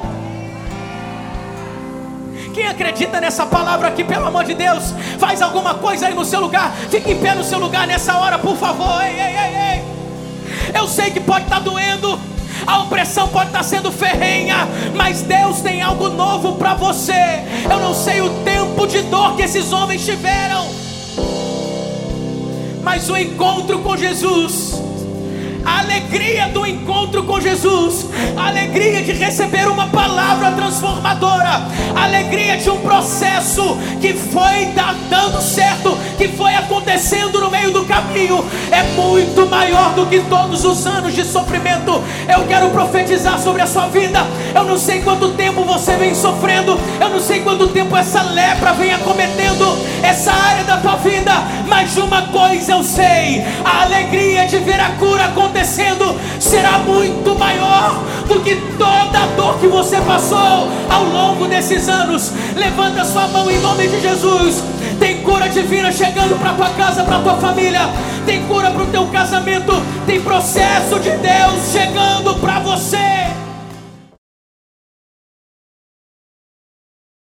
Quem 2.53 2.65
acredita 2.65 3.21
nessa 3.21 3.45
palavra 3.45 3.89
aqui, 3.89 4.03
pelo 4.03 4.25
amor 4.25 4.45
de 4.45 4.55
Deus, 4.55 4.91
faz 5.19 5.41
alguma 5.43 5.75
coisa 5.75 6.07
aí 6.07 6.15
no 6.15 6.25
seu 6.25 6.39
lugar. 6.39 6.71
Fique 6.89 7.11
em 7.11 7.19
pé 7.19 7.35
no 7.35 7.43
seu 7.43 7.59
lugar 7.59 7.85
nessa 7.85 8.17
hora, 8.17 8.39
por 8.39 8.55
favor. 8.57 9.03
Ei, 9.03 9.11
ei, 9.11 9.35
ei, 9.37 9.55
ei. 9.73 9.83
Eu 10.73 10.87
sei 10.87 11.11
que 11.11 11.19
pode 11.19 11.43
estar 11.43 11.57
tá 11.57 11.61
doendo, 11.61 12.19
a 12.65 12.79
opressão 12.79 13.27
pode 13.29 13.47
estar 13.47 13.59
tá 13.59 13.63
sendo 13.63 13.91
ferrenha, 13.91 14.67
mas 14.95 15.21
Deus 15.21 15.61
tem 15.61 15.81
algo 15.81 16.09
novo 16.09 16.55
para 16.55 16.73
você. 16.73 17.43
Eu 17.69 17.79
não 17.79 17.93
sei 17.93 18.21
o 18.21 18.29
tempo 18.77 18.85
de 18.85 19.01
dor 19.03 19.35
que 19.35 19.41
esses 19.41 19.73
homens 19.73 20.05
tiveram, 20.05 20.69
mas 22.83 23.09
o 23.09 23.17
encontro 23.17 23.79
com 23.79 23.97
Jesus 23.97 24.79
a 25.67 25.79
alegria 25.79 26.47
do 26.47 26.65
encontro 26.65 27.23
com 27.23 27.41
Jesus, 27.41 28.07
a 28.37 28.47
alegria 28.47 29.01
de 29.03 29.11
receber 29.11 29.67
uma 29.67 29.87
palavra 29.87 30.51
transformadora, 30.51 31.61
a 31.93 32.03
alegria 32.05 32.55
de 32.55 32.69
um 32.69 32.77
processo 32.77 33.77
que 33.99 34.13
foi 34.13 34.71
dando 35.09 35.41
certo, 35.41 35.97
que 36.17 36.29
foi 36.29 36.55
acontecendo 36.55 37.41
no 37.41 37.51
meio 37.51 37.71
do 37.71 37.83
caminho, 37.83 38.45
é 38.71 38.81
muito 38.95 39.45
maior 39.47 39.93
do 39.93 40.05
que 40.05 40.21
todos 40.21 40.63
os 40.63 40.87
anos 40.87 41.13
de 41.13 41.25
sofrimento. 41.25 42.01
Eu 42.33 42.45
quero 42.47 42.69
profetizar 42.69 43.37
sobre 43.37 43.61
a 43.61 43.67
sua 43.67 43.87
vida. 43.87 44.25
Eu 44.55 44.63
não 44.63 44.77
sei 44.77 45.01
quanto 45.01 45.33
tempo 45.33 45.65
você 45.65 45.97
vem 45.97 46.15
sofrendo, 46.15 46.79
eu 46.99 47.09
não 47.09 47.19
sei 47.19 47.41
quanto 47.41 47.67
tempo 47.67 47.95
essa 47.95 48.21
lepra 48.21 48.71
vem 48.71 48.93
acometendo 48.93 49.77
essa 50.01 50.31
área 50.31 50.63
da 50.63 50.77
tua 50.77 50.95
vida, 50.95 51.33
mas 51.67 51.97
uma 51.97 52.21
coisa 52.27 52.71
eu 52.71 52.83
sei: 52.83 53.43
a 53.65 53.83
alegria 53.83 54.47
de 54.47 54.59
ver 54.59 54.79
a 54.79 54.91
cura 54.91 55.25
acontecer 55.25 55.56
acontecendo 55.57 56.19
será 56.39 56.79
muito 56.79 57.37
maior 57.37 58.03
do 58.27 58.39
que 58.41 58.55
toda 58.77 59.23
a 59.23 59.25
dor 59.35 59.57
que 59.59 59.67
você 59.67 59.97
passou 60.01 60.69
ao 60.89 61.03
longo 61.05 61.47
desses 61.47 61.89
anos. 61.89 62.31
Levanta 62.55 63.03
sua 63.03 63.27
mão 63.27 63.49
em 63.49 63.59
nome 63.59 63.87
de 63.87 63.99
Jesus. 63.99 64.63
Tem 64.99 65.21
cura 65.23 65.49
divina 65.49 65.91
chegando 65.91 66.37
para 66.39 66.53
tua 66.53 66.69
casa, 66.69 67.03
para 67.03 67.19
tua 67.19 67.35
família. 67.37 67.89
Tem 68.25 68.43
cura 68.43 68.69
para 68.69 68.83
o 68.83 68.87
teu 68.87 69.07
casamento. 69.07 69.73
Tem 70.05 70.21
processo 70.21 70.99
de 70.99 71.11
Deus 71.11 71.71
chegando 71.71 72.35
para 72.35 72.59
você. 72.59 73.46